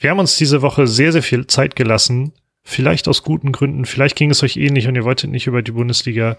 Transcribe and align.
wir 0.00 0.10
haben 0.10 0.18
uns 0.18 0.36
diese 0.36 0.62
Woche 0.62 0.86
sehr, 0.86 1.12
sehr 1.12 1.22
viel 1.22 1.46
Zeit 1.46 1.76
gelassen. 1.76 2.32
Vielleicht 2.62 3.06
aus 3.06 3.22
guten 3.22 3.52
Gründen. 3.52 3.84
Vielleicht 3.84 4.16
ging 4.16 4.30
es 4.30 4.42
euch 4.42 4.56
ähnlich 4.56 4.88
und 4.88 4.96
ihr 4.96 5.04
wolltet 5.04 5.30
nicht 5.30 5.46
über 5.46 5.62
die 5.62 5.72
Bundesliga 5.72 6.36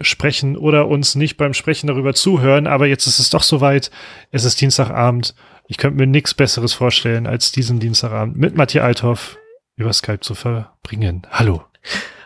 sprechen 0.00 0.56
oder 0.56 0.88
uns 0.88 1.14
nicht 1.14 1.36
beim 1.36 1.54
Sprechen 1.54 1.86
darüber 1.86 2.14
zuhören. 2.14 2.66
Aber 2.66 2.86
jetzt 2.86 3.06
ist 3.06 3.18
es 3.18 3.30
doch 3.30 3.42
soweit. 3.42 3.90
Es 4.30 4.44
ist 4.44 4.60
Dienstagabend. 4.60 5.34
Ich 5.66 5.78
könnte 5.78 5.96
mir 5.96 6.06
nichts 6.06 6.34
Besseres 6.34 6.74
vorstellen, 6.74 7.26
als 7.26 7.52
diesen 7.52 7.80
Dienstagabend 7.80 8.36
mit 8.36 8.54
Matthias 8.54 8.84
Althoff 8.84 9.38
über 9.76 9.92
Skype 9.92 10.20
zu 10.20 10.34
verbringen. 10.34 11.26
Hallo. 11.30 11.64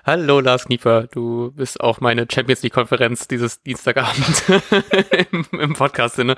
Hallo 0.09 0.41
Lars 0.41 0.65
Knieper, 0.65 1.03
du 1.03 1.53
bist 1.55 1.83
auch 1.83 2.01
meine 2.01 2.27
Champions 2.33 2.63
League 2.63 2.73
Konferenz 2.73 3.29
dieses 3.29 3.63
Dienstagabend 3.63 4.43
im, 5.31 5.45
im 5.53 5.75
Podcast-Sinne. 5.75 6.35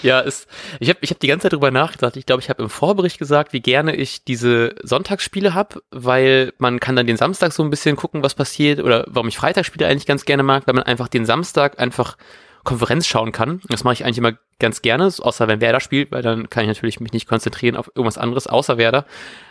Ja, 0.00 0.20
ist, 0.20 0.48
ich 0.80 0.88
habe 0.88 1.00
ich 1.02 1.10
hab 1.10 1.20
die 1.20 1.26
ganze 1.26 1.42
Zeit 1.42 1.52
drüber 1.52 1.70
nachgedacht. 1.70 2.16
Ich 2.16 2.24
glaube, 2.24 2.40
ich 2.40 2.48
habe 2.48 2.62
im 2.62 2.70
Vorbericht 2.70 3.18
gesagt, 3.18 3.52
wie 3.52 3.60
gerne 3.60 3.94
ich 3.94 4.24
diese 4.24 4.76
Sonntagsspiele 4.82 5.52
habe, 5.52 5.82
weil 5.90 6.54
man 6.56 6.80
kann 6.80 6.96
dann 6.96 7.06
den 7.06 7.18
Samstag 7.18 7.52
so 7.52 7.62
ein 7.62 7.68
bisschen 7.68 7.96
gucken, 7.96 8.22
was 8.22 8.34
passiert 8.34 8.80
oder 8.80 9.04
warum 9.08 9.28
ich 9.28 9.36
Freitagsspiele 9.36 9.86
eigentlich 9.86 10.06
ganz 10.06 10.24
gerne 10.24 10.42
mag, 10.42 10.66
weil 10.66 10.74
man 10.74 10.84
einfach 10.84 11.08
den 11.08 11.26
Samstag 11.26 11.78
einfach 11.78 12.16
Konferenz 12.64 13.06
schauen 13.06 13.30
kann. 13.30 13.60
Das 13.68 13.84
mache 13.84 13.92
ich 13.92 14.06
eigentlich 14.06 14.18
immer 14.18 14.38
ganz 14.58 14.80
gerne, 14.80 15.04
außer 15.04 15.48
wenn 15.48 15.60
Werder 15.60 15.80
spielt, 15.80 16.12
weil 16.12 16.22
dann 16.22 16.48
kann 16.48 16.62
ich 16.64 16.68
natürlich 16.68 17.00
mich 17.00 17.12
nicht 17.12 17.28
konzentrieren 17.28 17.76
auf 17.76 17.88
irgendwas 17.94 18.16
anderes 18.16 18.46
außer 18.46 18.78
Werder. 18.78 19.04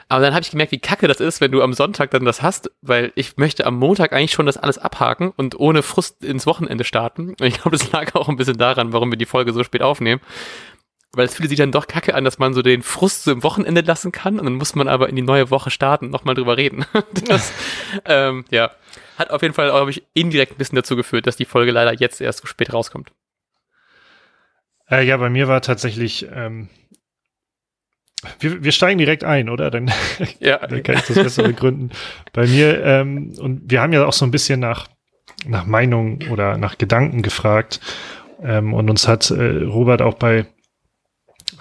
Aber 0.08 0.24
dann 0.24 0.34
habe 0.34 0.44
ich 0.44 0.52
gemerkt, 0.52 0.72
wie 0.72 0.80
kacke 0.80 1.08
das 1.08 1.20
ist, 1.20 1.42
wenn 1.42 1.52
du 1.52 1.64
am 1.64 1.74
Sonntag 1.74 2.12
dann 2.12 2.26
das 2.26 2.42
hast, 2.42 2.70
weil 2.82 3.12
ich 3.16 3.38
möchte 3.38 3.66
am 3.66 3.76
Montag 3.78 4.14
eigentlich 4.14 4.34
schon 4.34 4.46
das 4.46 4.58
alles 4.58 4.78
abhaken 4.78 5.34
und 5.36 5.60
ohne 5.60 5.82
Frust 5.82 6.24
ins 6.24 6.46
Wochenende 6.46 6.84
starten. 6.84 7.30
Und 7.30 7.44
ich 7.44 7.56
glaube, 7.56 7.72
das 7.78 7.92
lag 7.92 8.14
auch 8.14 8.30
ein 8.30 8.36
bisschen 8.36 8.58
daran, 8.58 8.94
warum 8.94 9.12
wir 9.12 9.18
die 9.18 9.26
Folge 9.26 9.52
so 9.52 9.64
spät 9.64 9.82
aufnehmen. 9.82 10.22
Weil 11.14 11.26
es 11.26 11.36
fühlt 11.36 11.50
sich 11.50 11.58
dann 11.58 11.72
doch 11.72 11.88
kacke 11.88 12.14
an, 12.14 12.24
dass 12.24 12.38
man 12.38 12.54
so 12.54 12.62
den 12.62 12.84
Frust 12.84 13.24
so 13.24 13.32
im 13.32 13.42
Wochenende 13.42 13.82
lassen 13.82 14.12
kann 14.12 14.38
und 14.38 14.46
dann 14.46 14.56
muss 14.56 14.76
man 14.76 14.88
aber 14.88 15.10
in 15.10 15.16
die 15.16 15.22
neue 15.22 15.50
Woche 15.50 15.72
starten, 15.72 16.10
nochmal 16.10 16.36
drüber 16.36 16.58
reden. 16.58 16.86
Das, 17.28 17.52
ähm, 18.06 18.46
ja, 18.52 18.72
hat 19.18 19.32
auf 19.32 19.42
jeden 19.42 19.54
Fall, 19.54 19.70
glaube 19.70 19.90
ich, 19.90 20.04
indirekt 20.14 20.54
ein 20.54 20.58
bisschen 20.58 20.76
dazu 20.76 20.96
geführt, 20.96 21.26
dass 21.26 21.38
die 21.38 21.46
Folge 21.46 21.72
leider 21.72 21.94
jetzt 21.94 22.22
erst 22.22 22.42
so 22.42 22.48
spät 22.48 22.74
rauskommt. 22.74 23.12
Äh, 24.90 25.06
ja, 25.06 25.18
bei 25.18 25.30
mir 25.30 25.48
war 25.48 25.62
tatsächlich 25.62 26.28
ähm, 26.32 26.70
wir, 28.40 28.64
wir 28.64 28.72
steigen 28.72 28.98
direkt 28.98 29.24
ein, 29.24 29.50
oder? 29.50 29.72
Dann, 29.72 29.92
ja. 30.40 30.58
dann 30.68 30.84
kann 30.84 30.96
ich 30.96 31.04
das 31.04 31.16
besser 31.16 31.44
begründen. 31.44 31.92
Bei 32.34 32.46
mir, 32.48 32.84
ähm, 32.84 33.34
und 33.40 33.70
wir 33.70 33.82
haben 33.82 33.94
ja 33.94 34.06
auch 34.06 34.14
so 34.14 34.26
ein 34.26 34.32
bisschen 34.32 34.60
nach, 34.60 34.88
nach 35.48 35.66
Meinung 35.66 36.20
oder 36.32 36.58
nach 36.58 36.78
Gedanken 36.78 37.22
gefragt. 37.22 37.80
Ähm, 38.44 38.74
und 38.74 38.90
uns 38.90 39.08
hat 39.08 39.30
äh, 39.32 39.64
Robert 39.64 40.02
auch 40.02 40.16
bei, 40.16 40.46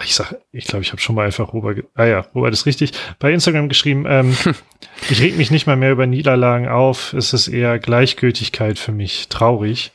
ich 0.03 0.15
sag, 0.15 0.35
ich 0.51 0.65
glaube, 0.65 0.83
ich 0.83 0.91
habe 0.91 1.01
schon 1.01 1.15
mal 1.15 1.25
einfach 1.25 1.53
Robert, 1.53 1.85
ah 1.95 2.05
ja, 2.05 2.19
Robert 2.35 2.53
ist 2.53 2.65
richtig, 2.65 2.91
bei 3.19 3.31
Instagram 3.31 3.69
geschrieben, 3.69 4.05
ähm, 4.07 4.35
ich 5.09 5.21
reg 5.21 5.37
mich 5.37 5.51
nicht 5.51 5.67
mal 5.67 5.77
mehr 5.77 5.91
über 5.91 6.05
Niederlagen 6.05 6.67
auf, 6.67 7.13
es 7.13 7.33
ist 7.33 7.47
eher 7.47 7.79
Gleichgültigkeit 7.79 8.77
für 8.77 8.91
mich, 8.91 9.29
traurig. 9.29 9.91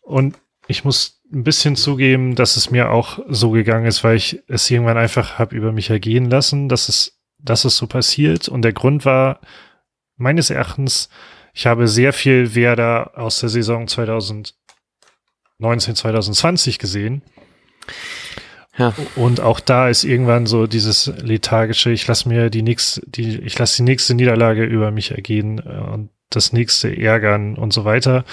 Und 0.00 0.36
ich 0.66 0.84
muss 0.84 1.21
ein 1.32 1.44
bisschen 1.44 1.76
zugeben, 1.76 2.34
dass 2.34 2.56
es 2.56 2.70
mir 2.70 2.90
auch 2.90 3.18
so 3.28 3.50
gegangen 3.50 3.86
ist, 3.86 4.04
weil 4.04 4.16
ich 4.16 4.42
es 4.48 4.70
irgendwann 4.70 4.98
einfach 4.98 5.38
habe 5.38 5.56
über 5.56 5.72
mich 5.72 5.90
ergehen 5.90 6.28
lassen, 6.28 6.68
dass 6.68 6.88
es, 6.88 7.18
dass 7.38 7.64
es 7.64 7.76
so 7.76 7.86
passiert. 7.86 8.48
Und 8.48 8.62
der 8.62 8.72
Grund 8.72 9.04
war 9.04 9.40
meines 10.16 10.50
Erachtens, 10.50 11.08
ich 11.54 11.66
habe 11.66 11.88
sehr 11.88 12.12
viel 12.12 12.54
Werder 12.54 13.12
aus 13.18 13.40
der 13.40 13.48
Saison 13.48 13.88
2019, 13.88 14.54
2020 15.96 16.78
gesehen. 16.78 17.22
Ja. 18.78 18.94
Und 19.16 19.40
auch 19.40 19.60
da 19.60 19.88
ist 19.88 20.04
irgendwann 20.04 20.46
so 20.46 20.66
dieses 20.66 21.06
lethargische, 21.06 21.90
ich 21.90 22.06
lasse 22.06 22.28
mir 22.28 22.48
die 22.48 22.62
nächste, 22.62 23.02
die, 23.06 23.38
ich 23.38 23.58
lasse 23.58 23.78
die 23.78 23.82
nächste 23.82 24.14
Niederlage 24.14 24.64
über 24.64 24.90
mich 24.90 25.10
ergehen 25.10 25.58
äh, 25.58 25.90
und 25.92 26.10
das 26.30 26.52
nächste 26.54 26.96
ärgern 26.96 27.56
und 27.56 27.72
so 27.72 27.84
weiter. 27.84 28.24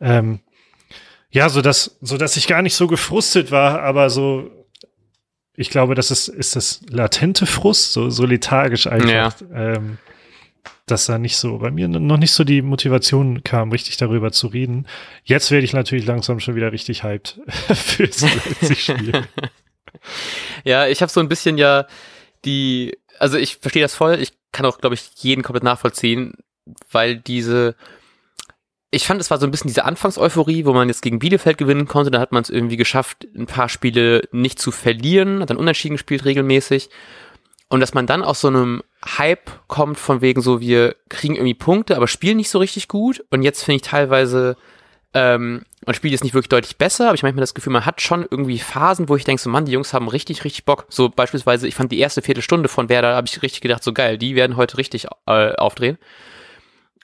Ähm, 0.00 0.38
ja, 1.30 1.48
so 1.48 1.62
dass, 1.62 1.98
so 2.00 2.16
dass 2.16 2.36
ich 2.36 2.46
gar 2.46 2.62
nicht 2.62 2.74
so 2.74 2.86
gefrustet 2.86 3.50
war, 3.50 3.82
aber 3.82 4.10
so, 4.10 4.50
ich 5.54 5.70
glaube, 5.70 5.94
das 5.94 6.10
ist, 6.10 6.28
ist 6.28 6.56
das 6.56 6.80
latente 6.88 7.46
Frust, 7.46 7.92
so, 7.92 8.10
so 8.10 8.24
lethargisch 8.24 8.86
einfach. 8.86 9.08
Ja. 9.10 9.32
Ähm, 9.52 9.98
dass 10.86 11.06
da 11.06 11.18
nicht 11.18 11.36
so, 11.36 11.58
bei 11.58 11.70
mir 11.70 11.88
noch 11.88 12.16
nicht 12.16 12.32
so 12.32 12.44
die 12.44 12.62
Motivation 12.62 13.44
kam, 13.44 13.70
richtig 13.70 13.96
darüber 13.98 14.32
zu 14.32 14.46
reden. 14.46 14.86
Jetzt 15.24 15.50
werde 15.50 15.64
ich 15.64 15.72
natürlich 15.72 16.06
langsam 16.06 16.40
schon 16.40 16.54
wieder 16.54 16.72
richtig 16.72 17.02
hyped 17.02 17.40
fürs 17.74 18.22
Leipzig-Spiel. 18.22 19.26
ja, 20.64 20.86
ich 20.86 21.02
habe 21.02 21.12
so 21.12 21.20
ein 21.20 21.28
bisschen 21.28 21.58
ja 21.58 21.86
die, 22.44 22.96
also 23.18 23.36
ich 23.36 23.56
verstehe 23.56 23.82
das 23.82 23.94
voll, 23.94 24.18
ich 24.20 24.32
kann 24.52 24.66
auch, 24.66 24.78
glaube 24.78 24.94
ich, 24.94 25.10
jeden 25.16 25.42
komplett 25.42 25.64
nachvollziehen, 25.64 26.34
weil 26.90 27.16
diese, 27.16 27.74
ich 28.90 29.06
fand, 29.06 29.20
es 29.20 29.30
war 29.30 29.38
so 29.38 29.46
ein 29.46 29.50
bisschen 29.50 29.68
diese 29.68 29.84
Anfangseuphorie, 29.84 30.64
wo 30.64 30.72
man 30.72 30.88
jetzt 30.88 31.02
gegen 31.02 31.18
Bielefeld 31.18 31.58
gewinnen 31.58 31.86
konnte. 31.86 32.10
Da 32.10 32.20
hat 32.20 32.32
man 32.32 32.42
es 32.42 32.50
irgendwie 32.50 32.78
geschafft, 32.78 33.26
ein 33.36 33.46
paar 33.46 33.68
Spiele 33.68 34.22
nicht 34.32 34.58
zu 34.58 34.70
verlieren, 34.70 35.40
hat 35.40 35.50
dann 35.50 35.58
unentschieden 35.58 35.96
gespielt 35.96 36.24
regelmäßig. 36.24 36.88
Und 37.68 37.80
dass 37.80 37.92
man 37.92 38.06
dann 38.06 38.22
aus 38.22 38.40
so 38.40 38.48
einem 38.48 38.82
Hype 39.18 39.50
kommt 39.66 39.98
von 39.98 40.22
wegen 40.22 40.40
so, 40.40 40.60
wir 40.60 40.96
kriegen 41.10 41.34
irgendwie 41.34 41.54
Punkte, 41.54 41.96
aber 41.96 42.08
spielen 42.08 42.38
nicht 42.38 42.48
so 42.48 42.58
richtig 42.58 42.88
gut. 42.88 43.22
Und 43.30 43.42
jetzt 43.42 43.62
finde 43.62 43.76
ich 43.76 43.82
teilweise, 43.82 44.56
ähm, 45.12 45.64
man 45.84 45.94
spielt 45.94 46.12
jetzt 46.12 46.24
nicht 46.24 46.32
wirklich 46.32 46.48
deutlich 46.48 46.78
besser, 46.78 47.08
aber 47.08 47.14
ich 47.14 47.22
manchmal 47.22 47.42
das 47.42 47.52
Gefühl, 47.52 47.74
man 47.74 47.84
hat 47.84 48.00
schon 48.00 48.26
irgendwie 48.30 48.58
Phasen, 48.58 49.10
wo 49.10 49.16
ich 49.16 49.24
denke, 49.24 49.42
so 49.42 49.50
Mann, 49.50 49.66
die 49.66 49.72
Jungs 49.72 49.92
haben 49.92 50.08
richtig, 50.08 50.44
richtig 50.44 50.64
Bock. 50.64 50.86
So 50.88 51.10
beispielsweise, 51.10 51.68
ich 51.68 51.74
fand 51.74 51.92
die 51.92 51.98
erste 51.98 52.22
Viertelstunde 52.22 52.70
von 52.70 52.88
Werder, 52.88 53.14
habe 53.14 53.26
ich 53.26 53.42
richtig 53.42 53.60
gedacht, 53.60 53.84
so 53.84 53.92
geil, 53.92 54.16
die 54.16 54.34
werden 54.34 54.56
heute 54.56 54.78
richtig 54.78 55.08
äh, 55.26 55.52
aufdrehen. 55.56 55.98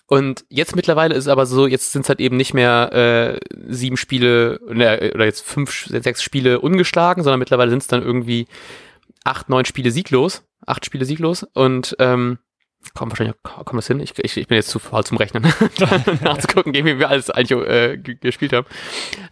Und 0.07 0.45
jetzt 0.51 0.77
mittlerweile 0.77 1.15
ist 1.15 1.25
es 1.25 1.29
aber 1.29 1.47
so, 1.47 1.67
jetzt 1.67 1.93
sind 1.93 2.03
es 2.03 2.09
halt 2.09 2.21
eben 2.21 2.37
nicht 2.37 2.53
mehr 2.53 2.93
äh, 2.93 3.41
sieben 3.69 3.97
Spiele 3.97 4.61
ne, 4.67 5.13
oder 5.15 5.25
jetzt 5.25 5.45
fünf, 5.47 5.87
sechs 5.87 6.23
Spiele 6.23 6.61
ungeschlagen, 6.61 7.23
sondern 7.23 7.39
mittlerweile 7.39 7.71
sind 7.71 7.83
es 7.83 7.89
dann 7.89 8.03
irgendwie 8.03 8.47
acht, 9.25 9.49
neun 9.49 9.65
Spiele 9.65 9.91
sieglos, 9.91 10.45
acht 10.67 10.85
Spiele 10.85 11.07
sieglos 11.07 11.47
und 11.55 11.97
ähm, 11.99 12.39
komm, 12.93 13.11
wahrscheinlich 13.11 13.37
kommt 13.43 13.79
das 13.79 13.87
hin. 13.87 14.01
Ich, 14.01 14.13
ich, 14.19 14.37
ich 14.37 14.47
bin 14.47 14.57
jetzt 14.57 14.69
zu 14.69 14.79
faul 14.79 15.05
zum 15.05 15.17
Rechnen, 15.17 15.43
nachzugucken, 16.21 16.75
wie 16.75 16.99
wir 16.99 17.09
alles 17.09 17.31
eigentlich 17.31 17.59
äh, 17.67 17.97
gespielt 17.97 18.53
haben. 18.53 18.67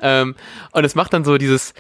Ähm, 0.01 0.35
und 0.73 0.85
es 0.85 0.95
macht 0.95 1.13
dann 1.13 1.25
so 1.25 1.37
dieses, 1.37 1.75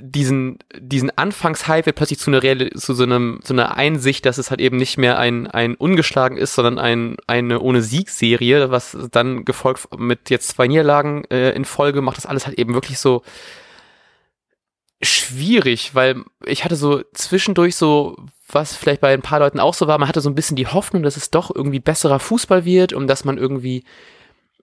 diesen, 0.00 0.58
diesen 0.78 1.16
Anfangshype 1.16 1.86
wird 1.86 1.96
plötzlich 1.96 2.18
zu 2.18 2.30
einer, 2.30 2.42
Real, 2.42 2.70
zu 2.70 2.94
so 2.94 3.02
einem, 3.02 3.40
zu 3.42 3.52
einer 3.52 3.76
Einsicht, 3.76 4.26
dass 4.26 4.38
es 4.38 4.50
halt 4.50 4.60
eben 4.60 4.76
nicht 4.76 4.98
mehr 4.98 5.18
ein, 5.18 5.46
ein 5.46 5.74
ungeschlagen 5.74 6.36
ist, 6.36 6.54
sondern 6.54 6.78
ein, 6.78 7.16
eine 7.26 7.60
ohne 7.60 7.82
Siegserie, 7.82 8.70
was 8.70 8.96
dann 9.10 9.44
gefolgt 9.44 9.88
mit 9.98 10.30
jetzt 10.30 10.48
zwei 10.48 10.66
Niederlagen 10.66 11.24
äh, 11.30 11.50
in 11.50 11.64
Folge 11.64 12.02
macht 12.02 12.16
das 12.16 12.26
alles 12.26 12.46
halt 12.46 12.58
eben 12.58 12.74
wirklich 12.74 12.98
so 12.98 13.22
schwierig, 15.02 15.94
weil 15.94 16.22
ich 16.44 16.64
hatte 16.64 16.76
so 16.76 17.02
zwischendurch 17.12 17.76
so, 17.76 18.16
was 18.48 18.76
vielleicht 18.76 19.00
bei 19.00 19.12
ein 19.12 19.22
paar 19.22 19.40
Leuten 19.40 19.60
auch 19.60 19.74
so 19.74 19.86
war, 19.86 19.98
man 19.98 20.08
hatte 20.08 20.20
so 20.20 20.30
ein 20.30 20.34
bisschen 20.34 20.56
die 20.56 20.66
Hoffnung, 20.66 21.02
dass 21.02 21.16
es 21.16 21.30
doch 21.30 21.54
irgendwie 21.54 21.80
besserer 21.80 22.20
Fußball 22.20 22.64
wird 22.64 22.92
und 22.92 23.08
dass 23.08 23.24
man 23.24 23.38
irgendwie 23.38 23.84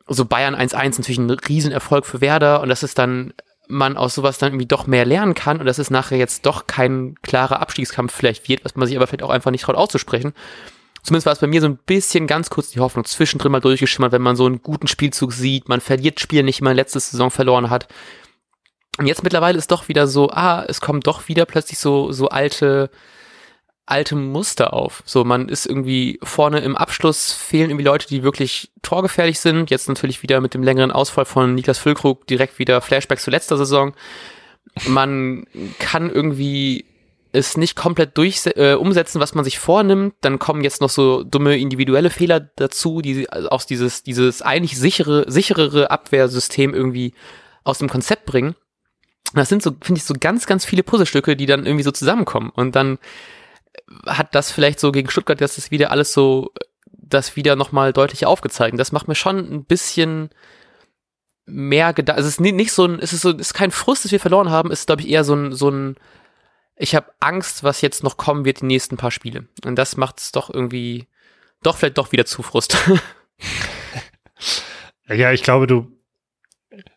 so 0.07 0.25
Bayern 0.25 0.55
1-1 0.55 0.97
natürlich 0.97 1.17
ein 1.19 1.29
Riesenerfolg 1.29 2.05
für 2.05 2.21
Werder 2.21 2.61
und 2.61 2.69
dass 2.69 2.83
es 2.83 2.93
dann 2.93 3.33
man 3.69 3.97
aus 3.97 4.15
sowas 4.15 4.39
dann 4.39 4.49
irgendwie 4.49 4.65
doch 4.65 4.87
mehr 4.87 5.05
lernen 5.05 5.35
kann 5.35 5.59
und 5.59 5.65
dass 5.65 5.77
es 5.77 5.91
nachher 5.91 6.17
jetzt 6.17 6.45
doch 6.45 6.67
kein 6.67 7.15
klarer 7.21 7.61
Abstiegskampf 7.61 8.13
vielleicht 8.13 8.49
wird, 8.49 8.65
was 8.65 8.75
man 8.75 8.87
sich 8.87 8.97
aber 8.97 9.07
vielleicht 9.07 9.23
auch 9.23 9.29
einfach 9.29 9.51
nicht 9.51 9.63
traut 9.63 9.75
auszusprechen. 9.75 10.33
Zumindest 11.03 11.27
war 11.27 11.33
es 11.33 11.39
bei 11.39 11.47
mir 11.47 11.61
so 11.61 11.67
ein 11.67 11.77
bisschen 11.77 12.27
ganz 12.27 12.49
kurz 12.49 12.71
die 12.71 12.79
Hoffnung 12.79 13.05
zwischendrin 13.05 13.51
mal 13.51 13.61
durchgeschimmert, 13.61 14.11
wenn 14.11 14.23
man 14.23 14.35
so 14.35 14.47
einen 14.47 14.61
guten 14.61 14.87
Spielzug 14.87 15.31
sieht, 15.31 15.69
man 15.69 15.81
verliert 15.81 16.19
Spiele 16.19 16.43
nicht, 16.43 16.61
mal 16.61 16.75
letzte 16.75 16.99
Saison 16.99 17.31
verloren 17.31 17.69
hat. 17.69 17.87
Und 18.97 19.05
jetzt 19.05 19.23
mittlerweile 19.23 19.57
ist 19.57 19.71
doch 19.71 19.87
wieder 19.87 20.07
so, 20.07 20.29
ah, 20.31 20.65
es 20.67 20.81
kommen 20.81 20.99
doch 20.99 21.29
wieder 21.29 21.45
plötzlich 21.45 21.79
so, 21.79 22.11
so 22.11 22.27
alte, 22.29 22.89
alte 23.89 24.15
Muster 24.15 24.73
auf. 24.73 25.03
So, 25.05 25.23
man 25.23 25.49
ist 25.49 25.65
irgendwie 25.65 26.19
vorne 26.23 26.59
im 26.59 26.75
Abschluss, 26.75 27.33
fehlen 27.33 27.69
irgendwie 27.69 27.85
Leute, 27.85 28.07
die 28.07 28.23
wirklich 28.23 28.71
torgefährlich 28.81 29.39
sind. 29.39 29.69
Jetzt 29.69 29.89
natürlich 29.89 30.23
wieder 30.23 30.41
mit 30.41 30.53
dem 30.53 30.63
längeren 30.63 30.91
Ausfall 30.91 31.25
von 31.25 31.55
Niklas 31.55 31.79
Füllkrug 31.79 32.27
direkt 32.27 32.59
wieder 32.59 32.81
Flashbacks 32.81 33.23
zu 33.23 33.31
letzter 33.31 33.57
Saison. 33.57 33.93
Man 34.87 35.45
kann 35.79 36.09
irgendwie 36.09 36.85
es 37.31 37.57
nicht 37.57 37.75
komplett 37.75 38.17
durch 38.17 38.41
äh, 38.55 38.73
umsetzen, 38.73 39.19
was 39.19 39.35
man 39.35 39.43
sich 39.43 39.59
vornimmt, 39.59 40.15
dann 40.21 40.39
kommen 40.39 40.63
jetzt 40.63 40.81
noch 40.81 40.89
so 40.89 41.23
dumme 41.23 41.57
individuelle 41.57 42.09
Fehler 42.09 42.39
dazu, 42.39 43.01
die 43.01 43.29
aus 43.29 43.67
dieses 43.67 44.03
dieses 44.03 44.41
eigentlich 44.41 44.79
sichere 44.79 45.29
sicherere 45.29 45.91
Abwehrsystem 45.91 46.73
irgendwie 46.73 47.13
aus 47.63 47.77
dem 47.77 47.89
Konzept 47.89 48.25
bringen. 48.25 48.55
Das 49.33 49.47
sind 49.47 49.61
so 49.61 49.71
finde 49.81 49.99
ich 49.99 50.05
so 50.05 50.15
ganz 50.19 50.47
ganz 50.47 50.65
viele 50.65 50.81
Puzzlestücke, 50.81 51.35
die 51.35 51.45
dann 51.45 51.67
irgendwie 51.67 51.83
so 51.83 51.91
zusammenkommen 51.91 52.51
und 52.55 52.75
dann 52.75 52.97
hat 54.05 54.35
das 54.35 54.51
vielleicht 54.51 54.79
so 54.79 54.91
gegen 54.91 55.09
Stuttgart, 55.09 55.39
dass 55.41 55.55
das 55.55 55.71
wieder 55.71 55.91
alles 55.91 56.13
so, 56.13 56.51
das 56.91 57.35
wieder 57.35 57.55
nochmal 57.55 57.93
deutlich 57.93 58.25
aufgezeigt. 58.25 58.79
Das 58.79 58.91
macht 58.91 59.07
mir 59.07 59.15
schon 59.15 59.37
ein 59.37 59.65
bisschen 59.65 60.29
mehr 61.45 61.93
Gedanken. 61.93 62.17
Also 62.17 62.27
es 62.27 62.35
ist 62.35 62.41
nicht 62.41 62.71
so 62.71 62.85
ein, 62.85 62.99
es 62.99 63.13
ist 63.13 63.21
so, 63.21 63.31
es 63.31 63.39
ist 63.39 63.53
kein 63.53 63.71
Frust, 63.71 64.05
dass 64.05 64.11
wir 64.11 64.19
verloren 64.19 64.49
haben, 64.49 64.71
es 64.71 64.81
ist, 64.81 64.87
glaube 64.87 65.01
ich, 65.01 65.09
eher 65.09 65.23
so 65.23 65.33
ein, 65.33 65.53
so 65.53 65.69
ein, 65.69 65.95
ich 66.75 66.95
habe 66.95 67.11
Angst, 67.19 67.63
was 67.63 67.81
jetzt 67.81 68.03
noch 68.03 68.17
kommen 68.17 68.45
wird, 68.45 68.61
die 68.61 68.65
nächsten 68.65 68.97
paar 68.97 69.11
Spiele. 69.11 69.47
Und 69.65 69.75
das 69.75 69.97
macht 69.97 70.19
es 70.19 70.31
doch 70.31 70.53
irgendwie, 70.53 71.07
doch 71.61 71.77
vielleicht 71.77 71.97
doch 71.97 72.11
wieder 72.11 72.25
zu 72.25 72.41
Frust. 72.41 72.77
ja, 75.07 75.31
ich 75.31 75.43
glaube, 75.43 75.67
du, 75.67 75.98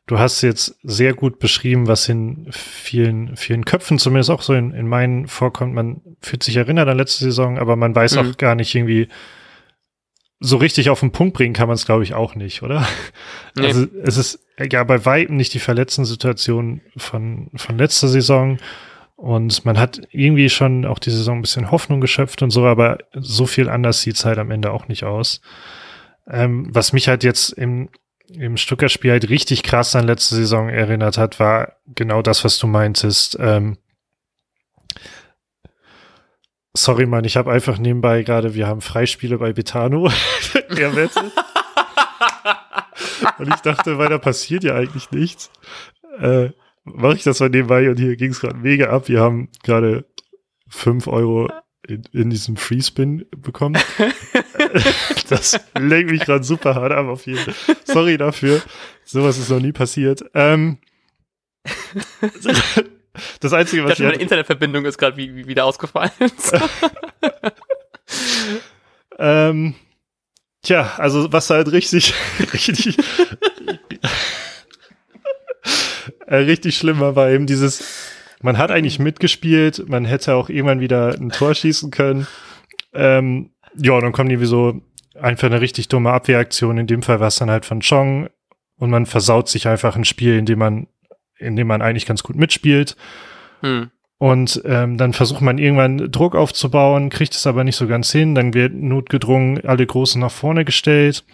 du 0.07 0.19
hast 0.19 0.43
jetzt 0.43 0.77
sehr 0.83 1.15
gut 1.15 1.39
beschrieben, 1.39 1.87
was 1.89 2.09
in 2.09 2.49
vielen, 2.51 3.37
vielen 3.37 3.65
Köpfen, 3.65 3.99
zumindest 3.99 4.31
auch 4.31 4.43
so 4.43 4.55
in, 4.55 4.73
in 4.73 4.89
meinen 4.89 5.27
vorkommt. 5.27 5.75
Man 5.75 6.01
fühlt 6.21 6.43
sich 6.43 6.57
erinnert 6.57 6.89
an 6.89 6.99
letzte 6.99 7.25
Saison, 7.25 7.59
aber 7.59 7.77
man 7.77 7.95
weiß 7.95 8.17
mhm. 8.17 8.21
auch 8.21 8.37
gar 8.37 8.55
nicht 8.55 8.75
irgendwie, 8.75 9.09
so 10.43 10.57
richtig 10.57 10.91
auf 10.91 11.01
den 11.01 11.13
Punkt 11.13 11.35
bringen 11.35 11.55
kann 11.55 11.69
man 11.69 11.77
es, 11.77 11.87
glaube 11.87 12.03
ich, 12.03 12.15
auch 12.15 12.35
nicht, 12.35 12.63
oder? 12.63 12.87
Nee. 13.55 13.67
Also 13.67 13.87
es 14.03 14.17
ist 14.17 14.41
ja 14.59 14.83
bei 14.83 15.05
weitem 15.05 15.37
nicht 15.37 15.55
die 15.55 15.59
Verletzten-Situation 15.59 16.81
von, 16.97 17.51
von 17.55 17.77
letzter 17.77 18.09
Saison. 18.09 18.59
Und 19.15 19.65
man 19.65 19.79
hat 19.79 20.01
irgendwie 20.11 20.49
schon 20.49 20.85
auch 20.85 20.99
die 20.99 21.11
Saison 21.11 21.39
ein 21.39 21.43
bisschen 21.43 21.71
Hoffnung 21.71 22.01
geschöpft 22.01 22.43
und 22.43 22.51
so, 22.51 22.65
aber 22.65 22.99
so 23.13 23.47
viel 23.47 23.69
anders 23.69 24.01
sieht 24.01 24.17
es 24.17 24.25
halt 24.25 24.39
am 24.39 24.51
Ende 24.51 24.73
auch 24.73 24.89
nicht 24.89 25.05
aus. 25.05 25.43
Ähm, 26.27 26.67
was 26.71 26.93
mich 26.93 27.09
halt 27.09 27.25
jetzt 27.25 27.51
im, 27.51 27.91
im 28.29 28.57
Stuttgart-Spiel 28.57 29.11
halt 29.11 29.29
richtig 29.29 29.63
krass 29.63 29.95
an 29.97 30.07
letzte 30.07 30.37
Saison 30.37 30.69
erinnert 30.69 31.19
hat, 31.19 31.41
war 31.41 31.77
genau 31.87 32.23
das, 32.23 32.45
was 32.45 32.59
du 32.59 32.67
meintest. 32.67 33.37
Ähm, 33.41 33.79
sorry, 36.75 37.07
Mann, 37.07 37.25
ich 37.25 37.37
habe 37.37 37.53
einfach 37.53 37.79
nebenbei 37.79 38.23
gerade, 38.23 38.55
wir 38.55 38.67
haben 38.67 38.81
Freispiele 38.81 39.39
bei 39.39 39.53
Betano 39.53 40.11
erwettet. 40.69 41.33
und 43.39 43.49
ich 43.49 43.61
dachte, 43.61 43.99
weil 43.99 44.09
da 44.09 44.19
passiert 44.19 44.65
ja 44.65 44.75
eigentlich 44.75 45.11
nichts. 45.11 45.51
Äh, 46.19 46.51
mache 46.85 47.17
ich 47.17 47.23
das 47.23 47.41
mal 47.41 47.49
nebenbei 47.49 47.89
und 47.91 47.99
hier 47.99 48.17
ging 48.17 48.31
es 48.31 48.41
gerade 48.41 48.57
mega 48.57 48.91
ab. 48.91 49.09
Wir 49.09 49.21
haben 49.21 49.49
gerade 49.63 50.05
fünf 50.69 51.07
Euro 51.07 51.49
in, 51.87 52.03
in 52.13 52.31
diesem 52.31 52.57
Freespin 52.57 53.27
bekommen. 53.37 53.81
das 55.29 55.61
lenkt 55.79 56.11
mich 56.11 56.23
gerade 56.23 56.45
super 56.45 56.75
hart 56.75 56.93
ab 56.93 57.07
auf 57.07 57.27
jeden 57.27 57.39
Fall. 57.39 57.77
Sorry 57.85 58.19
dafür. 58.19 58.63
Sowas 59.05 59.39
ist 59.39 59.51
noch 59.51 59.61
nie 59.61 59.73
passiert. 59.73 60.25
Ähm, 60.35 60.79
das 63.41 63.53
Einzige, 63.53 63.85
was 63.85 63.93
ich. 63.93 64.01
Meine 64.01 64.17
Internetverbindung 64.17 64.85
ist 64.85 64.99
gerade 64.99 65.17
wie, 65.17 65.35
wie 65.35 65.47
wieder 65.47 65.65
ausgefallen. 65.65 66.11
ähm, 69.19 69.75
tja, 70.63 70.93
also 70.97 71.33
was 71.33 71.51
halt 71.51 71.71
richtig, 71.71 72.15
richtig 72.53 72.97
äh, 76.27 76.37
richtig 76.37 76.77
schlimm 76.77 77.01
war, 77.01 77.17
war 77.17 77.31
eben 77.31 77.47
dieses, 77.47 77.85
man 78.41 78.59
hat 78.59 78.71
eigentlich 78.71 78.99
mitgespielt, 78.99 79.89
man 79.89 80.05
hätte 80.05 80.35
auch 80.35 80.49
irgendwann 80.49 80.81
wieder 80.81 81.15
ein 81.15 81.31
Tor 81.31 81.55
schießen 81.55 81.91
können. 81.91 82.27
Ähm, 82.93 83.52
ja, 83.77 84.01
dann 84.01 84.13
kommt 84.13 84.31
irgendwie 84.31 84.47
so 84.47 84.81
einfach 85.21 85.47
eine 85.47 85.61
richtig 85.61 85.89
dumme 85.89 86.13
Abwehraktion. 86.13 86.79
In 86.79 86.87
dem 86.87 87.03
Fall 87.03 87.21
war 87.21 87.29
es 87.29 87.37
dann 87.37 87.51
halt 87.51 87.65
von 87.65 87.81
Chong 87.81 88.29
und 88.77 88.91
man 88.91 89.07
versaut 89.07 89.49
sich 89.49 89.69
einfach 89.69 89.97
ein 89.97 90.05
Spiel, 90.05 90.37
in 90.37 90.47
dem 90.47 90.59
man, 90.59 90.87
in 91.39 91.57
dem 91.57 91.67
man 91.67 91.83
eigentlich 91.83 92.07
ganz 92.07 92.23
gut 92.23 92.37
mitspielt. 92.37 92.97
Hm. 93.61 93.91
Und 94.19 94.63
ähm, 94.65 94.99
dann 94.99 95.13
versucht 95.13 95.41
man 95.41 95.59
irgendwann 95.59 96.11
Druck 96.11 96.37
aufzubauen, 96.37 97.11
kriegt 97.11 97.35
es 97.35 97.47
aber 97.47 97.65
nicht 97.65 97.77
so 97.77 97.89
ganz 97.89 98.13
hin. 98.13 98.35
Dann 98.35 98.55
wird 98.55 98.73
notgedrungen 98.73 99.65
alle 99.65 99.85
Großen 99.85 100.21
nach 100.21 100.31
vorne 100.31 100.65
gestellt. 100.65 101.25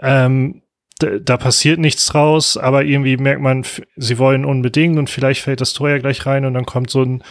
Ähm, 0.00 0.62
da 0.98 1.36
passiert 1.36 1.78
nichts 1.78 2.06
draus, 2.06 2.56
aber 2.56 2.84
irgendwie 2.84 3.16
merkt 3.16 3.40
man, 3.40 3.64
sie 3.96 4.18
wollen 4.18 4.44
unbedingt 4.44 4.98
und 4.98 5.10
vielleicht 5.10 5.42
fällt 5.42 5.60
das 5.60 5.72
Tor 5.72 5.90
ja 5.90 5.98
gleich 5.98 6.24
rein 6.26 6.44
und 6.44 6.54
dann 6.54 6.66
kommt 6.66 6.90
so 6.90 7.02
ein 7.02 7.22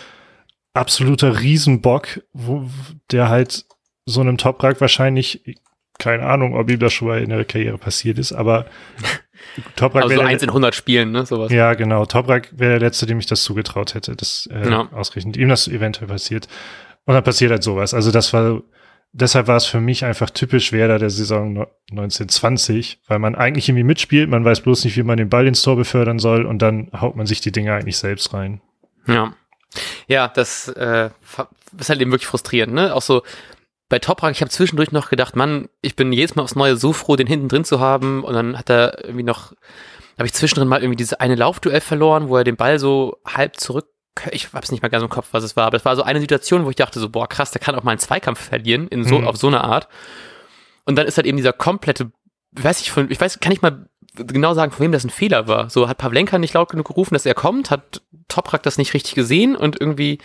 absoluter 0.73 1.39
Riesenbock, 1.39 2.21
wo 2.33 2.69
der 3.11 3.29
halt 3.29 3.65
so 4.05 4.21
einem 4.21 4.37
Toprak 4.37 4.81
wahrscheinlich, 4.81 5.43
keine 5.99 6.25
Ahnung, 6.25 6.55
ob 6.55 6.69
ihm 6.69 6.79
das 6.79 6.93
schon 6.93 7.07
mal 7.07 7.21
in 7.21 7.29
der 7.29 7.45
Karriere 7.45 7.77
passiert 7.77 8.17
ist, 8.17 8.31
aber 8.31 8.65
Toprak 9.75 10.03
also 10.03 10.15
so 10.15 10.21
eins 10.21 10.43
in 10.43 10.49
100 10.49 10.73
Spielen, 10.75 11.11
ne, 11.11 11.25
sowas. 11.25 11.51
Ja, 11.51 11.73
genau. 11.73 12.05
Toprak 12.05 12.49
wäre 12.57 12.71
der 12.71 12.79
Letzte, 12.79 13.05
dem 13.05 13.19
ich 13.19 13.25
das 13.25 13.43
zugetraut 13.43 13.93
hätte, 13.93 14.15
das 14.15 14.47
äh, 14.51 14.69
ja. 14.69 14.87
ausgerechnet 14.91 15.37
ihm 15.37 15.49
das 15.49 15.67
eventuell 15.67 16.07
passiert. 16.07 16.47
Und 17.05 17.15
dann 17.15 17.23
passiert 17.23 17.51
halt 17.51 17.63
sowas. 17.63 17.93
Also 17.93 18.11
das 18.11 18.31
war 18.33 18.61
deshalb 19.13 19.47
war 19.47 19.57
es 19.57 19.65
für 19.65 19.81
mich 19.81 20.05
einfach 20.05 20.29
typisch 20.29 20.71
Werder 20.71 20.99
der 20.99 21.09
Saison 21.09 21.67
1920, 21.91 23.01
weil 23.07 23.19
man 23.19 23.35
eigentlich 23.35 23.67
irgendwie 23.67 23.83
mitspielt, 23.83 24.29
man 24.29 24.45
weiß 24.45 24.61
bloß 24.61 24.85
nicht, 24.85 24.97
wie 24.97 25.03
man 25.03 25.17
den 25.17 25.29
Ball 25.29 25.47
ins 25.47 25.61
Tor 25.61 25.75
befördern 25.75 26.19
soll 26.19 26.45
und 26.45 26.61
dann 26.61 26.89
haut 26.99 27.15
man 27.15 27.25
sich 27.25 27.41
die 27.41 27.51
Dinge 27.51 27.73
eigentlich 27.73 27.97
selbst 27.97 28.33
rein. 28.33 28.61
Ja. 29.07 29.35
Ja, 30.07 30.27
das 30.27 30.67
äh, 30.69 31.09
ist 31.77 31.89
halt 31.89 32.01
eben 32.01 32.11
wirklich 32.11 32.27
frustrierend, 32.27 32.73
ne? 32.73 32.93
Auch 32.93 33.01
so 33.01 33.23
bei 33.89 33.99
Toprak, 33.99 34.31
ich 34.31 34.41
habe 34.41 34.49
zwischendurch 34.49 34.91
noch 34.91 35.09
gedacht, 35.09 35.35
Mann, 35.35 35.67
ich 35.81 35.95
bin 35.95 36.13
jedes 36.13 36.35
Mal 36.35 36.43
aufs 36.43 36.55
Neue 36.55 36.77
so 36.77 36.93
froh, 36.93 37.15
den 37.15 37.27
hinten 37.27 37.49
drin 37.49 37.65
zu 37.65 37.79
haben 37.79 38.23
und 38.23 38.33
dann 38.33 38.57
hat 38.57 38.69
er 38.69 39.03
irgendwie 39.03 39.23
noch 39.23 39.53
habe 40.17 40.27
ich 40.27 40.33
zwischendrin 40.33 40.67
mal 40.67 40.81
irgendwie 40.81 40.97
diese 40.97 41.19
eine 41.19 41.35
Laufduell 41.35 41.81
verloren, 41.81 42.29
wo 42.29 42.37
er 42.37 42.43
den 42.43 42.55
Ball 42.55 42.79
so 42.79 43.17
halb 43.25 43.57
zurück 43.57 43.87
ich 44.31 44.53
hab's 44.53 44.71
nicht 44.71 44.81
mehr 44.81 44.89
ganz 44.89 45.03
im 45.03 45.09
Kopf, 45.09 45.29
was 45.31 45.43
es 45.43 45.55
war, 45.55 45.67
aber 45.67 45.77
es 45.77 45.85
war 45.85 45.95
so 45.95 46.03
eine 46.03 46.19
Situation, 46.19 46.65
wo 46.65 46.69
ich 46.69 46.75
dachte 46.75 46.99
so, 46.99 47.09
boah, 47.09 47.27
krass, 47.27 47.51
der 47.51 47.61
kann 47.61 47.75
auch 47.75 47.83
mal 47.83 47.91
einen 47.91 47.99
Zweikampf 47.99 48.41
verlieren, 48.41 48.87
in 48.89 49.03
so, 49.05 49.19
mhm. 49.19 49.27
auf 49.27 49.37
so 49.37 49.47
eine 49.47 49.63
Art. 49.63 49.87
Und 50.85 50.97
dann 50.97 51.07
ist 51.07 51.17
halt 51.17 51.27
eben 51.27 51.37
dieser 51.37 51.53
komplette, 51.53 52.11
weiß 52.51 52.81
ich 52.81 52.91
von, 52.91 53.09
ich 53.09 53.19
weiß, 53.19 53.39
kann 53.39 53.53
ich 53.53 53.61
mal 53.61 53.87
genau 54.15 54.53
sagen, 54.53 54.71
von 54.71 54.83
wem 54.83 54.91
das 54.91 55.03
ein 55.03 55.09
Fehler 55.09 55.47
war. 55.47 55.69
So 55.69 55.87
hat 55.87 55.97
Pavlenka 55.97 56.37
nicht 56.37 56.53
laut 56.53 56.69
genug 56.69 56.87
gerufen, 56.87 57.13
dass 57.13 57.25
er 57.25 57.33
kommt, 57.33 57.71
hat 57.71 58.01
Toprak 58.27 58.63
das 58.63 58.77
nicht 58.77 58.93
richtig 58.93 59.15
gesehen 59.15 59.55
und 59.55 59.79
irgendwie 59.79 60.19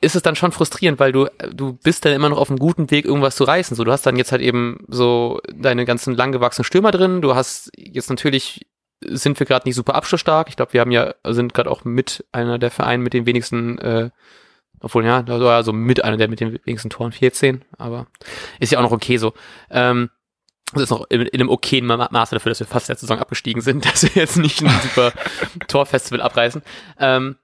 ist 0.00 0.14
es 0.14 0.22
dann 0.22 0.36
schon 0.36 0.52
frustrierend, 0.52 1.00
weil 1.00 1.10
du, 1.12 1.26
du 1.52 1.72
bist 1.72 2.04
dann 2.04 2.12
immer 2.12 2.28
noch 2.28 2.38
auf 2.38 2.50
einem 2.50 2.58
guten 2.58 2.90
Weg, 2.90 3.04
irgendwas 3.04 3.34
zu 3.34 3.44
reißen. 3.44 3.76
So, 3.76 3.82
du 3.82 3.90
hast 3.90 4.06
dann 4.06 4.16
jetzt 4.16 4.30
halt 4.30 4.42
eben 4.42 4.84
so 4.86 5.40
deine 5.52 5.84
ganzen 5.84 6.14
langgewachsenen 6.14 6.64
Stürmer 6.64 6.92
drin. 6.92 7.20
Du 7.20 7.34
hast 7.34 7.70
jetzt 7.76 8.08
natürlich 8.08 8.66
sind 9.04 9.38
wir 9.38 9.46
gerade 9.46 9.66
nicht 9.66 9.74
super 9.74 9.94
abschlussstark. 9.94 10.48
Ich 10.48 10.56
glaube, 10.56 10.72
wir 10.72 10.80
haben 10.80 10.90
ja, 10.90 11.14
sind 11.24 11.54
gerade 11.54 11.70
auch 11.70 11.84
mit 11.84 12.24
einer 12.32 12.58
der 12.58 12.70
Vereine 12.70 13.02
mit 13.02 13.12
den 13.12 13.26
wenigsten, 13.26 13.78
äh, 13.78 14.10
obwohl 14.80 15.04
ja, 15.04 15.24
also 15.24 15.72
mit 15.72 16.04
einer 16.04 16.16
der 16.16 16.28
mit 16.28 16.40
den 16.40 16.58
wenigsten 16.64 16.90
Toren 16.90 17.12
14, 17.12 17.64
aber 17.76 18.06
ist 18.60 18.72
ja 18.72 18.78
auch 18.78 18.82
noch 18.82 18.92
okay 18.92 19.16
so. 19.16 19.34
Ähm, 19.70 20.10
das 20.72 20.84
ist 20.84 20.90
noch 20.90 21.06
in, 21.08 21.22
in 21.22 21.40
einem 21.40 21.48
okayen 21.48 21.86
Maße 21.86 22.34
dafür, 22.34 22.50
dass 22.50 22.60
wir 22.60 22.66
fast 22.66 22.88
der 22.88 22.96
Saison 22.96 23.18
abgestiegen 23.18 23.62
sind, 23.62 23.84
dass 23.92 24.02
wir 24.02 24.10
jetzt 24.14 24.36
nicht 24.36 24.62
ein 24.62 24.80
super 24.82 25.12
Torfestival 25.68 26.20
abreißen. 26.20 26.62
Ähm, 26.98 27.36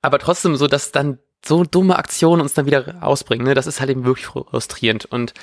aber 0.00 0.18
trotzdem 0.18 0.56
so, 0.56 0.66
dass 0.66 0.92
dann 0.92 1.18
so 1.44 1.64
dumme 1.64 1.96
Aktionen 1.96 2.40
uns 2.40 2.54
dann 2.54 2.66
wieder 2.66 2.96
rausbringen, 3.02 3.46
ne, 3.46 3.54
das 3.54 3.66
ist 3.66 3.80
halt 3.80 3.90
eben 3.90 4.04
wirklich 4.04 4.26
frustrierend 4.26 5.06
und 5.06 5.34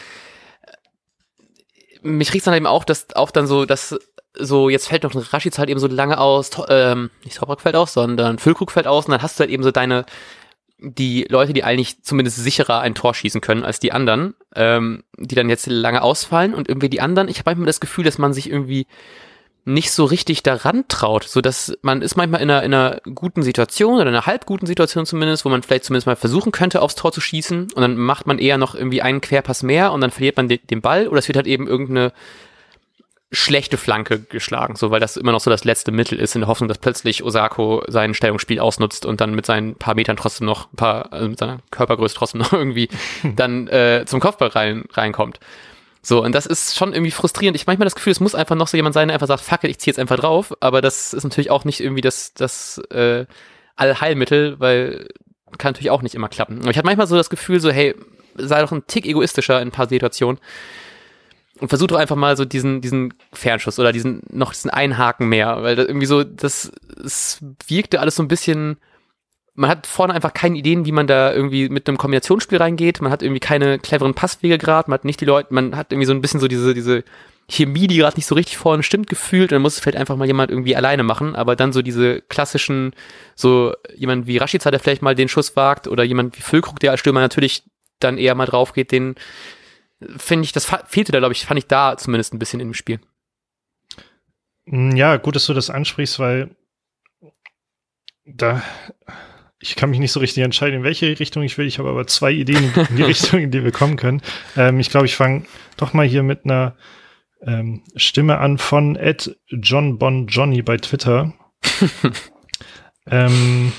äh, 0.61 2.07
mich 2.07 2.33
riecht 2.33 2.47
dann 2.47 2.53
eben 2.53 2.67
auch, 2.67 2.85
dass 2.85 3.13
auch 3.15 3.31
dann 3.31 3.47
so, 3.47 3.65
dass 3.65 3.97
so, 4.33 4.69
jetzt 4.69 4.87
fällt 4.87 5.03
noch 5.03 5.13
ein 5.13 5.21
Rashids 5.21 5.59
halt 5.59 5.69
eben 5.69 5.79
so 5.79 5.87
lange 5.87 6.19
aus, 6.19 6.51
ähm, 6.69 7.09
nicht 7.23 7.37
Toprak 7.37 7.61
fällt 7.61 7.75
aus, 7.75 7.93
sondern 7.93 8.39
Füllkrug 8.39 8.71
fällt 8.71 8.87
aus 8.87 9.05
und 9.05 9.11
dann 9.11 9.21
hast 9.21 9.37
du 9.37 9.41
halt 9.41 9.51
eben 9.51 9.63
so 9.63 9.71
deine, 9.71 10.05
die 10.81 11.25
Leute, 11.29 11.53
die 11.53 11.63
eigentlich 11.63 12.01
zumindest 12.03 12.37
sicherer 12.37 12.79
ein 12.79 12.95
Tor 12.95 13.13
schießen 13.13 13.41
können 13.41 13.63
als 13.63 13.79
die 13.79 13.91
anderen, 13.91 14.33
ähm, 14.55 15.03
die 15.17 15.35
dann 15.35 15.49
jetzt 15.49 15.67
lange 15.67 16.01
ausfallen 16.01 16.53
und 16.53 16.69
irgendwie 16.69 16.89
die 16.89 17.01
anderen, 17.01 17.27
ich 17.27 17.39
habe 17.39 17.51
manchmal 17.51 17.67
das 17.67 17.79
Gefühl, 17.81 18.05
dass 18.05 18.17
man 18.17 18.33
sich 18.33 18.49
irgendwie 18.49 18.87
nicht 19.65 19.91
so 19.91 20.05
richtig 20.05 20.41
daran 20.41 20.85
traut, 20.87 21.25
so 21.25 21.41
dass 21.41 21.77
man 21.81 22.01
ist 22.01 22.15
manchmal 22.15 22.41
in 22.41 22.49
einer, 22.49 22.63
in 22.63 22.73
einer 22.73 23.01
guten 23.13 23.43
Situation 23.43 23.95
oder 23.95 24.03
in 24.03 24.07
einer 24.09 24.25
halb 24.25 24.45
guten 24.45 24.65
Situation 24.65 25.05
zumindest, 25.05 25.45
wo 25.45 25.49
man 25.49 25.61
vielleicht 25.63 25.83
zumindest 25.83 26.07
mal 26.07 26.15
versuchen 26.15 26.51
könnte, 26.51 26.81
aufs 26.81 26.95
Tor 26.95 27.11
zu 27.11 27.21
schießen 27.21 27.73
und 27.73 27.81
dann 27.81 27.97
macht 27.97 28.25
man 28.25 28.39
eher 28.39 28.57
noch 28.57 28.73
irgendwie 28.73 29.01
einen 29.01 29.21
Querpass 29.21 29.61
mehr 29.61 29.91
und 29.91 30.01
dann 30.01 30.11
verliert 30.11 30.37
man 30.37 30.47
den, 30.47 30.59
den 30.69 30.81
Ball 30.81 31.07
oder 31.07 31.19
es 31.19 31.27
wird 31.27 31.35
halt 31.35 31.47
eben 31.47 31.67
irgendeine 31.67 32.13
schlechte 33.31 33.77
Flanke 33.77 34.19
geschlagen, 34.19 34.75
so 34.75 34.89
weil 34.89 34.99
das 34.99 35.15
immer 35.15 35.31
noch 35.31 35.39
so 35.39 35.51
das 35.51 35.63
letzte 35.63 35.91
Mittel 35.91 36.19
ist, 36.19 36.35
in 36.35 36.41
der 36.41 36.47
Hoffnung, 36.47 36.67
dass 36.67 36.79
plötzlich 36.79 37.23
Osako 37.23 37.83
sein 37.87 38.15
Stellungsspiel 38.15 38.59
ausnutzt 38.59 39.05
und 39.05 39.21
dann 39.21 39.35
mit 39.35 39.45
seinen 39.45 39.75
paar 39.75 39.93
Metern 39.93 40.17
trotzdem 40.17 40.47
noch 40.47 40.71
ein 40.73 40.75
paar, 40.75 41.13
also 41.13 41.27
mit 41.29 41.37
seiner 41.37 41.59
Körpergröße 41.69 42.15
trotzdem 42.15 42.41
noch 42.41 42.53
irgendwie 42.53 42.89
dann 43.35 43.67
äh, 43.67 44.03
zum 44.07 44.19
Kopfball 44.19 44.49
rein, 44.49 44.85
reinkommt. 44.93 45.39
So, 46.01 46.23
und 46.23 46.33
das 46.33 46.45
ist 46.45 46.75
schon 46.75 46.93
irgendwie 46.93 47.11
frustrierend. 47.11 47.55
Ich 47.55 47.67
manchmal 47.67 47.85
das 47.85 47.93
Gefühl, 47.93 48.11
es 48.11 48.21
muss 48.21 48.33
einfach 48.33 48.55
noch 48.55 48.67
so 48.67 48.77
jemand 48.77 48.93
sein, 48.93 49.09
der 49.09 49.15
einfach 49.15 49.27
sagt, 49.27 49.41
fuck 49.41 49.63
it, 49.63 49.69
ich 49.69 49.79
zieh 49.79 49.89
jetzt 49.89 49.99
einfach 49.99 50.17
drauf, 50.17 50.55
aber 50.59 50.81
das 50.81 51.13
ist 51.13 51.23
natürlich 51.23 51.51
auch 51.51 51.65
nicht 51.65 51.81
irgendwie 51.81 52.01
das, 52.01 52.33
das 52.33 52.79
äh, 52.89 53.25
Allheilmittel, 53.75 54.59
weil 54.59 55.07
kann 55.57 55.73
natürlich 55.73 55.91
auch 55.91 56.01
nicht 56.01 56.15
immer 56.15 56.29
klappen. 56.29 56.59
Aber 56.61 56.71
ich 56.71 56.77
hatte 56.77 56.85
manchmal 56.85 57.07
so 57.07 57.15
das 57.15 57.29
Gefühl, 57.29 57.59
so, 57.59 57.71
hey, 57.71 57.95
sei 58.35 58.61
doch 58.61 58.71
ein 58.71 58.85
Tick 58.87 59.05
egoistischer 59.05 59.61
in 59.61 59.69
ein 59.69 59.71
paar 59.71 59.89
Situationen 59.89 60.39
und 61.59 61.69
versuch 61.69 61.87
doch 61.87 61.97
einfach 61.97 62.15
mal 62.15 62.37
so 62.37 62.45
diesen, 62.45 62.81
diesen 62.81 63.13
Fernschuss 63.33 63.79
oder 63.79 63.91
diesen, 63.91 64.21
noch 64.31 64.53
diesen 64.53 64.69
Einhaken 64.69 65.27
mehr, 65.29 65.61
weil 65.61 65.75
das 65.75 65.87
irgendwie 65.87 66.05
so, 66.05 66.23
das, 66.23 66.71
es 67.03 67.39
wirkte 67.67 67.99
alles 67.99 68.15
so 68.15 68.23
ein 68.23 68.27
bisschen, 68.27 68.77
man 69.55 69.69
hat 69.69 69.87
vorne 69.87 70.13
einfach 70.13 70.33
keine 70.33 70.57
Ideen, 70.57 70.85
wie 70.85 70.91
man 70.91 71.07
da 71.07 71.33
irgendwie 71.33 71.69
mit 71.69 71.87
einem 71.87 71.97
Kombinationsspiel 71.97 72.57
reingeht, 72.57 73.01
man 73.01 73.11
hat 73.11 73.21
irgendwie 73.21 73.41
keine 73.41 73.79
cleveren 73.79 74.13
Passwege 74.13 74.57
gerade, 74.57 74.89
man 74.89 74.99
hat 74.99 75.05
nicht 75.05 75.19
die 75.19 75.25
Leute, 75.25 75.53
man 75.53 75.75
hat 75.75 75.91
irgendwie 75.91 76.05
so 76.05 76.13
ein 76.13 76.21
bisschen 76.21 76.39
so 76.39 76.47
diese, 76.47 76.73
diese 76.73 77.03
Chemie, 77.49 77.87
die 77.87 77.97
gerade 77.97 78.15
nicht 78.15 78.27
so 78.27 78.35
richtig 78.35 78.57
vorne 78.57 78.83
stimmt, 78.83 79.09
gefühlt. 79.09 79.51
Und 79.51 79.55
dann 79.55 79.61
muss 79.63 79.73
es 79.73 79.79
vielleicht 79.79 79.97
einfach 79.97 80.15
mal 80.15 80.27
jemand 80.27 80.51
irgendwie 80.51 80.75
alleine 80.75 81.03
machen. 81.03 81.35
Aber 81.35 81.55
dann 81.55 81.73
so 81.73 81.81
diese 81.81 82.21
klassischen, 82.21 82.93
so 83.35 83.73
jemand 83.95 84.27
wie 84.27 84.37
Rashica, 84.37 84.69
der 84.69 84.79
vielleicht 84.79 85.01
mal 85.01 85.15
den 85.15 85.27
Schuss 85.27 85.55
wagt, 85.55 85.87
oder 85.87 86.03
jemand 86.03 86.37
wie 86.37 86.41
Füllkrug, 86.41 86.79
der 86.79 86.91
als 86.91 86.99
Stürmer 86.99 87.21
natürlich 87.21 87.63
dann 87.99 88.17
eher 88.17 88.35
mal 88.35 88.45
drauf 88.45 88.73
geht, 88.73 88.91
den 88.91 89.15
finde 90.17 90.45
ich, 90.45 90.51
das 90.51 90.65
fehlte 90.87 91.11
da, 91.11 91.19
glaube 91.19 91.33
ich, 91.33 91.45
fand 91.45 91.57
ich 91.57 91.67
da 91.67 91.97
zumindest 91.97 92.33
ein 92.33 92.39
bisschen 92.39 92.59
im 92.59 92.73
Spiel. 92.73 92.99
Mm, 94.65 94.95
ja, 94.95 95.17
gut, 95.17 95.35
dass 95.35 95.45
du 95.45 95.53
das 95.53 95.69
ansprichst, 95.69 96.19
weil 96.19 96.55
da 98.25 98.61
ich 99.61 99.75
kann 99.75 99.89
mich 99.89 99.99
nicht 99.99 100.11
so 100.11 100.19
richtig 100.19 100.43
entscheiden, 100.43 100.79
in 100.79 100.83
welche 100.83 101.19
Richtung 101.19 101.43
ich 101.43 101.57
will. 101.57 101.67
Ich 101.67 101.79
habe 101.79 101.89
aber 101.89 102.07
zwei 102.07 102.31
Ideen 102.31 102.73
in 102.89 102.95
die 102.95 103.03
Richtung, 103.03 103.41
in 103.41 103.51
die 103.51 103.63
wir 103.63 103.71
kommen 103.71 103.97
können. 103.97 104.21
Ähm, 104.55 104.79
ich 104.79 104.89
glaube, 104.89 105.05
ich 105.05 105.15
fange 105.15 105.43
doch 105.77 105.93
mal 105.93 106.07
hier 106.07 106.23
mit 106.23 106.45
einer 106.45 106.75
ähm, 107.41 107.83
Stimme 107.95 108.37
an 108.37 108.57
von 108.57 108.95
Ed 108.95 109.37
John 109.47 109.97
Bon 109.97 110.27
Johnny 110.27 110.61
bei 110.61 110.77
Twitter. 110.77 111.33
ähm, 113.05 113.73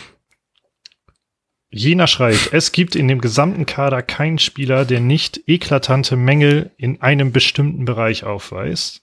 Jener 1.73 2.09
schreibt, 2.09 2.53
es 2.53 2.73
gibt 2.73 2.97
in 2.97 3.07
dem 3.07 3.21
gesamten 3.21 3.65
Kader 3.65 4.03
keinen 4.03 4.39
Spieler, 4.39 4.85
der 4.85 5.01
nicht 5.01 5.43
eklatante 5.47 6.17
Mängel 6.17 6.73
in 6.77 7.01
einem 7.01 7.31
bestimmten 7.31 7.85
Bereich 7.85 8.25
aufweist. 8.25 9.03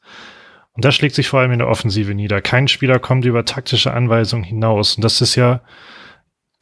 Und 0.74 0.84
das 0.84 0.94
schlägt 0.94 1.16
sich 1.16 1.30
vor 1.30 1.40
allem 1.40 1.54
in 1.54 1.60
der 1.60 1.70
Offensive 1.70 2.14
nieder. 2.14 2.42
Kein 2.42 2.68
Spieler 2.68 3.00
kommt 3.00 3.26
über 3.26 3.46
taktische 3.46 3.94
Anweisungen 3.94 4.44
hinaus. 4.44 4.96
Und 4.96 5.04
das 5.04 5.22
ist 5.22 5.36
ja, 5.36 5.62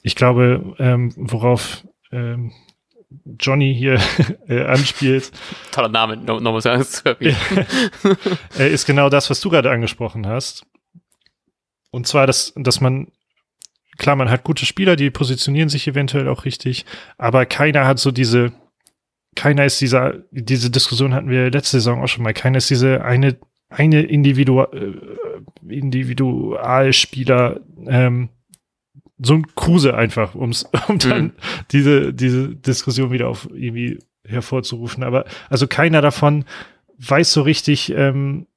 ich 0.04 0.16
glaube, 0.16 0.76
ähm, 0.78 1.12
worauf 1.18 1.84
ähm, 2.12 2.54
Johnny 3.40 3.76
hier 3.76 4.00
äh, 4.48 4.64
anspielt. 4.64 5.32
Toller 5.72 5.90
Name, 5.90 6.18
nochmal 6.18 6.42
no, 6.42 6.60
no, 6.60 6.84
zu 6.84 7.04
äh, 8.60 8.72
ist 8.72 8.86
genau 8.86 9.10
das, 9.10 9.30
was 9.30 9.42
du 9.42 9.50
gerade 9.50 9.72
angesprochen 9.72 10.28
hast. 10.28 10.66
Und 11.92 12.08
zwar, 12.08 12.28
dass, 12.28 12.54
dass 12.56 12.80
man 12.80 13.08
klar, 13.98 14.16
man 14.16 14.30
hat 14.30 14.44
gute 14.44 14.66
Spieler, 14.66 14.96
die 14.96 15.10
positionieren 15.10 15.70
sich 15.70 15.88
eventuell 15.88 16.28
auch 16.28 16.46
richtig, 16.46 16.86
aber 17.18 17.46
keiner 17.46 17.86
hat 17.86 18.00
so 18.00 18.12
diese, 18.12 18.52
keiner 19.36 19.66
ist 19.66 19.82
dieser, 19.82 20.16
diese 20.32 20.70
Diskussion 20.70 21.14
hatten 21.14 21.30
wir 21.30 21.52
letzte 21.52 21.78
Saison 21.78 22.02
auch 22.02 22.08
schon 22.08 22.24
mal, 22.24 22.34
keiner 22.34 22.58
ist 22.58 22.70
diese 22.70 23.04
eine, 23.04 23.38
eine 23.70 24.02
Individu 24.04 24.62
äh, 24.62 24.94
Individualspieler, 25.68 27.60
ähm, 27.88 28.30
so 29.18 29.36
ein 29.36 29.48
Kruse 29.56 29.96
einfach, 29.96 30.36
um's, 30.36 30.70
um 30.88 31.00
dann 31.00 31.24
mhm. 31.24 31.34
diese, 31.72 32.14
diese 32.14 32.50
Diskussion 32.56 33.12
wieder 33.12 33.30
auf 33.30 33.48
irgendwie 33.54 34.00
hervorzurufen. 34.25 35.04
Aber 35.04 35.25
also 35.50 35.68
keiner 35.68 36.02
davon 36.02 36.46
weiß 36.98 37.34
so 37.34 37.42
richtig, 37.42 37.92
ähm, 37.96 38.48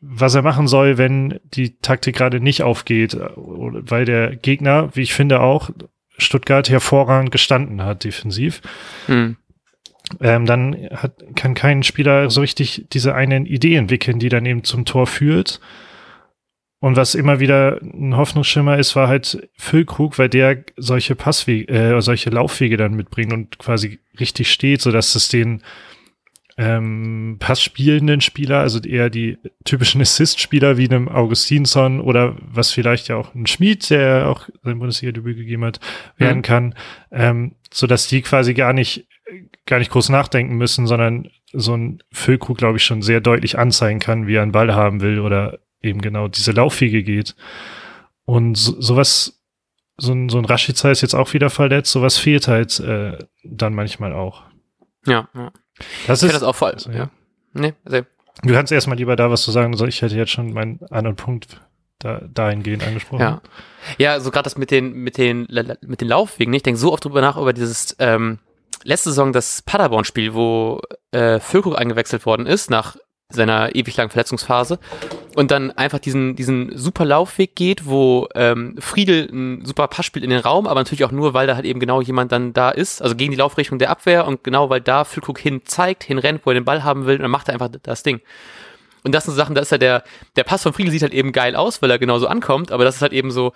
was 0.00 0.34
er 0.34 0.42
machen 0.42 0.68
soll, 0.68 0.98
wenn 0.98 1.40
die 1.42 1.78
Taktik 1.78 2.16
gerade 2.16 2.40
nicht 2.40 2.62
aufgeht, 2.62 3.16
weil 3.36 4.04
der 4.04 4.36
Gegner, 4.36 4.90
wie 4.94 5.02
ich 5.02 5.14
finde 5.14 5.40
auch, 5.40 5.70
Stuttgart 6.16 6.68
hervorragend 6.68 7.30
gestanden 7.30 7.82
hat 7.82 8.04
defensiv. 8.04 8.60
Hm. 9.06 9.36
Ähm, 10.20 10.46
dann 10.46 10.74
hat, 10.92 11.22
kann 11.36 11.54
kein 11.54 11.82
Spieler 11.82 12.30
so 12.30 12.40
richtig 12.40 12.86
diese 12.92 13.14
eine 13.14 13.40
Idee 13.40 13.76
entwickeln, 13.76 14.18
die 14.18 14.28
dann 14.28 14.46
eben 14.46 14.64
zum 14.64 14.84
Tor 14.84 15.06
führt. 15.06 15.60
Und 16.80 16.96
was 16.96 17.14
immer 17.14 17.40
wieder 17.40 17.80
ein 17.82 18.16
Hoffnungsschimmer 18.16 18.78
ist, 18.78 18.94
war 18.94 19.08
halt 19.08 19.48
Füllkrug, 19.56 20.18
weil 20.18 20.28
der 20.28 20.64
solche 20.76 21.16
Passwege, 21.16 21.72
äh, 21.72 22.00
solche 22.00 22.30
Laufwege 22.30 22.76
dann 22.76 22.94
mitbringt 22.94 23.32
und 23.32 23.58
quasi 23.58 23.98
richtig 24.18 24.50
steht, 24.52 24.80
so 24.80 24.92
dass 24.92 25.14
es 25.14 25.28
den 25.28 25.62
ähm, 26.58 27.36
passspielenden 27.38 28.20
Spieler, 28.20 28.58
also 28.58 28.80
eher 28.80 29.10
die 29.10 29.38
typischen 29.64 30.00
Assist-Spieler 30.00 30.76
wie 30.76 30.88
einem 30.90 31.08
Augustinsson 31.08 32.00
oder 32.00 32.36
was 32.40 32.72
vielleicht 32.72 33.06
ja 33.06 33.16
auch 33.16 33.32
ein 33.34 33.46
Schmied, 33.46 33.88
der 33.90 34.28
auch 34.28 34.48
sein 34.64 34.80
Bundesliga-Debüt 34.80 35.36
gegeben 35.36 35.64
hat, 35.64 35.78
werden 36.16 36.38
mhm. 36.38 36.42
kann, 36.42 36.74
ähm, 37.12 37.54
so 37.72 37.86
dass 37.86 38.08
die 38.08 38.22
quasi 38.22 38.54
gar 38.54 38.72
nicht, 38.72 39.06
gar 39.66 39.78
nicht 39.78 39.92
groß 39.92 40.08
nachdenken 40.08 40.56
müssen, 40.56 40.88
sondern 40.88 41.30
so 41.52 41.76
ein 41.76 42.02
Füllkrug, 42.10 42.58
glaube 42.58 42.78
ich, 42.78 42.84
schon 42.84 43.02
sehr 43.02 43.20
deutlich 43.20 43.56
anzeigen 43.56 44.00
kann, 44.00 44.26
wie 44.26 44.34
er 44.34 44.42
einen 44.42 44.52
Ball 44.52 44.74
haben 44.74 45.00
will 45.00 45.20
oder 45.20 45.60
eben 45.80 46.00
genau 46.00 46.26
diese 46.26 46.50
Laufwege 46.50 47.04
geht. 47.04 47.36
Und 48.24 48.56
so, 48.56 48.80
sowas, 48.80 49.40
so 49.96 50.12
ein, 50.12 50.28
so 50.28 50.38
ein 50.38 50.44
Rashica 50.44 50.90
ist 50.90 51.02
jetzt 51.02 51.14
auch 51.14 51.34
wieder 51.34 51.50
verletzt, 51.50 51.92
sowas 51.92 52.18
fehlt 52.18 52.48
halt 52.48 52.80
äh, 52.80 53.16
dann 53.44 53.74
manchmal 53.74 54.12
auch. 54.12 54.42
Ja, 55.06 55.28
ja. 55.34 55.52
Das 56.06 56.22
ich 56.22 56.28
ist 56.28 56.34
das 56.34 56.42
auch 56.42 56.54
voll. 56.54 56.72
Also, 56.72 56.90
ja. 56.90 57.10
Nee, 57.52 57.74
also. 57.84 58.02
Du 58.42 58.52
kannst 58.54 58.70
erstmal 58.70 58.96
lieber 58.96 59.16
da 59.16 59.30
was 59.30 59.42
zu 59.42 59.50
sagen. 59.50 59.72
Ich 59.88 60.02
hätte 60.02 60.14
jetzt 60.14 60.30
schon 60.30 60.52
meinen 60.52 60.80
anderen 60.90 61.16
Punkt 61.16 61.60
da, 61.98 62.20
dahingehend 62.32 62.86
angesprochen. 62.86 63.20
Ja, 63.20 63.42
ja 63.98 64.20
so 64.20 64.30
gerade 64.30 64.44
das 64.44 64.56
mit 64.56 64.70
den, 64.70 64.92
mit 64.92 65.18
den, 65.18 65.48
mit 65.80 66.00
den 66.00 66.08
Laufwegen. 66.08 66.54
Ich 66.54 66.62
denke 66.62 66.78
so 66.78 66.92
oft 66.92 67.04
drüber 67.04 67.20
nach 67.20 67.36
über 67.36 67.52
dieses 67.52 67.96
ähm, 67.98 68.38
letzte 68.84 69.10
Saison 69.10 69.32
das 69.32 69.62
Paderborn-Spiel, 69.62 70.34
wo 70.34 70.80
äh, 71.10 71.40
Füllkrug 71.40 71.76
eingewechselt 71.76 72.26
worden 72.26 72.46
ist 72.46 72.70
nach 72.70 72.96
seiner 73.30 73.74
ewig 73.74 73.94
langen 73.96 74.08
Verletzungsphase 74.08 74.78
und 75.36 75.50
dann 75.50 75.70
einfach 75.72 75.98
diesen, 75.98 76.34
diesen 76.34 76.76
super 76.76 77.04
Laufweg 77.04 77.54
geht, 77.54 77.84
wo 77.84 78.26
ähm, 78.34 78.76
Friedel 78.78 79.28
ein 79.30 79.66
super 79.66 79.86
Pass 79.86 80.06
spielt 80.06 80.24
in 80.24 80.30
den 80.30 80.40
Raum, 80.40 80.66
aber 80.66 80.80
natürlich 80.80 81.04
auch 81.04 81.12
nur, 81.12 81.34
weil 81.34 81.46
da 81.46 81.54
halt 81.54 81.66
eben 81.66 81.78
genau 81.78 82.00
jemand 82.00 82.32
dann 82.32 82.54
da 82.54 82.70
ist, 82.70 83.02
also 83.02 83.14
gegen 83.14 83.30
die 83.30 83.36
Laufrichtung 83.36 83.78
der 83.78 83.90
Abwehr 83.90 84.26
und 84.26 84.44
genau 84.44 84.70
weil 84.70 84.80
da 84.80 85.04
Füllkrug 85.04 85.38
hin 85.38 85.60
zeigt, 85.66 86.04
hinrennt, 86.04 86.40
wo 86.44 86.50
er 86.50 86.54
den 86.54 86.64
Ball 86.64 86.84
haben 86.84 87.04
will 87.04 87.16
und 87.16 87.22
dann 87.22 87.30
macht 87.30 87.48
er 87.48 87.54
einfach 87.54 87.68
das 87.82 88.02
Ding. 88.02 88.22
Und 89.04 89.14
das 89.14 89.26
sind 89.26 89.34
Sachen, 89.34 89.54
da 89.54 89.60
ist 89.60 89.72
ja 89.72 89.78
der, 89.78 90.04
der 90.36 90.44
Pass 90.44 90.62
von 90.62 90.72
Friedel 90.72 90.90
sieht 90.90 91.02
halt 91.02 91.14
eben 91.14 91.32
geil 91.32 91.54
aus, 91.54 91.82
weil 91.82 91.90
er 91.90 91.98
genauso 91.98 92.28
ankommt, 92.28 92.72
aber 92.72 92.84
das 92.84 92.96
ist 92.96 93.02
halt 93.02 93.12
eben 93.12 93.30
so 93.30 93.52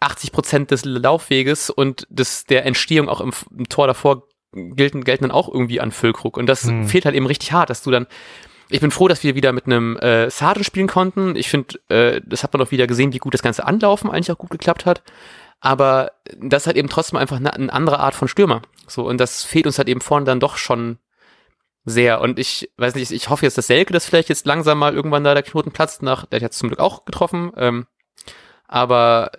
80 0.00 0.30
Prozent 0.30 0.70
des 0.72 0.84
Laufweges 0.84 1.70
und 1.70 2.06
des, 2.10 2.44
der 2.44 2.66
Entstehung 2.66 3.08
auch 3.08 3.22
im, 3.22 3.32
im 3.56 3.66
Tor 3.70 3.86
davor 3.86 4.24
gelten, 4.52 5.04
gelten 5.04 5.24
dann 5.24 5.30
auch 5.30 5.48
irgendwie 5.48 5.80
an 5.80 5.90
Füllkrug. 5.90 6.36
Und 6.36 6.46
das 6.46 6.64
hm. 6.64 6.86
fehlt 6.86 7.06
halt 7.06 7.14
eben 7.14 7.26
richtig 7.26 7.52
hart, 7.52 7.70
dass 7.70 7.82
du 7.82 7.90
dann 7.90 8.06
ich 8.70 8.80
bin 8.80 8.90
froh, 8.90 9.08
dass 9.08 9.24
wir 9.24 9.34
wieder 9.34 9.52
mit 9.52 9.66
einem 9.66 9.96
äh, 9.98 10.30
Sargent 10.30 10.64
spielen 10.64 10.86
konnten. 10.86 11.34
Ich 11.36 11.48
finde, 11.48 11.78
äh, 11.88 12.20
das 12.24 12.42
hat 12.42 12.52
man 12.52 12.62
auch 12.62 12.70
wieder 12.70 12.86
gesehen, 12.86 13.12
wie 13.12 13.18
gut 13.18 13.34
das 13.34 13.42
ganze 13.42 13.66
Anlaufen 13.66 14.10
eigentlich 14.10 14.30
auch 14.30 14.38
gut 14.38 14.50
geklappt 14.50 14.86
hat. 14.86 15.02
Aber 15.60 16.12
das 16.38 16.66
halt 16.66 16.76
eben 16.76 16.88
trotzdem 16.88 17.18
einfach 17.18 17.36
eine, 17.36 17.52
eine 17.52 17.72
andere 17.72 17.98
Art 17.98 18.14
von 18.14 18.28
Stürmer. 18.28 18.62
So, 18.86 19.06
und 19.06 19.18
das 19.18 19.42
fehlt 19.42 19.66
uns 19.66 19.78
halt 19.78 19.88
eben 19.88 20.00
vorne 20.00 20.24
dann 20.24 20.40
doch 20.40 20.56
schon 20.56 20.98
sehr. 21.84 22.20
Und 22.20 22.38
ich 22.38 22.70
weiß 22.76 22.94
nicht, 22.94 23.10
ich 23.10 23.28
hoffe 23.28 23.44
jetzt, 23.44 23.58
dass 23.58 23.66
Selke 23.66 23.92
das 23.92 24.06
vielleicht 24.06 24.28
jetzt 24.28 24.46
langsam 24.46 24.78
mal 24.78 24.94
irgendwann 24.94 25.24
da 25.24 25.34
der 25.34 25.42
Knoten 25.42 25.72
platzt, 25.72 26.02
nach, 26.02 26.26
der 26.26 26.36
hat 26.36 26.42
jetzt 26.42 26.58
zum 26.58 26.68
Glück 26.68 26.80
auch 26.80 27.04
getroffen. 27.04 27.52
Ähm, 27.56 27.86
aber 28.68 29.32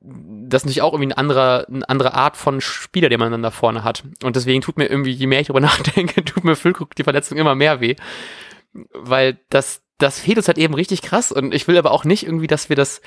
das 0.00 0.60
ist 0.60 0.66
natürlich 0.66 0.82
auch 0.82 0.92
irgendwie 0.92 1.12
eine 1.12 1.18
andere, 1.18 1.66
eine 1.68 1.88
andere 1.88 2.14
Art 2.14 2.36
von 2.36 2.60
Spieler, 2.60 3.08
den 3.08 3.18
man 3.18 3.32
dann 3.32 3.42
da 3.42 3.50
vorne 3.50 3.82
hat. 3.82 4.04
Und 4.22 4.36
deswegen 4.36 4.60
tut 4.60 4.76
mir 4.76 4.86
irgendwie, 4.86 5.12
je 5.12 5.26
mehr 5.26 5.40
ich 5.40 5.46
darüber 5.46 5.60
nachdenke, 5.66 6.22
tut 6.24 6.44
mir 6.44 6.54
Füllkrug 6.54 6.94
die 6.94 7.04
Verletzung 7.04 7.38
immer 7.38 7.54
mehr 7.54 7.80
weh 7.80 7.96
weil 8.92 9.38
das, 9.50 9.82
das 9.98 10.18
fehlt 10.18 10.38
uns 10.38 10.48
halt 10.48 10.58
eben 10.58 10.74
richtig 10.74 11.02
krass 11.02 11.32
und 11.32 11.54
ich 11.54 11.68
will 11.68 11.78
aber 11.78 11.92
auch 11.92 12.04
nicht 12.04 12.24
irgendwie, 12.24 12.46
dass 12.46 12.68
wir 12.68 12.76
das 12.76 13.00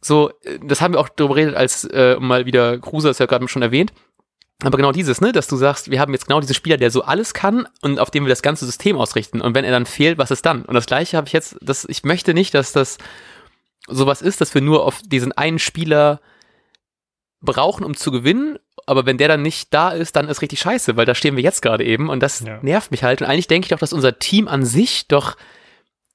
so, 0.00 0.30
das 0.62 0.82
haben 0.82 0.92
wir 0.92 1.00
auch 1.00 1.08
darüber 1.08 1.34
geredet, 1.34 1.56
als 1.56 1.84
äh, 1.84 2.16
mal 2.20 2.44
wieder 2.44 2.78
Kruse, 2.78 3.08
ist 3.08 3.20
ja 3.20 3.26
gerade 3.26 3.48
schon 3.48 3.62
erwähnt, 3.62 3.92
aber 4.62 4.76
genau 4.76 4.92
dieses, 4.92 5.20
ne, 5.20 5.32
dass 5.32 5.46
du 5.46 5.56
sagst, 5.56 5.90
wir 5.90 6.00
haben 6.00 6.12
jetzt 6.12 6.26
genau 6.26 6.40
diesen 6.40 6.54
Spieler, 6.54 6.76
der 6.76 6.90
so 6.90 7.02
alles 7.02 7.34
kann 7.34 7.66
und 7.82 7.98
auf 7.98 8.10
dem 8.10 8.24
wir 8.24 8.30
das 8.30 8.42
ganze 8.42 8.66
System 8.66 8.96
ausrichten. 8.96 9.40
Und 9.40 9.54
wenn 9.54 9.64
er 9.64 9.72
dann 9.72 9.86
fehlt, 9.86 10.16
was 10.16 10.30
ist 10.30 10.46
dann? 10.46 10.64
Und 10.64 10.74
das 10.74 10.86
gleiche 10.86 11.16
habe 11.16 11.26
ich 11.26 11.32
jetzt, 11.32 11.56
das, 11.60 11.84
ich 11.88 12.04
möchte 12.04 12.34
nicht, 12.34 12.54
dass 12.54 12.72
das 12.72 12.98
sowas 13.88 14.22
ist, 14.22 14.40
dass 14.40 14.54
wir 14.54 14.62
nur 14.62 14.84
auf 14.84 15.00
diesen 15.04 15.32
einen 15.32 15.58
Spieler 15.58 16.20
brauchen, 17.40 17.84
um 17.84 17.96
zu 17.96 18.10
gewinnen. 18.10 18.58
Aber 18.86 19.06
wenn 19.06 19.18
der 19.18 19.28
dann 19.28 19.42
nicht 19.42 19.72
da 19.72 19.90
ist, 19.90 20.16
dann 20.16 20.28
ist 20.28 20.42
richtig 20.42 20.60
scheiße, 20.60 20.96
weil 20.96 21.06
da 21.06 21.14
stehen 21.14 21.36
wir 21.36 21.42
jetzt 21.42 21.62
gerade 21.62 21.84
eben 21.84 22.08
und 22.08 22.20
das 22.20 22.40
ja. 22.40 22.58
nervt 22.62 22.90
mich 22.90 23.02
halt. 23.02 23.22
Und 23.22 23.28
eigentlich 23.28 23.48
denke 23.48 23.66
ich 23.66 23.70
doch, 23.70 23.78
dass 23.78 23.92
unser 23.92 24.18
Team 24.18 24.48
an 24.48 24.64
sich 24.64 25.08
doch 25.08 25.36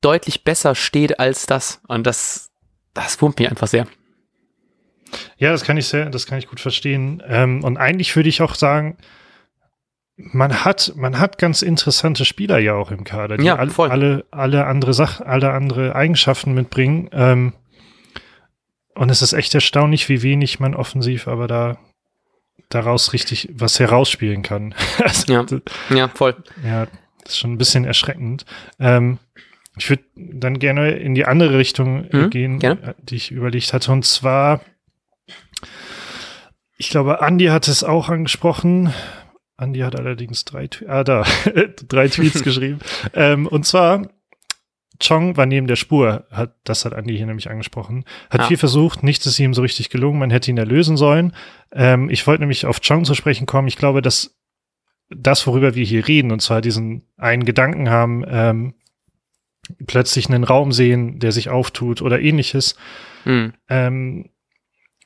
deutlich 0.02 0.44
besser 0.44 0.76
steht 0.76 1.20
als 1.20 1.46
das. 1.46 1.82
Und 1.88 2.06
das, 2.06 2.52
das 2.94 3.22
wurmt 3.22 3.40
mich 3.40 3.50
einfach 3.50 3.68
sehr. 3.68 3.88
Ja, 5.38 5.52
das 5.52 5.64
kann 5.64 5.78
ich 5.78 5.88
sehr, 5.88 6.10
das 6.10 6.26
kann 6.26 6.38
ich 6.38 6.48
gut 6.48 6.60
verstehen. 6.60 7.24
Ähm, 7.28 7.64
und 7.64 7.78
eigentlich 7.78 8.16
würde 8.16 8.30
ich 8.30 8.42
auch 8.42 8.56
sagen, 8.56 8.98
man 10.16 10.66
hat, 10.66 10.94
man 10.96 11.18
hat 11.18 11.38
ganz 11.38 11.62
interessante 11.62 12.26
Spieler 12.26 12.60
ja 12.60 12.74
auch 12.74 12.92
im 12.92 13.06
Kader, 13.06 13.38
die 13.38 13.46
ja, 13.46 13.56
all, 13.56 13.72
alle, 13.78 14.26
alle 14.32 14.66
andere 14.66 14.94
Sachen, 14.94 15.26
alle 15.26 15.52
andere 15.52 15.96
Eigenschaften 15.96 16.54
mitbringen. 16.54 17.10
Ähm, 17.14 17.54
und 18.96 19.10
es 19.10 19.22
ist 19.22 19.34
echt 19.34 19.56
erstaunlich, 19.56 20.10
wie 20.10 20.22
wenig 20.22 20.60
man 20.60 20.76
offensiv 20.76 21.28
aber 21.28 21.48
da 21.48 21.78
daraus 22.70 23.14
richtig 23.14 23.50
was 23.54 23.80
herausspielen 23.80 24.44
kann. 24.44 24.76
also, 25.00 25.32
ja. 25.32 25.46
ja, 25.96 26.08
voll. 26.10 26.36
Ja, 26.64 26.88
das 27.24 27.34
ist 27.34 27.40
schon 27.40 27.54
ein 27.54 27.58
bisschen 27.58 27.86
erschreckend. 27.86 28.46
Ähm, 28.80 29.20
ich 29.78 29.90
würde 29.90 30.04
dann 30.16 30.60
gerne 30.60 30.92
in 30.92 31.16
die 31.16 31.26
andere 31.26 31.58
Richtung 31.58 32.06
äh, 32.10 32.18
mhm, 32.18 32.30
gehen, 32.30 32.60
gerne. 32.60 32.82
Äh, 32.82 32.94
die 33.02 33.16
ich 33.16 33.32
überlegt 33.32 33.74
hatte. 33.74 33.92
Und 33.92 34.06
zwar, 34.06 34.62
ich 36.78 36.90
glaube, 36.90 37.22
Andi 37.22 37.46
hat 37.46 37.68
es 37.68 37.84
auch 37.84 38.10
angesprochen. 38.10 38.94
Andi 39.58 39.80
hat 39.80 39.96
allerdings 39.96 40.46
drei, 40.46 40.70
ah, 40.88 41.04
da, 41.04 41.26
drei 41.88 42.08
Tweets 42.08 42.44
geschrieben. 42.44 42.80
Ähm, 43.14 43.48
und 43.48 43.66
zwar 43.66 44.10
Chong 45.02 45.38
war 45.38 45.46
neben 45.46 45.68
der 45.68 45.78
Spur, 45.78 46.26
hat, 46.30 46.56
das 46.64 46.86
hat 46.86 46.94
Andi 46.94 47.16
hier 47.16 47.26
nämlich 47.26 47.50
angesprochen, 47.50 48.06
hat 48.30 48.42
ja. 48.42 48.48
viel 48.48 48.58
versucht, 48.58 49.02
nichts 49.04 49.26
ist 49.26 49.40
ihm 49.40 49.54
so 49.54 49.62
richtig 49.62 49.90
gelungen, 49.90 50.20
man 50.20 50.30
hätte 50.30 50.52
ihn 50.52 50.58
erlösen 50.58 50.98
sollen. 50.98 51.34
Ähm, 51.72 52.10
ich 52.10 52.28
wollte 52.28 52.42
nämlich 52.42 52.66
auf 52.66 52.82
Chong 52.82 53.06
zu 53.06 53.16
sprechen 53.16 53.46
kommen. 53.46 53.68
Ich 53.68 53.78
glaube, 53.78 54.02
dass 54.02 54.36
das, 55.10 55.48
worüber 55.48 55.76
wir 55.76 55.86
hier 55.86 56.08
reden, 56.08 56.32
und 56.32 56.42
zwar 56.42 56.62
diesen 56.62 57.04
einen 57.18 57.46
Gedanken 57.46 57.90
haben, 57.90 58.24
ähm, 58.28 58.74
plötzlich 59.88 60.30
einen 60.30 60.44
Raum 60.44 60.72
sehen, 60.72 61.20
der 61.20 61.32
sich 61.32 61.50
auftut 61.50 62.02
oder 62.02 62.20
ähnliches. 62.20 62.76
Mhm. 63.26 63.54
Ähm, 63.70 64.30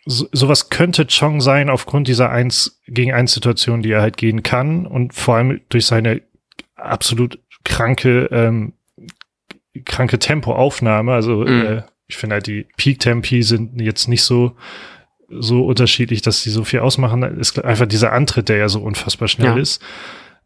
so, 0.05 0.27
sowas 0.31 0.69
könnte 0.69 1.07
Chong 1.07 1.39
sein 1.41 1.69
aufgrund 1.69 2.07
dieser 2.07 2.29
eins 2.29 2.81
gegen 2.88 3.13
eins 3.13 3.33
Situation, 3.33 3.81
die 3.81 3.91
er 3.91 4.01
halt 4.01 4.17
gehen 4.17 4.43
kann 4.43 4.85
und 4.85 5.13
vor 5.13 5.35
allem 5.35 5.62
durch 5.69 5.85
seine 5.85 6.21
absolut 6.75 7.39
kranke 7.63 8.25
ähm, 8.31 8.73
kranke 9.86 10.20
Tempoaufnahme. 10.20 11.13
Also 11.13 11.38
mhm. 11.38 11.65
äh, 11.65 11.82
ich 12.08 12.18
finde 12.18 12.36
halt 12.36 12.48
die 12.48 12.68
Peak 12.77 13.00
Tempi 13.00 13.44
sind 13.44 13.80
jetzt 13.82 14.08
nicht 14.08 14.24
so 14.24 14.56
so 15.30 15.65
unterschiedlich, 15.65 16.22
dass 16.22 16.44
sie 16.44 16.51
so 16.51 16.63
viel 16.63 16.80
ausmachen. 16.80 17.24
Ist 17.39 17.63
einfach 17.63 17.88
dieser 17.88 18.12
Antritt, 18.13 18.50
der 18.50 18.58
ja 18.58 18.70
so 18.70 18.82
unfassbar 18.82 19.27
schnell 19.27 19.56
ja. 19.56 19.58
ist. 19.58 19.82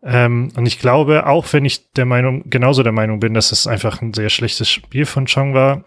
Ähm, 0.03 0.51
und 0.55 0.65
ich 0.65 0.79
glaube, 0.79 1.25
auch 1.25 1.51
wenn 1.51 1.65
ich 1.65 1.91
der 1.93 2.05
Meinung, 2.05 2.49
genauso 2.49 2.83
der 2.83 2.91
Meinung 2.91 3.19
bin, 3.19 3.33
dass 3.33 3.51
es 3.51 3.67
einfach 3.67 4.01
ein 4.01 4.13
sehr 4.13 4.29
schlechtes 4.29 4.69
Spiel 4.69 5.05
von 5.05 5.25
Chong 5.25 5.53
war, 5.53 5.83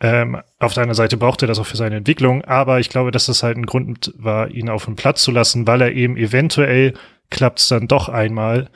ähm, 0.00 0.40
auf 0.58 0.74
der 0.74 0.82
einen 0.82 0.94
Seite 0.94 1.16
braucht 1.16 1.42
er 1.42 1.48
das 1.48 1.60
auch 1.60 1.66
für 1.66 1.76
seine 1.76 1.96
Entwicklung, 1.96 2.42
aber 2.44 2.80
ich 2.80 2.88
glaube, 2.88 3.12
dass 3.12 3.26
das 3.26 3.44
halt 3.44 3.56
ein 3.56 3.66
Grund 3.66 4.12
war, 4.16 4.50
ihn 4.50 4.68
auf 4.68 4.86
den 4.86 4.96
Platz 4.96 5.22
zu 5.22 5.30
lassen, 5.30 5.66
weil 5.68 5.80
er 5.80 5.92
eben 5.92 6.16
eventuell 6.16 6.94
klappt 7.30 7.60
es 7.60 7.68
dann 7.68 7.86
doch 7.86 8.08
einmal. 8.08 8.68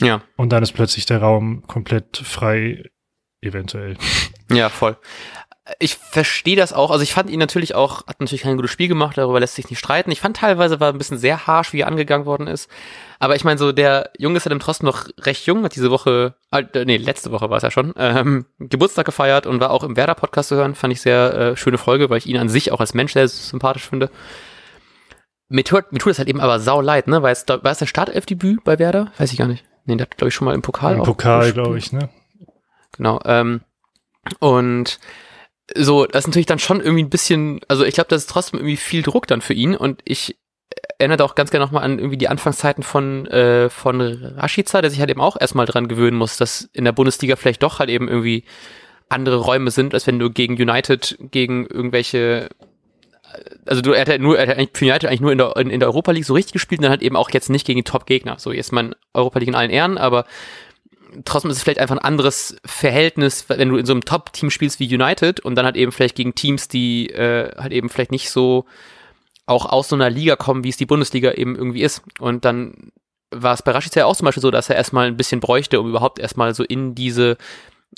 Ja. 0.00 0.22
Und 0.36 0.52
dann 0.52 0.62
ist 0.62 0.72
plötzlich 0.72 1.04
der 1.04 1.18
Raum 1.18 1.64
komplett 1.66 2.18
frei, 2.18 2.84
eventuell. 3.40 3.96
Ja, 4.50 4.68
voll 4.68 4.96
ich 5.78 5.96
verstehe 5.96 6.56
das 6.56 6.72
auch. 6.72 6.90
Also 6.90 7.02
ich 7.02 7.12
fand 7.12 7.30
ihn 7.30 7.38
natürlich 7.38 7.74
auch, 7.74 8.06
hat 8.06 8.20
natürlich 8.20 8.42
kein 8.42 8.56
gutes 8.56 8.70
Spiel 8.70 8.88
gemacht, 8.88 9.18
darüber 9.18 9.40
lässt 9.40 9.54
sich 9.54 9.68
nicht 9.68 9.78
streiten. 9.78 10.10
Ich 10.10 10.20
fand 10.20 10.36
teilweise 10.36 10.80
war 10.80 10.92
ein 10.92 10.98
bisschen 10.98 11.18
sehr 11.18 11.46
harsh, 11.46 11.72
wie 11.72 11.80
er 11.80 11.88
angegangen 11.88 12.26
worden 12.26 12.46
ist. 12.46 12.70
Aber 13.18 13.36
ich 13.36 13.44
meine, 13.44 13.58
so 13.58 13.72
der 13.72 14.10
Junge 14.18 14.38
ist 14.38 14.44
ja 14.44 14.48
dann 14.48 14.60
trotzdem 14.60 14.86
noch 14.86 15.06
recht 15.18 15.46
jung, 15.46 15.64
hat 15.64 15.74
diese 15.74 15.90
Woche, 15.90 16.34
äh, 16.52 16.84
nee, 16.84 16.96
letzte 16.96 17.32
Woche 17.32 17.50
war 17.50 17.58
es 17.58 17.62
ja 17.62 17.70
schon, 17.70 17.92
ähm, 17.96 18.46
Geburtstag 18.58 19.06
gefeiert 19.06 19.46
und 19.46 19.60
war 19.60 19.70
auch 19.70 19.84
im 19.84 19.96
Werder-Podcast 19.96 20.48
zu 20.48 20.56
hören. 20.56 20.74
Fand 20.74 20.92
ich 20.92 21.00
sehr 21.00 21.34
äh, 21.34 21.56
schöne 21.56 21.78
Folge, 21.78 22.08
weil 22.08 22.18
ich 22.18 22.26
ihn 22.26 22.38
an 22.38 22.48
sich 22.48 22.72
auch 22.72 22.80
als 22.80 22.94
Mensch 22.94 23.12
sehr 23.12 23.28
sympathisch 23.28 23.88
finde. 23.88 24.10
Mir 25.50 25.64
tut, 25.64 25.92
mir 25.92 25.98
tut 25.98 26.12
es 26.12 26.18
halt 26.18 26.28
eben 26.28 26.40
aber 26.40 26.60
sau 26.60 26.80
leid, 26.80 27.08
ne? 27.08 27.22
Weil 27.22 27.32
es, 27.32 27.46
war 27.48 27.64
es 27.64 27.78
der 27.78 27.86
Startelf-Debüt 27.86 28.64
bei 28.64 28.78
Werder? 28.78 29.12
Weiß 29.18 29.32
ich 29.32 29.38
gar 29.38 29.48
nicht. 29.48 29.64
Nee, 29.86 29.96
der 29.96 30.06
hat, 30.06 30.16
glaube 30.16 30.28
ich, 30.28 30.34
schon 30.34 30.44
mal 30.44 30.54
im 30.54 30.60
Pokal 30.60 30.96
Im 30.96 31.02
Pokal, 31.02 31.52
glaube 31.52 31.78
ich, 31.78 31.92
ne? 31.92 32.10
Genau. 32.98 33.20
Ähm, 33.24 33.62
und 34.40 34.98
so, 35.74 36.06
das 36.06 36.24
ist 36.24 36.28
natürlich 36.28 36.46
dann 36.46 36.58
schon 36.58 36.80
irgendwie 36.80 37.02
ein 37.02 37.10
bisschen, 37.10 37.60
also 37.68 37.84
ich 37.84 37.94
glaube, 37.94 38.08
das 38.08 38.22
ist 38.22 38.30
trotzdem 38.30 38.60
irgendwie 38.60 38.76
viel 38.76 39.02
Druck 39.02 39.26
dann 39.26 39.40
für 39.40 39.54
ihn 39.54 39.74
und 39.74 40.00
ich 40.04 40.36
erinnere 40.98 41.24
auch 41.24 41.34
ganz 41.34 41.50
gerne 41.50 41.64
nochmal 41.64 41.84
an 41.84 41.98
irgendwie 41.98 42.16
die 42.16 42.28
Anfangszeiten 42.28 42.82
von, 42.82 43.26
äh, 43.26 43.70
von 43.70 44.00
Rashica, 44.00 44.80
der 44.80 44.90
sich 44.90 45.00
halt 45.00 45.10
eben 45.10 45.20
auch 45.20 45.36
erstmal 45.38 45.66
dran 45.66 45.88
gewöhnen 45.88 46.16
muss, 46.16 46.36
dass 46.36 46.68
in 46.72 46.84
der 46.84 46.92
Bundesliga 46.92 47.36
vielleicht 47.36 47.62
doch 47.62 47.78
halt 47.78 47.90
eben 47.90 48.08
irgendwie 48.08 48.44
andere 49.08 49.36
Räume 49.36 49.70
sind, 49.70 49.94
als 49.94 50.06
wenn 50.06 50.18
du 50.18 50.30
gegen 50.30 50.54
United, 50.54 51.16
gegen 51.30 51.66
irgendwelche 51.66 52.48
also 53.66 53.82
du, 53.82 53.92
er 53.92 54.00
hat 54.00 54.08
halt 54.08 54.22
nur, 54.22 54.38
er 54.38 54.56
hat 54.56 54.70
für 54.72 54.86
United 54.86 55.08
eigentlich 55.08 55.20
nur 55.20 55.32
in 55.32 55.38
der, 55.38 55.56
in, 55.56 55.70
in 55.70 55.80
der 55.80 55.88
Europa 55.88 56.12
League 56.12 56.24
so 56.24 56.34
richtig 56.34 56.54
gespielt 56.54 56.80
und 56.80 56.84
dann 56.84 56.90
halt 56.90 57.02
eben 57.02 57.16
auch 57.16 57.30
jetzt 57.30 57.50
nicht 57.50 57.66
gegen 57.66 57.84
Top-Gegner. 57.84 58.36
So, 58.38 58.52
jetzt 58.52 58.72
mal 58.72 58.96
Europa 59.12 59.38
League 59.38 59.48
in 59.48 59.54
allen 59.54 59.70
Ehren, 59.70 59.98
aber 59.98 60.24
trotzdem 61.24 61.50
ist 61.50 61.58
es 61.58 61.62
vielleicht 61.62 61.80
einfach 61.80 61.96
ein 61.96 62.04
anderes 62.04 62.56
Verhältnis, 62.64 63.48
wenn 63.48 63.68
du 63.68 63.76
in 63.76 63.86
so 63.86 63.92
einem 63.92 64.04
Top-Team 64.04 64.50
spielst 64.50 64.80
wie 64.80 64.94
United 64.94 65.40
und 65.40 65.54
dann 65.54 65.64
halt 65.64 65.76
eben 65.76 65.92
vielleicht 65.92 66.16
gegen 66.16 66.34
Teams, 66.34 66.68
die 66.68 67.10
äh, 67.10 67.54
halt 67.56 67.72
eben 67.72 67.88
vielleicht 67.88 68.12
nicht 68.12 68.30
so 68.30 68.66
auch 69.46 69.66
aus 69.66 69.88
so 69.88 69.96
einer 69.96 70.10
Liga 70.10 70.36
kommen, 70.36 70.64
wie 70.64 70.68
es 70.68 70.76
die 70.76 70.86
Bundesliga 70.86 71.32
eben 71.32 71.56
irgendwie 71.56 71.82
ist. 71.82 72.02
Und 72.18 72.44
dann 72.44 72.92
war 73.30 73.54
es 73.54 73.62
bei 73.62 73.72
Rashica 73.72 74.00
ja 74.00 74.06
auch 74.06 74.16
zum 74.16 74.26
Beispiel 74.26 74.42
so, 74.42 74.50
dass 74.50 74.68
er 74.68 74.76
erstmal 74.76 75.06
ein 75.06 75.16
bisschen 75.16 75.40
bräuchte, 75.40 75.80
um 75.80 75.88
überhaupt 75.88 76.18
erstmal 76.18 76.54
so 76.54 76.64
in 76.64 76.94
diese 76.94 77.36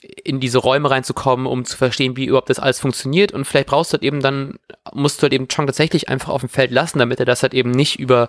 in 0.03 0.39
diese 0.39 0.59
Räume 0.59 0.89
reinzukommen, 0.89 1.47
um 1.47 1.65
zu 1.65 1.77
verstehen, 1.77 2.17
wie 2.17 2.27
überhaupt 2.27 2.49
das 2.49 2.61
alles 2.61 2.79
funktioniert. 2.79 3.33
Und 3.33 3.45
vielleicht 3.45 3.67
brauchst 3.67 3.93
du 3.93 3.95
halt 3.95 4.05
eben 4.05 4.21
dann, 4.21 4.59
musst 4.93 5.19
du 5.19 5.23
halt 5.25 5.33
eben 5.33 5.49
Chong 5.49 5.67
tatsächlich 5.67 6.09
einfach 6.09 6.29
auf 6.29 6.43
dem 6.43 6.49
Feld 6.49 6.71
lassen, 6.71 7.01
damit 7.01 7.19
er 7.19 7.27
das 7.27 7.43
halt 7.43 7.55
eben 7.55 7.73
nicht 7.73 7.99
über 7.99 8.29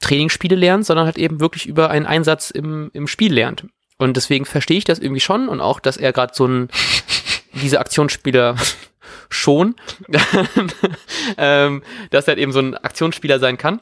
Trainingsspiele 0.00 0.54
lernt, 0.54 0.84
sondern 0.84 1.06
halt 1.06 1.18
eben 1.18 1.40
wirklich 1.40 1.66
über 1.66 1.90
einen 1.90 2.06
Einsatz 2.06 2.50
im, 2.50 2.90
im 2.92 3.06
Spiel 3.06 3.32
lernt. 3.32 3.64
Und 3.98 4.16
deswegen 4.16 4.44
verstehe 4.44 4.78
ich 4.78 4.84
das 4.84 4.98
irgendwie 4.98 5.20
schon 5.20 5.48
und 5.48 5.60
auch, 5.60 5.80
dass 5.80 5.96
er 5.96 6.12
gerade 6.12 6.32
so 6.34 6.46
ein, 6.46 6.68
diese 7.52 7.80
Aktionsspieler 7.80 8.56
schon, 9.28 9.74
ähm, 11.36 11.82
dass 12.10 12.26
er 12.26 12.32
halt 12.32 12.38
eben 12.38 12.52
so 12.52 12.60
ein 12.60 12.76
Aktionsspieler 12.76 13.38
sein 13.38 13.58
kann. 13.58 13.80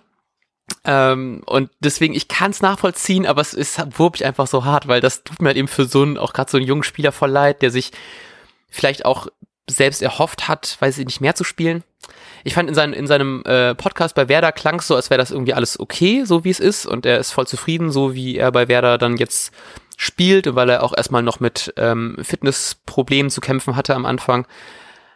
Ähm, 0.84 1.42
und 1.46 1.70
deswegen, 1.80 2.14
ich 2.14 2.28
kann 2.28 2.50
es 2.50 2.60
nachvollziehen, 2.60 3.26
aber 3.26 3.40
es 3.40 3.54
ist 3.54 3.80
wurb 3.98 4.16
ich 4.16 4.24
einfach 4.24 4.46
so 4.46 4.64
hart, 4.64 4.88
weil 4.88 5.00
das 5.00 5.22
tut 5.22 5.40
mir 5.40 5.48
halt 5.48 5.56
eben 5.56 5.68
für 5.68 5.84
so 5.84 6.02
einen, 6.02 6.18
auch 6.18 6.32
gerade 6.32 6.50
so 6.50 6.56
einen 6.56 6.66
jungen 6.66 6.82
Spieler 6.82 7.12
voll 7.12 7.30
leid, 7.30 7.62
der 7.62 7.70
sich 7.70 7.92
vielleicht 8.68 9.04
auch 9.04 9.28
selbst 9.68 10.02
erhofft 10.02 10.48
hat, 10.48 10.76
weiß 10.80 10.98
ich 10.98 11.06
nicht, 11.06 11.20
mehr 11.20 11.34
zu 11.34 11.44
spielen. 11.44 11.82
Ich 12.44 12.54
fand 12.54 12.68
in, 12.68 12.74
seinem 12.74 12.92
in 12.92 13.06
seinem 13.06 13.42
äh, 13.44 13.74
Podcast 13.74 14.14
bei 14.14 14.28
Werder 14.28 14.52
klang 14.52 14.78
es 14.78 14.86
so, 14.86 14.94
als 14.94 15.10
wäre 15.10 15.18
das 15.18 15.32
irgendwie 15.32 15.54
alles 15.54 15.80
okay, 15.80 16.24
so 16.24 16.44
wie 16.44 16.50
es 16.50 16.60
ist. 16.60 16.86
Und 16.86 17.04
er 17.04 17.18
ist 17.18 17.32
voll 17.32 17.48
zufrieden, 17.48 17.90
so 17.90 18.14
wie 18.14 18.36
er 18.36 18.52
bei 18.52 18.68
Werder 18.68 18.98
dann 18.98 19.16
jetzt 19.16 19.52
spielt, 19.96 20.54
weil 20.54 20.68
er 20.68 20.82
auch 20.82 20.96
erstmal 20.96 21.22
noch 21.22 21.40
mit 21.40 21.72
ähm, 21.76 22.16
Fitnessproblemen 22.22 23.30
zu 23.30 23.40
kämpfen 23.40 23.76
hatte 23.76 23.94
am 23.94 24.06
Anfang. 24.06 24.46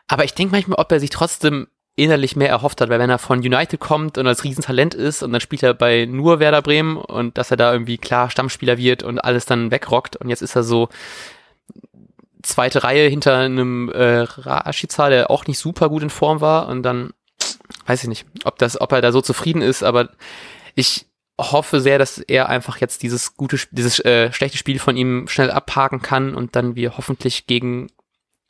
Aber 0.09 0.25
ich 0.25 0.35
denke 0.35 0.53
manchmal, 0.53 0.79
ob 0.79 0.91
er 0.91 1.01
sich 1.01 1.11
trotzdem 1.11 1.69
innerlich 1.97 2.35
mehr 2.35 2.49
erhofft 2.49 2.81
hat, 2.81 2.89
weil 2.89 2.99
wenn 2.99 3.11
er 3.11 3.19
von 3.19 3.41
United 3.41 3.79
kommt 3.79 4.17
und 4.17 4.27
als 4.27 4.43
Riesentalent 4.43 4.95
ist 4.95 5.23
und 5.23 5.33
dann 5.33 5.41
spielt 5.41 5.63
er 5.63 5.75
bei 5.75 6.07
nur 6.07 6.41
Werder 6.41 6.63
Bremen 6.63 6.97
und 6.97 7.37
dass 7.37 7.51
er 7.51 7.59
da 7.59 7.73
irgendwie 7.73 7.99
klar 7.99 8.31
Stammspieler 8.31 8.79
wird 8.79 9.03
und 9.03 9.19
alles 9.19 9.45
dann 9.45 9.71
wegrockt 9.71 10.17
und 10.17 10.31
jetzt 10.31 10.41
ist 10.41 10.57
er 10.57 10.63
so 10.63 10.89
zweite 12.43 12.85
Reihe 12.85 13.09
hinter 13.09 13.37
einem 13.37 13.91
äh, 13.91 14.21
Rashica, 14.21 15.11
der 15.11 15.31
auch 15.31 15.47
nicht 15.47 15.59
super 15.59 15.91
gut 15.91 16.03
in 16.03 16.11
Form 16.11 16.41
war 16.41 16.69
und 16.69 16.83
dann 16.83 17.13
weiß 17.87 18.03
ich 18.03 18.09
nicht, 18.09 18.27
ob 18.45 18.59
das, 18.59 18.81
ob 18.81 18.93
er 18.93 19.03
da 19.03 19.13
so 19.13 19.21
zufrieden 19.21 19.61
ist, 19.61 19.83
aber 19.83 20.09
ich 20.75 21.07
hoffe 21.41 21.81
sehr, 21.81 21.99
dass 21.99 22.19
er 22.19 22.49
einfach 22.49 22.79
jetzt 22.79 23.03
dieses 23.03 23.37
gute, 23.37 23.59
dieses 23.71 23.99
äh, 24.05 24.33
schlechte 24.33 24.59
Spiel 24.59 24.79
von 24.79 24.97
ihm 24.97 25.29
schnell 25.29 25.51
abhaken 25.51 26.03
kann 26.03 26.35
und 26.35 26.57
dann 26.57 26.77
wir 26.77 26.97
hoffentlich 26.97 27.47
gegen 27.47 27.89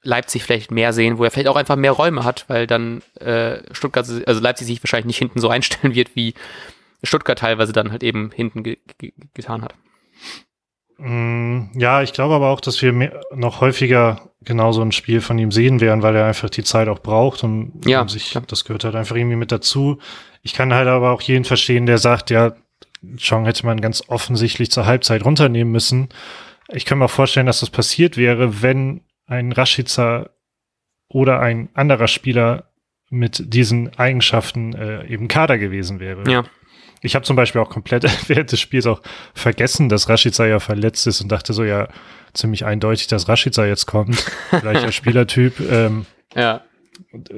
Leipzig 0.03 0.45
vielleicht 0.45 0.71
mehr 0.71 0.93
sehen, 0.93 1.19
wo 1.19 1.25
er 1.25 1.31
vielleicht 1.31 1.49
auch 1.49 1.57
einfach 1.57 1.77
mehr 1.77 1.93
Räume 1.93 2.25
hat, 2.25 2.47
weil 2.49 2.67
dann 2.67 3.03
äh, 3.21 3.59
Stuttgart, 3.73 4.07
also 4.27 4.41
Leipzig 4.41 4.67
sich 4.67 4.83
wahrscheinlich 4.83 5.07
nicht 5.07 5.19
hinten 5.19 5.41
so 5.41 5.49
einstellen 5.49 5.95
wird, 5.95 6.17
wie 6.17 6.35
Stuttgart 7.03 7.39
teilweise 7.39 7.73
dann 7.73 7.91
halt 7.91 8.03
eben 8.03 8.31
hinten 8.35 8.63
ge 8.63 8.79
ge 8.99 9.13
getan 9.35 9.63
hat. 9.63 9.75
Mm, 10.99 11.71
ja, 11.75 12.03
ich 12.03 12.13
glaube 12.13 12.35
aber 12.35 12.49
auch, 12.49 12.61
dass 12.61 12.81
wir 12.83 12.93
mehr, 12.93 13.21
noch 13.35 13.61
häufiger 13.61 14.31
genau 14.43 14.73
so 14.73 14.83
ein 14.83 14.93
Spiel 14.93 15.21
von 15.21 15.39
ihm 15.39 15.51
sehen 15.51 15.81
werden, 15.81 16.03
weil 16.03 16.17
er 16.17 16.27
einfach 16.27 16.51
die 16.51 16.65
Zeit 16.65 16.89
auch 16.89 17.01
braucht 17.01 17.43
und 17.43 17.83
ja, 17.87 18.07
sich, 18.09 18.31
klar. 18.31 18.45
das 18.47 18.65
gehört 18.65 18.85
halt 18.85 18.95
einfach 18.95 19.17
irgendwie 19.17 19.37
mit 19.37 19.53
dazu. 19.53 19.99
Ich 20.43 20.55
kann 20.55 20.73
halt 20.73 20.89
aber 20.89 21.11
auch 21.11 21.23
jeden 21.23 21.45
verstehen, 21.45 21.87
der 21.87 21.99
sagt, 21.99 22.31
ja, 22.31 22.55
Chong 23.17 23.45
hätte 23.47 23.67
man 23.67 23.81
ganz 23.81 24.05
offensichtlich 24.09 24.71
zur 24.71 24.87
Halbzeit 24.87 25.25
runternehmen 25.25 25.73
müssen. 25.73 26.09
Ich 26.69 26.85
kann 26.85 26.99
mir 26.99 27.07
auch 27.07 27.11
vorstellen, 27.11 27.47
dass 27.47 27.61
das 27.61 27.71
passiert 27.71 28.17
wäre, 28.17 28.63
wenn 28.63 29.03
ein 29.27 29.53
Rashica 29.53 30.31
oder 31.09 31.41
ein 31.41 31.71
anderer 31.75 32.09
Spieler 32.09 32.71
mit 33.09 33.53
diesen 33.55 33.97
Eigenschaften 33.99 34.75
äh, 34.75 35.07
eben 35.07 35.29
Kader 35.29 35.59
gewesen 35.59 35.99
wäre. 35.99 36.31
Ja. 36.31 36.45
Ich 37.03 37.15
habe 37.15 37.25
zum 37.25 37.35
Beispiel 37.35 37.61
auch 37.61 37.71
komplett 37.71 38.05
während 38.29 38.53
des 38.53 38.61
Spiels 38.61 38.87
auch 38.87 39.01
vergessen, 39.35 39.89
dass 39.89 40.09
Rashica 40.09 40.47
ja 40.47 40.61
verletzt 40.61 41.07
ist 41.07 41.21
und 41.21 41.33
dachte 41.33 41.53
so, 41.53 41.65
ja, 41.65 41.89
ziemlich 42.35 42.65
eindeutig, 42.65 43.09
dass 43.09 43.29
Rashica 43.29 43.65
jetzt 43.65 43.87
kommt. 43.87 44.25
Gleicher 44.51 44.93
Spielertyp. 44.93 45.59
Ähm, 45.61 46.07
ja 46.35 46.63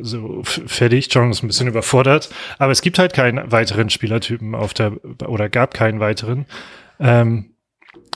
so 0.03 0.43
fertig. 0.45 1.09
John 1.11 1.31
ist 1.31 1.43
ein 1.43 1.47
bisschen 1.47 1.69
überfordert. 1.69 2.31
Aber 2.59 2.73
es 2.73 2.83
gibt 2.83 2.99
halt 2.99 3.13
keinen 3.13 3.51
weiteren 3.51 3.91
Spielertypen 3.91 4.55
auf 4.55 4.75
der, 4.75 4.93
oder 5.27 5.49
gab 5.49 5.75
keinen 5.75 6.01
weiteren. 6.01 6.47
Ähm, 7.01 7.55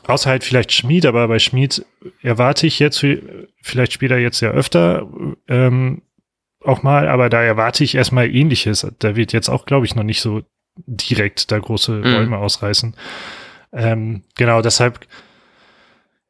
außer 0.07 0.31
halt 0.31 0.45
vielleicht 0.45 0.73
Schmied, 0.73 1.07
aber 1.07 1.27
bei 1.29 1.39
Schmied 1.39 1.85
erwarte 2.23 2.67
ich 2.67 2.79
jetzt, 2.79 3.05
vielleicht 3.63 3.93
spielt 3.93 4.13
er 4.13 4.19
jetzt 4.19 4.41
ja 4.41 4.51
öfter 4.51 5.09
ähm, 5.49 6.03
auch 6.63 6.83
mal, 6.83 7.09
aber 7.09 7.29
da 7.29 7.43
erwarte 7.43 7.85
ich 7.85 7.95
erstmal 7.95 8.29
ähnliches. 8.29 8.87
Da 8.99 9.17
wird 9.17 9.33
jetzt 9.33 9.49
auch, 9.49 9.67
glaube 9.67 9.87
ich, 9.87 9.95
noch 9.95 10.03
nicht 10.03 10.21
so 10.21 10.43
direkt 10.87 11.51
da 11.51 11.59
große 11.59 11.93
mhm. 11.93 12.03
Bäume 12.03 12.27
mhm. 12.27 12.35
ausreißen. 12.35 12.95
Ähm, 13.73 14.23
genau, 14.37 14.63
deshalb 14.63 15.07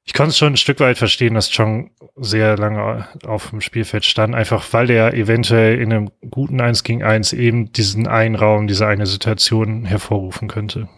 ich 0.06 0.14
konnte 0.14 0.30
es 0.30 0.38
schon 0.38 0.52
ein 0.52 0.56
Stück 0.56 0.78
weit 0.80 0.98
verstehen, 0.98 1.34
dass 1.34 1.50
Chong 1.50 1.90
sehr 2.14 2.56
lange 2.56 3.08
auf 3.26 3.50
dem 3.50 3.60
Spielfeld 3.60 4.04
stand, 4.04 4.34
einfach 4.36 4.64
weil 4.72 4.88
er 4.88 5.14
eventuell 5.14 5.80
in 5.80 5.92
einem 5.92 6.10
guten 6.30 6.60
1 6.60 6.84
gegen 6.84 7.02
1 7.02 7.32
eben 7.32 7.72
diesen 7.72 8.06
einen 8.06 8.36
Raum, 8.36 8.68
diese 8.68 8.86
eine 8.86 9.06
Situation 9.06 9.84
hervorrufen 9.84 10.46
könnte. 10.46 10.88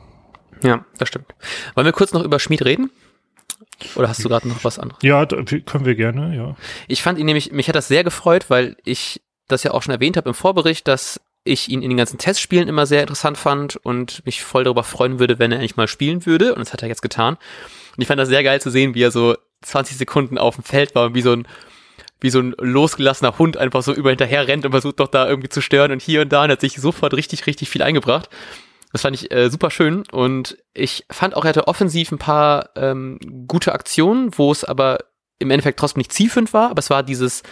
Ja, 0.63 0.85
das 0.99 1.09
stimmt. 1.09 1.35
Wollen 1.75 1.87
wir 1.87 1.93
kurz 1.93 2.13
noch 2.13 2.23
über 2.23 2.39
Schmid 2.39 2.65
reden? 2.65 2.91
Oder 3.95 4.09
hast 4.09 4.23
du 4.23 4.29
gerade 4.29 4.47
noch 4.47 4.63
was 4.65 4.79
anderes? 4.79 5.03
Ja, 5.03 5.25
können 5.25 5.85
wir 5.87 5.95
gerne, 5.95 6.37
ja. 6.37 6.57
Ich 6.87 7.03
fand 7.03 7.19
ihn 7.19 7.27
nämlich, 7.27 7.51
mich 7.51 7.69
hat 7.69 7.77
das 7.77 7.89
sehr 7.89 8.05
gefreut, 8.05 8.51
weil 8.51 8.77
ich 8.85 9.23
das 9.47 9.63
ja 9.63 9.71
auch 9.71 9.83
schon 9.83 9.95
erwähnt 9.95 10.19
habe 10.19 10.29
im 10.29 10.35
Vorbericht, 10.35 10.87
dass 10.87 11.21
ich 11.49 11.69
ihn 11.69 11.83
in 11.83 11.91
den 11.91 11.97
ganzen 11.97 12.19
Testspielen 12.19 12.69
immer 12.69 12.87
sehr 12.87 13.01
interessant 13.01 13.39
fand 13.39 13.77
und 13.77 14.25
mich 14.25 14.43
voll 14.43 14.65
darüber 14.65 14.85
freuen 14.85 15.19
würde, 15.19 15.39
wenn 15.39 15.51
er 15.51 15.57
endlich 15.57 15.77
mal 15.77 15.89
spielen 15.89 16.27
würde. 16.27 16.55
Und 16.55 16.61
das 16.61 16.73
hat 16.73 16.83
er 16.83 16.89
jetzt 16.89 17.03
getan. 17.03 17.35
Und 17.35 18.03
ich 18.03 18.07
fand 18.07 18.21
das 18.21 18.29
sehr 18.29 18.43
geil 18.43 18.61
zu 18.61 18.71
sehen, 18.71 18.95
wie 18.95 19.03
er 19.03 19.11
so 19.11 19.37
20 19.63 19.97
Sekunden 19.97 20.39
auf 20.39 20.55
dem 20.55 20.65
Feld 20.65 20.95
war 20.95 21.07
und 21.07 21.15
wie 21.15 21.23
so 21.23 21.33
ein 21.33 21.47
wie 22.21 22.31
so 22.31 22.41
ein 22.41 22.55
losgelassener 22.59 23.39
Hund 23.39 23.57
einfach 23.57 23.83
so 23.83 23.93
über 23.93 24.11
hinterher 24.11 24.49
rennt 24.49 24.65
und 24.65 24.73
versucht 24.73 24.99
doch 24.99 25.07
da 25.07 25.29
irgendwie 25.29 25.49
zu 25.49 25.61
stören 25.61 25.93
und 25.93 26.03
hier 26.03 26.23
und 26.23 26.33
da 26.33 26.45
und 26.45 26.51
hat 26.51 26.61
sich 26.61 26.75
sofort 26.75 27.15
richtig, 27.15 27.47
richtig 27.47 27.71
viel 27.71 27.83
eingebracht. 27.83 28.29
Das 28.93 29.03
fand 29.03 29.15
ich 29.15 29.31
äh, 29.31 29.51
super 29.51 29.71
schön 29.71 30.03
und 30.11 30.59
ich 30.75 31.05
fand 31.11 31.37
auch, 31.37 31.45
er 31.45 31.51
hatte 31.51 31.69
offensiv 31.69 32.11
ein 32.11 32.19
paar 32.19 32.71
ähm, 32.75 33.21
gute 33.47 33.73
Aktionen, 33.73 34.37
wo 34.37 34.51
es 34.51 34.65
aber 34.65 34.99
im 35.39 35.51
Endeffekt 35.51 35.79
trotzdem 35.79 36.01
nicht 36.01 36.13
zielführend 36.13 36.53
war, 36.53 36.71
aber 36.71 36.81
es 36.81 36.91
war 36.91 37.05
dieses, 37.05 37.43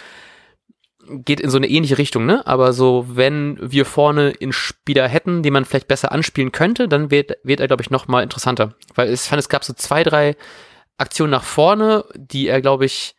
geht 1.25 1.39
in 1.39 1.49
so 1.49 1.57
eine 1.57 1.67
ähnliche 1.67 1.97
Richtung, 1.97 2.25
ne? 2.25 2.45
Aber 2.45 2.73
so, 2.73 3.05
wenn 3.09 3.57
wir 3.61 3.85
vorne 3.85 4.33
einen 4.41 4.53
Spieler 4.53 5.07
hätten, 5.07 5.43
den 5.43 5.53
man 5.53 5.65
vielleicht 5.65 5.87
besser 5.87 6.11
anspielen 6.11 6.51
könnte, 6.51 6.87
dann 6.87 7.11
wird, 7.11 7.37
wird 7.43 7.59
er, 7.59 7.67
glaube 7.67 7.83
ich, 7.83 7.89
noch 7.89 8.07
mal 8.07 8.23
interessanter. 8.23 8.75
Weil 8.95 9.11
ich 9.11 9.21
fand, 9.21 9.39
es 9.39 9.49
gab 9.49 9.63
so 9.63 9.73
zwei, 9.73 10.03
drei 10.03 10.35
Aktionen 10.97 11.31
nach 11.31 11.43
vorne, 11.43 12.05
die 12.15 12.47
er, 12.47 12.61
glaube 12.61 12.85
ich, 12.85 13.15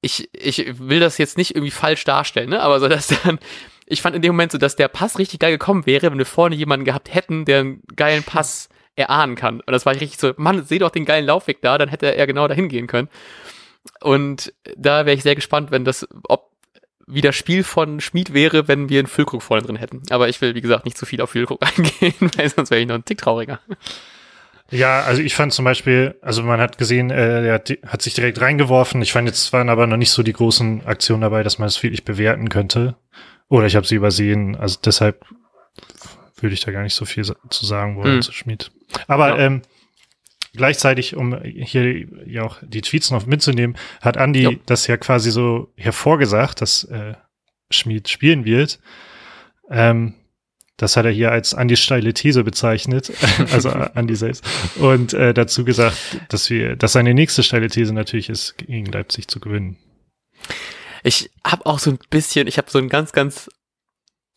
ich, 0.00 0.28
ich 0.32 0.78
will 0.78 1.00
das 1.00 1.18
jetzt 1.18 1.36
nicht 1.36 1.54
irgendwie 1.54 1.70
falsch 1.70 2.04
darstellen, 2.04 2.50
ne? 2.50 2.60
Aber 2.60 2.80
so, 2.80 2.88
dass 2.88 3.08
dann, 3.08 3.38
ich 3.86 4.02
fand 4.02 4.16
in 4.16 4.22
dem 4.22 4.32
Moment 4.32 4.52
so, 4.52 4.58
dass 4.58 4.76
der 4.76 4.88
Pass 4.88 5.18
richtig 5.18 5.40
geil 5.40 5.52
gekommen 5.52 5.86
wäre, 5.86 6.10
wenn 6.10 6.18
wir 6.18 6.26
vorne 6.26 6.56
jemanden 6.56 6.84
gehabt 6.84 7.12
hätten, 7.12 7.44
der 7.44 7.60
einen 7.60 7.82
geilen 7.96 8.22
Pass 8.22 8.68
erahnen 8.96 9.36
kann. 9.36 9.60
Und 9.60 9.72
das 9.72 9.86
war 9.86 9.94
ich 9.94 10.00
richtig 10.00 10.20
so, 10.20 10.32
Mann, 10.36 10.64
seh 10.64 10.78
doch 10.78 10.90
den 10.90 11.04
geilen 11.04 11.26
Laufweg 11.26 11.62
da, 11.62 11.78
dann 11.78 11.88
hätte 11.88 12.14
er 12.14 12.26
genau 12.26 12.48
dahin 12.48 12.68
gehen 12.68 12.86
können. 12.86 13.08
Und 14.00 14.52
da 14.76 15.06
wäre 15.06 15.16
ich 15.16 15.22
sehr 15.22 15.34
gespannt, 15.34 15.70
wenn 15.70 15.84
das, 15.84 16.06
ob 16.28 16.48
wie 17.10 17.22
das 17.22 17.36
Spiel 17.36 17.64
von 17.64 18.00
Schmied 18.00 18.34
wäre, 18.34 18.68
wenn 18.68 18.90
wir 18.90 18.98
einen 18.98 19.08
Füllkrug 19.08 19.42
vorne 19.42 19.62
drin 19.62 19.76
hätten. 19.76 20.02
Aber 20.10 20.28
ich 20.28 20.40
will, 20.40 20.54
wie 20.54 20.60
gesagt, 20.60 20.84
nicht 20.84 20.98
zu 20.98 21.06
viel 21.06 21.20
auf 21.20 21.30
Füllkrug 21.30 21.60
eingehen, 21.66 22.30
weil 22.36 22.48
sonst 22.50 22.70
wäre 22.70 22.80
ich 22.80 22.86
noch 22.86 22.96
ein 22.96 23.04
Tick 23.04 23.18
trauriger. 23.18 23.60
Ja, 24.70 25.00
also 25.00 25.22
ich 25.22 25.34
fand 25.34 25.54
zum 25.54 25.64
Beispiel, 25.64 26.16
also 26.20 26.42
man 26.42 26.60
hat 26.60 26.76
gesehen, 26.76 27.10
äh, 27.10 27.46
er 27.46 27.54
hat, 27.54 27.72
hat 27.86 28.02
sich 28.02 28.12
direkt 28.12 28.40
reingeworfen. 28.40 29.00
Ich 29.00 29.12
fand 29.12 29.26
jetzt 29.26 29.52
waren 29.54 29.70
aber 29.70 29.86
noch 29.86 29.96
nicht 29.96 30.10
so 30.10 30.22
die 30.22 30.34
großen 30.34 30.84
Aktionen 30.84 31.22
dabei, 31.22 31.42
dass 31.42 31.58
man 31.58 31.68
es 31.68 31.82
wirklich 31.82 32.04
bewerten 32.04 32.50
könnte. 32.50 32.96
Oder 33.48 33.66
ich 33.66 33.76
habe 33.76 33.86
sie 33.86 33.94
übersehen. 33.94 34.56
Also 34.56 34.78
deshalb 34.84 35.24
würde 36.36 36.52
ich 36.52 36.60
da 36.60 36.70
gar 36.70 36.82
nicht 36.82 36.94
so 36.94 37.06
viel 37.06 37.24
zu 37.24 37.66
sagen 37.66 37.96
wollen 37.96 38.16
hm. 38.16 38.22
zu 38.22 38.32
Schmied. 38.32 38.70
Aber 39.06 39.30
ja. 39.30 39.38
ähm, 39.38 39.62
gleichzeitig, 40.54 41.16
um 41.16 41.40
hier 41.42 42.06
ja 42.26 42.42
auch 42.42 42.58
die 42.62 42.82
Tweets 42.82 43.10
noch 43.10 43.26
mitzunehmen, 43.26 43.76
hat 44.00 44.16
Andy 44.16 44.42
ja. 44.42 44.50
das 44.66 44.86
ja 44.86 44.96
quasi 44.96 45.30
so 45.30 45.72
hervorgesagt, 45.76 46.60
dass 46.60 46.84
äh, 46.84 47.14
Schmied 47.70 48.08
spielen 48.08 48.44
wird. 48.44 48.80
Ähm, 49.70 50.14
das 50.78 50.96
hat 50.96 51.04
er 51.04 51.10
hier 51.10 51.32
als 51.32 51.54
Andi 51.54 51.76
steile 51.76 52.14
These 52.14 52.44
bezeichnet, 52.44 53.12
also 53.52 53.68
Andi 53.70 54.14
selbst. 54.14 54.44
Und 54.76 55.12
äh, 55.12 55.34
dazu 55.34 55.64
gesagt, 55.64 55.96
dass 56.28 56.48
wir, 56.50 56.76
dass 56.76 56.92
seine 56.92 57.14
nächste 57.14 57.42
steile 57.42 57.68
These 57.68 57.92
natürlich 57.92 58.28
ist, 58.28 58.56
gegen 58.58 58.86
Leipzig 58.86 59.26
zu 59.26 59.40
gewinnen. 59.40 59.76
Ich 61.02 61.30
habe 61.44 61.66
auch 61.66 61.80
so 61.80 61.90
ein 61.90 61.98
bisschen, 62.10 62.46
ich 62.46 62.58
habe 62.58 62.70
so 62.70 62.78
ein 62.78 62.88
ganz, 62.88 63.12
ganz, 63.12 63.50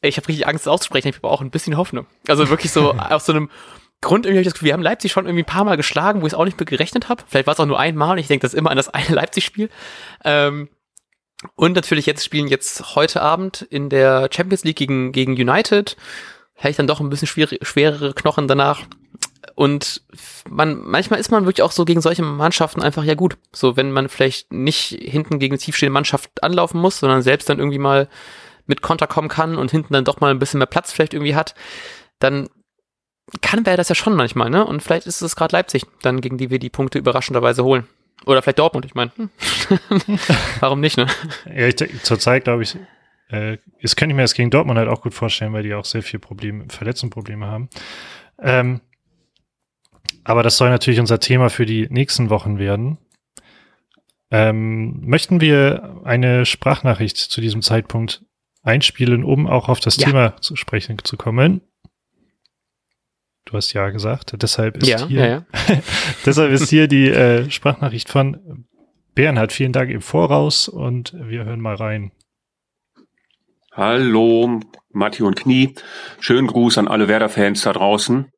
ich 0.01 0.17
habe 0.17 0.27
richtig 0.27 0.47
Angst 0.47 0.67
auszusprechen, 0.67 1.09
ich 1.09 1.17
habe 1.17 1.27
auch 1.27 1.41
ein 1.41 1.51
bisschen 1.51 1.77
Hoffnung. 1.77 2.07
Also 2.27 2.49
wirklich 2.49 2.71
so 2.71 2.93
aus 2.97 3.27
so 3.27 3.33
einem 3.33 3.49
Grund 4.01 4.25
irgendwie 4.25 4.43
das 4.43 4.53
Gefühl, 4.53 4.67
wir 4.67 4.73
haben 4.73 4.81
Leipzig 4.81 5.11
schon 5.11 5.25
irgendwie 5.25 5.43
ein 5.43 5.45
paar 5.45 5.63
Mal 5.63 5.77
geschlagen, 5.77 6.21
wo 6.21 6.27
ich 6.27 6.33
es 6.33 6.37
auch 6.37 6.45
nicht 6.45 6.59
mit 6.59 6.69
gerechnet 6.69 7.07
habe. 7.07 7.23
Vielleicht 7.27 7.47
war 7.47 7.53
es 7.53 7.59
auch 7.59 7.65
nur 7.65 7.79
einmal 7.79 8.17
ich 8.19 8.27
denke 8.27 8.43
das 8.43 8.53
immer 8.53 8.71
an 8.71 8.77
das 8.77 8.89
eine 8.89 9.09
Leipzig-Spiel. 9.15 9.69
Ähm, 10.25 10.69
und 11.55 11.75
natürlich 11.75 12.05
jetzt 12.05 12.23
spielen 12.23 12.47
jetzt 12.47 12.95
heute 12.95 13.21
Abend 13.21 13.61
in 13.61 13.89
der 13.89 14.29
Champions 14.31 14.63
League 14.63 14.77
gegen, 14.77 15.11
gegen 15.11 15.33
United. 15.33 15.97
Vielleicht 16.55 16.79
dann 16.79 16.87
doch 16.87 16.99
ein 16.99 17.09
bisschen 17.09 17.27
schwer, 17.27 17.47
schwerere 17.61 18.13
Knochen 18.13 18.47
danach. 18.47 18.81
Und 19.55 20.03
man, 20.49 20.79
manchmal 20.81 21.19
ist 21.19 21.31
man 21.31 21.45
wirklich 21.45 21.63
auch 21.63 21.71
so 21.71 21.85
gegen 21.85 22.01
solche 22.01 22.21
Mannschaften 22.21 22.81
einfach 22.81 23.03
ja 23.03 23.15
gut. 23.15 23.37
So, 23.51 23.75
wenn 23.75 23.91
man 23.91 24.09
vielleicht 24.09 24.51
nicht 24.53 24.97
hinten 25.01 25.39
gegen 25.39 25.53
eine 25.53 25.59
tiefstehende 25.59 25.93
Mannschaft 25.93 26.43
anlaufen 26.43 26.79
muss, 26.79 26.99
sondern 26.99 27.21
selbst 27.21 27.49
dann 27.49 27.59
irgendwie 27.59 27.79
mal 27.79 28.07
mit 28.67 28.81
Konter 28.81 29.07
kommen 29.07 29.27
kann 29.27 29.57
und 29.57 29.71
hinten 29.71 29.93
dann 29.93 30.05
doch 30.05 30.19
mal 30.19 30.31
ein 30.31 30.39
bisschen 30.39 30.59
mehr 30.59 30.67
Platz 30.67 30.91
vielleicht 30.91 31.13
irgendwie 31.13 31.35
hat, 31.35 31.55
dann 32.19 32.49
kann 33.39 33.65
wäre 33.65 33.77
das 33.77 33.89
ja 33.89 33.95
schon 33.95 34.15
manchmal, 34.15 34.49
ne? 34.49 34.65
Und 34.65 34.83
vielleicht 34.83 35.07
ist 35.07 35.21
es 35.21 35.35
gerade 35.35 35.55
Leipzig, 35.55 35.85
dann 36.01 36.21
gegen 36.21 36.37
die 36.37 36.49
wir 36.49 36.59
die 36.59 36.69
Punkte 36.69 36.99
überraschenderweise 36.99 37.63
holen. 37.63 37.87
Oder 38.25 38.41
vielleicht 38.41 38.59
Dortmund, 38.59 38.85
ich 38.85 38.93
meine. 38.93 39.11
Hm. 39.15 39.29
Warum 40.59 40.79
nicht, 40.79 40.97
ne? 40.97 41.07
Ja, 41.45 41.67
ich, 41.67 41.75
zurzeit 42.03 42.43
glaube 42.43 42.63
ich, 42.63 42.77
äh, 43.29 43.57
das 43.81 43.95
könnte 43.95 44.13
ich 44.13 44.15
mir 44.15 44.23
das 44.23 44.33
gegen 44.33 44.51
Dortmund 44.51 44.77
halt 44.77 44.89
auch 44.89 45.01
gut 45.01 45.13
vorstellen, 45.13 45.53
weil 45.53 45.63
die 45.63 45.73
auch 45.73 45.85
sehr 45.85 46.03
viel 46.03 46.19
Probleme, 46.19 46.65
Verletzungsprobleme 46.69 47.47
haben. 47.47 47.69
Ähm, 48.39 48.81
aber 50.23 50.43
das 50.43 50.57
soll 50.57 50.69
natürlich 50.69 50.99
unser 50.99 51.19
Thema 51.19 51.49
für 51.49 51.65
die 51.65 51.87
nächsten 51.89 52.29
Wochen 52.29 52.59
werden. 52.59 52.97
Ähm, 54.29 55.01
möchten 55.01 55.41
wir 55.41 56.01
eine 56.03 56.45
Sprachnachricht 56.45 57.17
zu 57.17 57.41
diesem 57.41 57.61
Zeitpunkt 57.61 58.23
einspielen, 58.63 59.23
um 59.23 59.47
auch 59.47 59.67
auf 59.67 59.79
das 59.79 59.97
ja. 59.97 60.07
Thema 60.07 60.37
zu 60.41 60.55
sprechen 60.55 60.97
zu 61.03 61.17
kommen? 61.17 61.61
Du 63.51 63.57
hast 63.57 63.73
ja 63.73 63.89
gesagt. 63.89 64.33
Deshalb 64.41 64.77
ist 64.77 64.87
ja, 64.87 65.05
hier, 65.07 65.19
ja, 65.19 65.27
ja. 65.27 65.45
deshalb 66.25 66.53
ist 66.53 66.69
hier 66.69 66.87
die 66.87 67.09
äh, 67.09 67.51
Sprachnachricht 67.51 68.07
von 68.07 68.65
Bernhard. 69.13 69.51
Vielen 69.51 69.73
Dank 69.73 69.91
im 69.91 70.01
Voraus 70.01 70.69
und 70.69 71.13
wir 71.13 71.43
hören 71.43 71.59
mal 71.59 71.75
rein. 71.75 72.13
Hallo, 73.73 74.61
Matti 74.93 75.23
und 75.23 75.35
Knie. 75.35 75.75
Schönen 76.21 76.47
Gruß 76.47 76.77
an 76.77 76.87
alle 76.87 77.09
Werder-Fans 77.09 77.61
da 77.63 77.73
draußen. 77.73 78.31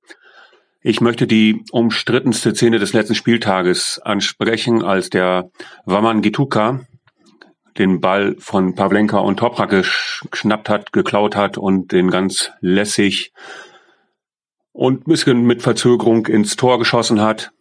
Ich 0.81 0.99
möchte 0.99 1.27
die 1.27 1.63
umstrittenste 1.71 2.55
Szene 2.55 2.79
des 2.79 2.93
letzten 2.93 3.13
Spieltages 3.13 4.01
ansprechen, 4.03 4.83
als 4.83 5.11
der 5.11 5.51
Waman 5.85 6.23
Gituka 6.23 6.87
den 7.77 7.99
Ball 7.99 8.35
von 8.39 8.73
Pavlenka 8.73 9.19
und 9.19 9.37
Toprak 9.37 9.69
geschnappt 9.69 10.69
hat, 10.69 10.91
geklaut 10.91 11.35
hat 11.35 11.59
und 11.59 11.91
den 11.91 12.09
ganz 12.09 12.49
lässig 12.61 13.31
und 14.73 15.05
bisschen 15.05 15.43
mit 15.43 15.61
Verzögerung 15.61 16.25
ins 16.27 16.55
Tor 16.55 16.79
geschossen 16.79 17.21
hat. 17.21 17.51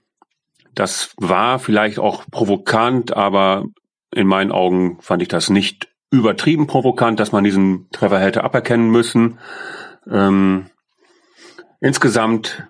Das 0.75 1.15
war 1.19 1.59
vielleicht 1.59 1.99
auch 1.99 2.25
provokant, 2.31 3.15
aber 3.15 3.67
in 4.13 4.27
meinen 4.27 4.51
Augen 4.51 4.99
fand 5.01 5.23
ich 5.23 5.29
das 5.29 5.51
nicht 5.51 5.89
übertrieben 6.11 6.67
provokant, 6.67 7.21
dass 7.21 7.33
man 7.33 7.45
diesen 7.45 7.89
Treffer 7.91 8.19
hätte 8.19 8.45
aberkennen 8.45 8.91
müssen. 8.91 9.39
Ähm, 10.11 10.67
insgesamt 11.81 12.67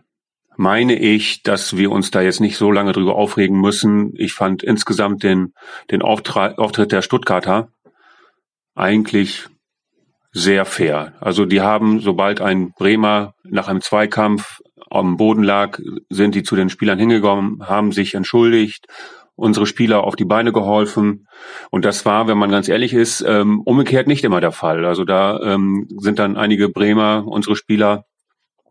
meine 0.56 0.98
ich, 0.98 1.42
dass 1.42 1.76
wir 1.76 1.90
uns 1.90 2.10
da 2.10 2.20
jetzt 2.20 2.40
nicht 2.40 2.56
so 2.56 2.70
lange 2.70 2.92
drüber 2.92 3.16
aufregen 3.16 3.60
müssen. 3.60 4.12
Ich 4.16 4.34
fand 4.34 4.62
insgesamt 4.62 5.22
den, 5.22 5.54
den 5.90 6.02
Auftritt 6.02 6.92
der 6.92 7.02
Stuttgarter 7.02 7.68
eigentlich 8.74 9.48
sehr 10.32 10.64
fair. 10.64 11.12
Also 11.20 11.44
die 11.44 11.60
haben, 11.60 12.00
sobald 12.00 12.40
ein 12.40 12.72
Bremer 12.72 13.34
nach 13.44 13.68
einem 13.68 13.82
Zweikampf 13.82 14.60
am 14.90 15.16
Boden 15.16 15.42
lag, 15.42 15.78
sind 16.08 16.34
die 16.34 16.42
zu 16.42 16.56
den 16.56 16.70
Spielern 16.70 16.98
hingekommen, 16.98 17.66
haben 17.66 17.92
sich 17.92 18.14
entschuldigt, 18.14 18.86
unsere 19.34 19.66
Spieler 19.66 20.04
auf 20.04 20.16
die 20.16 20.24
Beine 20.24 20.52
geholfen. 20.52 21.26
Und 21.70 21.84
das 21.84 22.04
war, 22.04 22.28
wenn 22.28 22.38
man 22.38 22.50
ganz 22.50 22.68
ehrlich 22.68 22.92
ist, 22.92 23.24
ähm, 23.26 23.60
umgekehrt 23.62 24.06
nicht 24.06 24.24
immer 24.24 24.40
der 24.40 24.52
Fall. 24.52 24.84
Also 24.84 25.04
da 25.04 25.40
ähm, 25.40 25.88
sind 25.98 26.18
dann 26.18 26.36
einige 26.36 26.68
Bremer, 26.68 27.24
unsere 27.26 27.56
Spieler, 27.56 28.04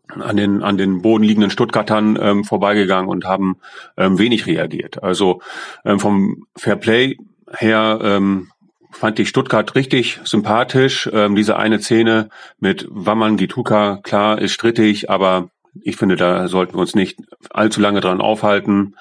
an 0.08 0.36
den 0.36 0.62
an 0.62 0.76
den 0.76 1.00
Boden 1.00 1.24
liegenden 1.24 1.50
Stuttgartern 1.50 2.18
ähm, 2.20 2.44
vorbeigegangen 2.44 3.08
und 3.08 3.24
haben 3.24 3.56
ähm, 3.96 4.18
wenig 4.18 4.46
reagiert. 4.46 5.02
Also 5.02 5.40
ähm, 5.84 6.00
vom 6.00 6.44
Fairplay 6.56 7.16
her 7.56 7.98
ähm, 8.02 8.51
fand 8.92 9.18
ich 9.18 9.28
Stuttgart 9.28 9.74
richtig 9.74 10.20
sympathisch. 10.24 11.10
Ähm, 11.12 11.34
diese 11.34 11.56
eine 11.56 11.80
Szene 11.80 12.28
mit 12.58 12.86
Wamman 12.90 13.36
Gituka, 13.36 13.98
klar, 14.02 14.40
ist 14.40 14.52
strittig, 14.52 15.10
aber 15.10 15.50
ich 15.80 15.96
finde, 15.96 16.16
da 16.16 16.48
sollten 16.48 16.74
wir 16.74 16.80
uns 16.80 16.94
nicht 16.94 17.18
allzu 17.50 17.80
lange 17.80 18.00
dran 18.00 18.20
aufhalten. 18.20 18.96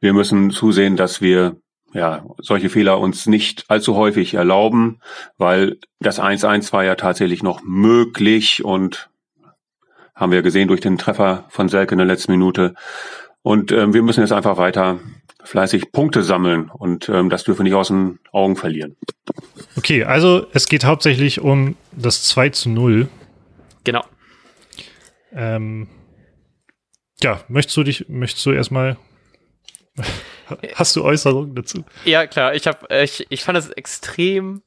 Wir 0.00 0.12
müssen 0.12 0.50
zusehen, 0.50 0.96
dass 0.96 1.20
wir 1.20 1.56
ja, 1.94 2.24
solche 2.38 2.68
Fehler 2.68 2.98
uns 2.98 3.26
nicht 3.26 3.64
allzu 3.68 3.96
häufig 3.96 4.34
erlauben, 4.34 5.00
weil 5.38 5.78
das 6.00 6.20
1-1 6.20 6.72
war 6.72 6.84
ja 6.84 6.96
tatsächlich 6.96 7.42
noch 7.42 7.62
möglich 7.62 8.64
und 8.64 9.08
haben 10.14 10.32
wir 10.32 10.42
gesehen 10.42 10.68
durch 10.68 10.80
den 10.80 10.98
Treffer 10.98 11.44
von 11.48 11.68
Selke 11.68 11.92
in 11.92 11.98
der 11.98 12.06
letzten 12.06 12.32
Minute. 12.32 12.74
Und 13.42 13.72
ähm, 13.72 13.94
wir 13.94 14.02
müssen 14.02 14.20
jetzt 14.20 14.32
einfach 14.32 14.58
weiter 14.58 14.98
fleißig 15.48 15.92
Punkte 15.92 16.22
sammeln 16.22 16.70
und 16.70 17.08
ähm, 17.08 17.30
das 17.30 17.44
dürfen 17.44 17.60
wir 17.60 17.64
nicht 17.64 17.74
aus 17.74 17.88
den 17.88 18.18
Augen 18.32 18.56
verlieren. 18.56 18.96
Okay, 19.76 20.04
also 20.04 20.46
es 20.52 20.68
geht 20.68 20.84
hauptsächlich 20.84 21.40
um 21.40 21.76
das 21.92 22.24
2 22.24 22.50
zu 22.50 22.68
0. 22.70 23.08
Genau. 23.84 24.04
Ähm, 25.32 25.88
ja, 27.22 27.40
möchtest 27.48 27.76
du 27.76 27.82
dich, 27.82 28.08
möchtest 28.08 28.44
du 28.46 28.52
erstmal 28.52 28.96
Hast 30.74 30.96
du 30.96 31.04
Äußerungen 31.04 31.54
dazu? 31.54 31.84
Ja, 32.04 32.26
klar. 32.26 32.54
Ich, 32.54 32.66
hab, 32.66 32.90
ich, 32.92 33.26
ich 33.28 33.42
fand 33.42 33.56
das 33.56 33.70
extrem 33.70 34.62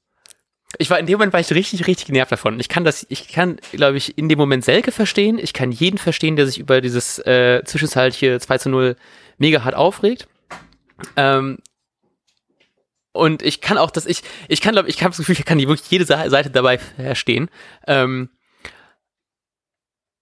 ich 0.77 0.89
war 0.89 0.99
in 0.99 1.05
dem 1.05 1.17
Moment 1.17 1.33
war 1.33 1.39
ich 1.39 1.51
richtig, 1.51 1.85
richtig 1.87 2.07
genervt 2.07 2.31
davon. 2.31 2.59
Ich 2.59 2.69
kann 2.69 2.85
das, 2.85 3.05
ich 3.09 3.27
kann, 3.27 3.57
glaube 3.73 3.97
ich, 3.97 4.17
in 4.17 4.29
dem 4.29 4.39
Moment 4.39 4.63
Selke 4.63 4.93
verstehen. 4.93 5.37
Ich 5.37 5.51
kann 5.51 5.71
jeden 5.73 5.97
verstehen, 5.97 6.37
der 6.37 6.45
sich 6.47 6.59
über 6.59 6.79
dieses 6.79 7.19
äh, 7.19 7.61
Zwischenzeitliche 7.65 8.39
2 8.39 8.57
zu 8.57 8.69
0 8.69 8.95
mega 9.37 9.63
hart 9.65 9.75
aufregt. 9.75 10.27
Ähm, 11.15 11.57
und 13.13 13.41
ich 13.41 13.61
kann 13.61 13.77
auch, 13.77 13.91
dass 13.91 14.05
ich, 14.05 14.23
ich 14.47 14.61
kann, 14.61 14.73
glaube 14.73 14.89
ich, 14.89 15.01
habe 15.01 15.09
das 15.09 15.17
Gefühl, 15.17 15.35
ich 15.37 15.45
kann 15.45 15.59
wirklich 15.59 15.89
jede 15.91 16.05
Seite 16.05 16.49
dabei 16.49 16.77
verstehen. 16.77 17.49
Ähm, 17.87 18.29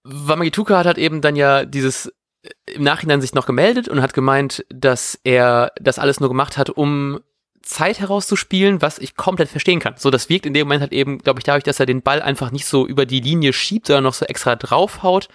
Wamagituka 0.02 0.84
hat 0.84 0.98
eben 0.98 1.20
dann 1.20 1.36
ja 1.36 1.64
dieses 1.64 2.12
äh, 2.42 2.72
im 2.72 2.82
Nachhinein 2.82 3.20
sich 3.20 3.34
noch 3.34 3.46
gemeldet 3.46 3.88
und 3.88 4.02
hat 4.02 4.14
gemeint, 4.14 4.64
dass 4.70 5.18
er 5.24 5.72
das 5.80 5.98
alles 5.98 6.20
nur 6.20 6.28
gemacht 6.28 6.56
hat, 6.56 6.70
um 6.70 7.20
Zeit 7.62 8.00
herauszuspielen, 8.00 8.80
was 8.82 8.98
ich 8.98 9.16
komplett 9.16 9.50
verstehen 9.50 9.80
kann. 9.80 9.94
So, 9.98 10.10
das 10.10 10.28
wirkt 10.28 10.46
in 10.46 10.54
dem 10.54 10.66
Moment 10.66 10.80
halt 10.80 10.92
eben, 10.92 11.18
glaube 11.18 11.40
ich, 11.40 11.44
dadurch, 11.44 11.64
dass 11.64 11.78
er 11.78 11.86
den 11.86 12.02
Ball 12.02 12.22
einfach 12.22 12.50
nicht 12.50 12.64
so 12.64 12.86
über 12.86 13.06
die 13.06 13.20
Linie 13.20 13.52
schiebt, 13.52 13.86
sondern 13.86 14.04
noch 14.04 14.14
so 14.14 14.24
extra 14.24 14.56
draufhaut, 14.56 15.28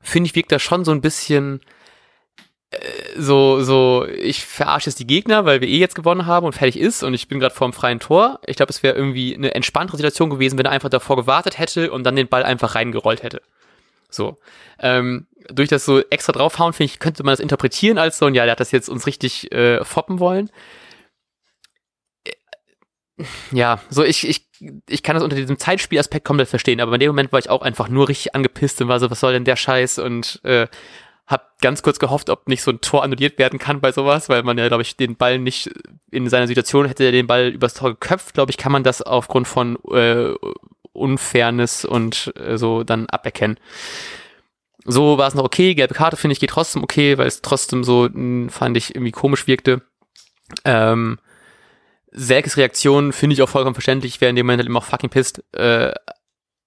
finde 0.00 0.28
ich, 0.28 0.34
wirkt 0.34 0.52
das 0.52 0.62
schon 0.62 0.84
so 0.84 0.90
ein 0.90 1.00
bisschen, 1.00 1.60
so, 3.16 3.62
so, 3.62 4.06
ich 4.06 4.44
verarsche 4.44 4.90
jetzt 4.90 4.98
die 4.98 5.06
Gegner, 5.06 5.46
weil 5.46 5.60
wir 5.60 5.68
eh 5.68 5.78
jetzt 5.78 5.94
gewonnen 5.94 6.26
haben 6.26 6.44
und 6.44 6.52
fertig 6.52 6.78
ist 6.78 7.02
und 7.02 7.14
ich 7.14 7.26
bin 7.26 7.40
gerade 7.40 7.54
vor 7.54 7.66
dem 7.68 7.72
freien 7.72 7.98
Tor. 7.98 8.40
Ich 8.46 8.56
glaube, 8.56 8.70
es 8.70 8.82
wäre 8.82 8.94
irgendwie 8.94 9.34
eine 9.34 9.54
entspanntere 9.54 9.96
Situation 9.96 10.28
gewesen, 10.28 10.58
wenn 10.58 10.66
er 10.66 10.72
einfach 10.72 10.90
davor 10.90 11.16
gewartet 11.16 11.58
hätte 11.58 11.90
und 11.90 12.04
dann 12.04 12.16
den 12.16 12.28
Ball 12.28 12.42
einfach 12.42 12.74
reingerollt 12.74 13.22
hätte. 13.22 13.40
So. 14.10 14.38
Ähm, 14.80 15.26
durch 15.50 15.70
das 15.70 15.86
so 15.86 16.00
extra 16.10 16.32
draufhauen, 16.32 16.74
finde 16.74 16.92
ich, 16.92 16.98
könnte 16.98 17.24
man 17.24 17.32
das 17.32 17.40
interpretieren 17.40 17.96
als 17.96 18.18
so, 18.18 18.26
und 18.26 18.34
ja, 18.34 18.44
der 18.44 18.52
hat 18.52 18.60
das 18.60 18.70
jetzt 18.72 18.90
uns 18.90 19.06
richtig 19.06 19.50
äh, 19.50 19.82
foppen 19.84 20.20
wollen. 20.20 20.50
Ja, 23.50 23.80
so 23.90 24.04
ich, 24.04 24.28
ich, 24.28 24.46
ich 24.88 25.02
kann 25.02 25.14
das 25.14 25.24
unter 25.24 25.36
diesem 25.36 25.58
Zeitspielaspekt 25.58 26.24
komplett 26.24 26.48
verstehen, 26.48 26.80
aber 26.80 26.94
in 26.94 27.00
dem 27.00 27.08
Moment 27.08 27.32
war 27.32 27.40
ich 27.40 27.50
auch 27.50 27.62
einfach 27.62 27.88
nur 27.88 28.08
richtig 28.08 28.34
angepisst 28.34 28.80
und 28.80 28.88
war 28.88 29.00
so, 29.00 29.10
was 29.10 29.20
soll 29.20 29.32
denn 29.32 29.44
der 29.44 29.56
Scheiß 29.56 29.98
und 29.98 30.40
äh, 30.44 30.68
hab 31.28 31.60
ganz 31.60 31.82
kurz 31.82 31.98
gehofft, 31.98 32.30
ob 32.30 32.48
nicht 32.48 32.62
so 32.62 32.70
ein 32.70 32.80
Tor 32.80 33.04
annulliert 33.04 33.38
werden 33.38 33.58
kann 33.58 33.80
bei 33.80 33.92
sowas, 33.92 34.28
weil 34.28 34.42
man 34.42 34.56
ja, 34.56 34.66
glaube 34.68 34.82
ich, 34.82 34.96
den 34.96 35.14
Ball 35.16 35.38
nicht 35.38 35.70
in 36.10 36.28
seiner 36.28 36.46
Situation 36.46 36.86
hätte 36.86 37.12
den 37.12 37.26
Ball 37.26 37.48
übers 37.48 37.74
Tor 37.74 37.90
geköpft, 37.90 38.34
glaube 38.34 38.50
ich, 38.50 38.56
kann 38.56 38.72
man 38.72 38.82
das 38.82 39.02
aufgrund 39.02 39.46
von 39.46 39.78
äh, 39.92 40.32
Unfairness 40.94 41.84
und 41.84 42.32
äh, 42.36 42.56
so 42.56 42.82
dann 42.82 43.06
aberkennen. 43.06 43.58
So 44.84 45.18
war 45.18 45.28
es 45.28 45.34
noch 45.34 45.44
okay, 45.44 45.74
gelbe 45.74 45.94
Karte 45.94 46.16
finde 46.16 46.32
ich 46.32 46.40
geht 46.40 46.50
trotzdem 46.50 46.82
okay, 46.82 47.18
weil 47.18 47.26
es 47.26 47.42
trotzdem 47.42 47.84
so, 47.84 48.08
mh, 48.10 48.50
fand 48.50 48.76
ich, 48.78 48.94
irgendwie 48.94 49.12
komisch 49.12 49.46
wirkte. 49.46 49.82
Ähm, 50.64 51.18
Selkes 52.10 52.56
Reaktion 52.56 53.12
finde 53.12 53.34
ich 53.34 53.42
auch 53.42 53.50
vollkommen 53.50 53.74
verständlich, 53.74 54.20
in 54.22 54.34
dem 54.34 54.46
Moment 54.46 54.60
halt 54.60 54.68
immer 54.68 54.80
fucking 54.80 55.10
pisst. 55.10 55.44
Äh, 55.52 55.92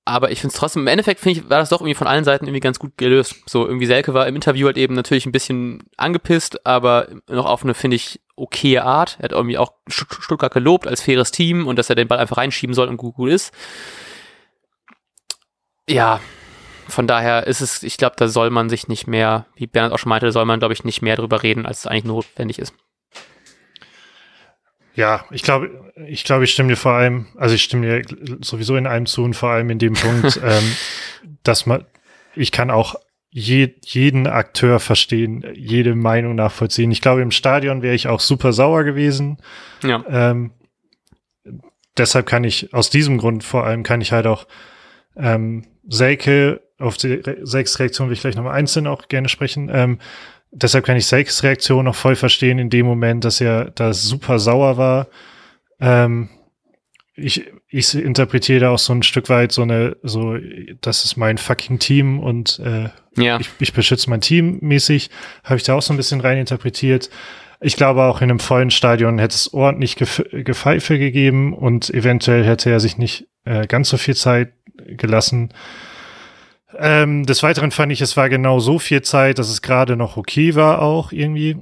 aber 0.03 0.31
ich 0.31 0.41
finde 0.41 0.53
es 0.53 0.59
trotzdem, 0.59 0.83
im 0.83 0.87
Endeffekt 0.87 1.19
finde 1.19 1.39
ich, 1.39 1.49
war 1.49 1.59
das 1.59 1.69
doch 1.69 1.79
irgendwie 1.79 1.95
von 1.95 2.07
allen 2.07 2.23
Seiten 2.23 2.45
irgendwie 2.45 2.59
ganz 2.59 2.79
gut 2.79 2.97
gelöst. 2.97 3.35
So, 3.45 3.67
irgendwie 3.67 3.85
Selke 3.85 4.13
war 4.13 4.27
im 4.27 4.35
Interview 4.35 4.65
halt 4.65 4.77
eben 4.77 4.95
natürlich 4.95 5.25
ein 5.25 5.31
bisschen 5.31 5.83
angepisst, 5.95 6.65
aber 6.65 7.07
noch 7.29 7.45
auf 7.45 7.63
eine, 7.63 7.75
finde 7.75 7.95
ich, 7.95 8.19
okaye 8.35 8.79
Art. 8.79 9.17
Er 9.19 9.25
hat 9.25 9.31
irgendwie 9.31 9.59
auch 9.59 9.73
Stuttgart 9.87 10.53
gelobt 10.53 10.87
als 10.87 11.01
faires 11.01 11.31
Team 11.31 11.67
und 11.67 11.77
dass 11.77 11.89
er 11.89 11.95
den 11.95 12.07
Ball 12.07 12.17
einfach 12.17 12.37
reinschieben 12.37 12.73
soll 12.73 12.87
und 12.87 12.97
gut, 12.97 13.15
gut 13.15 13.29
ist. 13.29 13.53
Ja, 15.87 16.19
von 16.87 17.05
daher 17.05 17.45
ist 17.45 17.61
es, 17.61 17.83
ich 17.83 17.97
glaube, 17.97 18.15
da 18.17 18.27
soll 18.27 18.49
man 18.49 18.69
sich 18.69 18.87
nicht 18.87 19.07
mehr, 19.07 19.45
wie 19.55 19.67
Bernhard 19.67 19.93
auch 19.93 19.99
schon 19.99 20.09
meinte, 20.09 20.25
da 20.25 20.31
soll 20.31 20.45
man, 20.45 20.59
glaube 20.59 20.73
ich, 20.73 20.83
nicht 20.83 21.01
mehr 21.01 21.15
drüber 21.15 21.43
reden, 21.43 21.65
als 21.65 21.79
es 21.79 21.87
eigentlich 21.87 22.05
notwendig 22.05 22.57
ist. 22.59 22.73
Ja, 24.93 25.25
ich 25.31 25.43
glaube, 25.43 25.91
ich 26.07 26.23
glaube, 26.23 26.43
ich 26.43 26.51
stimme 26.51 26.69
dir 26.69 26.75
vor 26.75 26.93
allem, 26.93 27.27
also 27.37 27.55
ich 27.55 27.63
stimme 27.63 28.03
dir 28.03 28.17
sowieso 28.41 28.75
in 28.75 28.87
einem 28.87 29.05
zu 29.05 29.23
und 29.23 29.35
vor 29.35 29.49
allem 29.49 29.69
in 29.69 29.79
dem 29.79 29.93
Punkt, 29.93 30.39
ähm, 30.43 30.75
dass 31.43 31.65
man, 31.65 31.85
ich 32.35 32.51
kann 32.51 32.69
auch 32.69 32.95
je, 33.29 33.73
jeden 33.85 34.27
Akteur 34.27 34.79
verstehen, 34.79 35.45
jede 35.53 35.95
Meinung 35.95 36.35
nachvollziehen. 36.35 36.91
Ich 36.91 37.01
glaube, 37.01 37.21
im 37.21 37.31
Stadion 37.31 37.81
wäre 37.81 37.95
ich 37.95 38.07
auch 38.07 38.19
super 38.19 38.51
sauer 38.51 38.83
gewesen. 38.83 39.37
Ja. 39.83 40.03
Ähm, 40.09 40.51
deshalb 41.97 42.25
kann 42.25 42.43
ich, 42.43 42.73
aus 42.73 42.89
diesem 42.89 43.17
Grund 43.17 43.43
vor 43.43 43.65
allem, 43.65 43.83
kann 43.83 44.01
ich 44.01 44.11
halt 44.11 44.27
auch 44.27 44.47
ähm, 45.15 45.65
Selke, 45.87 46.61
auf 46.77 46.97
die 46.97 47.21
sechs 47.43 47.79
Reaktionen 47.79 48.09
will 48.09 48.15
ich 48.15 48.21
gleich 48.21 48.35
nochmal 48.35 48.55
einzeln 48.55 48.87
auch 48.87 49.07
gerne 49.07 49.29
sprechen, 49.29 49.69
ähm, 49.71 49.99
deshalb 50.51 50.85
kann 50.85 50.97
ich 50.97 51.05
Sakes 51.05 51.43
Reaktion 51.43 51.85
noch 51.85 51.95
voll 51.95 52.15
verstehen 52.15 52.59
in 52.59 52.69
dem 52.69 52.85
Moment, 52.85 53.25
dass 53.25 53.41
er 53.41 53.71
da 53.71 53.93
super 53.93 54.39
sauer 54.39 54.77
war. 54.77 55.07
Ähm, 55.79 56.29
ich, 57.15 57.45
ich 57.67 57.95
interpretiere 57.95 58.61
da 58.61 58.69
auch 58.71 58.79
so 58.79 58.93
ein 58.93 59.03
Stück 59.03 59.29
weit 59.29 59.51
so 59.51 59.61
eine, 59.63 59.97
so, 60.03 60.37
das 60.81 61.03
ist 61.05 61.17
mein 61.17 61.37
fucking 61.37 61.79
Team 61.79 62.19
und 62.19 62.59
äh, 62.59 62.89
ja. 63.21 63.39
ich, 63.39 63.49
ich 63.59 63.73
beschütze 63.73 64.09
mein 64.09 64.21
Team 64.21 64.59
mäßig, 64.61 65.09
habe 65.43 65.57
ich 65.57 65.63
da 65.63 65.75
auch 65.75 65.81
so 65.81 65.93
ein 65.93 65.97
bisschen 65.97 66.21
rein 66.21 66.37
interpretiert. 66.37 67.09
Ich 67.59 67.75
glaube 67.75 68.03
auch 68.03 68.21
in 68.21 68.29
einem 68.29 68.39
vollen 68.39 68.71
Stadion 68.71 69.19
hätte 69.19 69.35
es 69.35 69.53
ordentlich 69.53 69.95
Gef 69.95 70.23
Gepfeife 70.31 70.97
gegeben 70.97 71.53
und 71.53 71.89
eventuell 71.91 72.43
hätte 72.43 72.71
er 72.71 72.79
sich 72.79 72.97
nicht 72.97 73.27
äh, 73.45 73.67
ganz 73.67 73.89
so 73.89 73.97
viel 73.97 74.15
Zeit 74.15 74.53
gelassen. 74.87 75.53
Ähm, 76.83 77.27
des 77.27 77.43
Weiteren 77.43 77.69
fand 77.69 77.91
ich, 77.91 78.01
es 78.01 78.17
war 78.17 78.27
genau 78.27 78.59
so 78.59 78.79
viel 78.79 79.03
Zeit, 79.03 79.37
dass 79.37 79.49
es 79.49 79.61
gerade 79.61 79.95
noch 79.95 80.17
okay 80.17 80.55
war, 80.55 80.81
auch 80.81 81.11
irgendwie. 81.11 81.57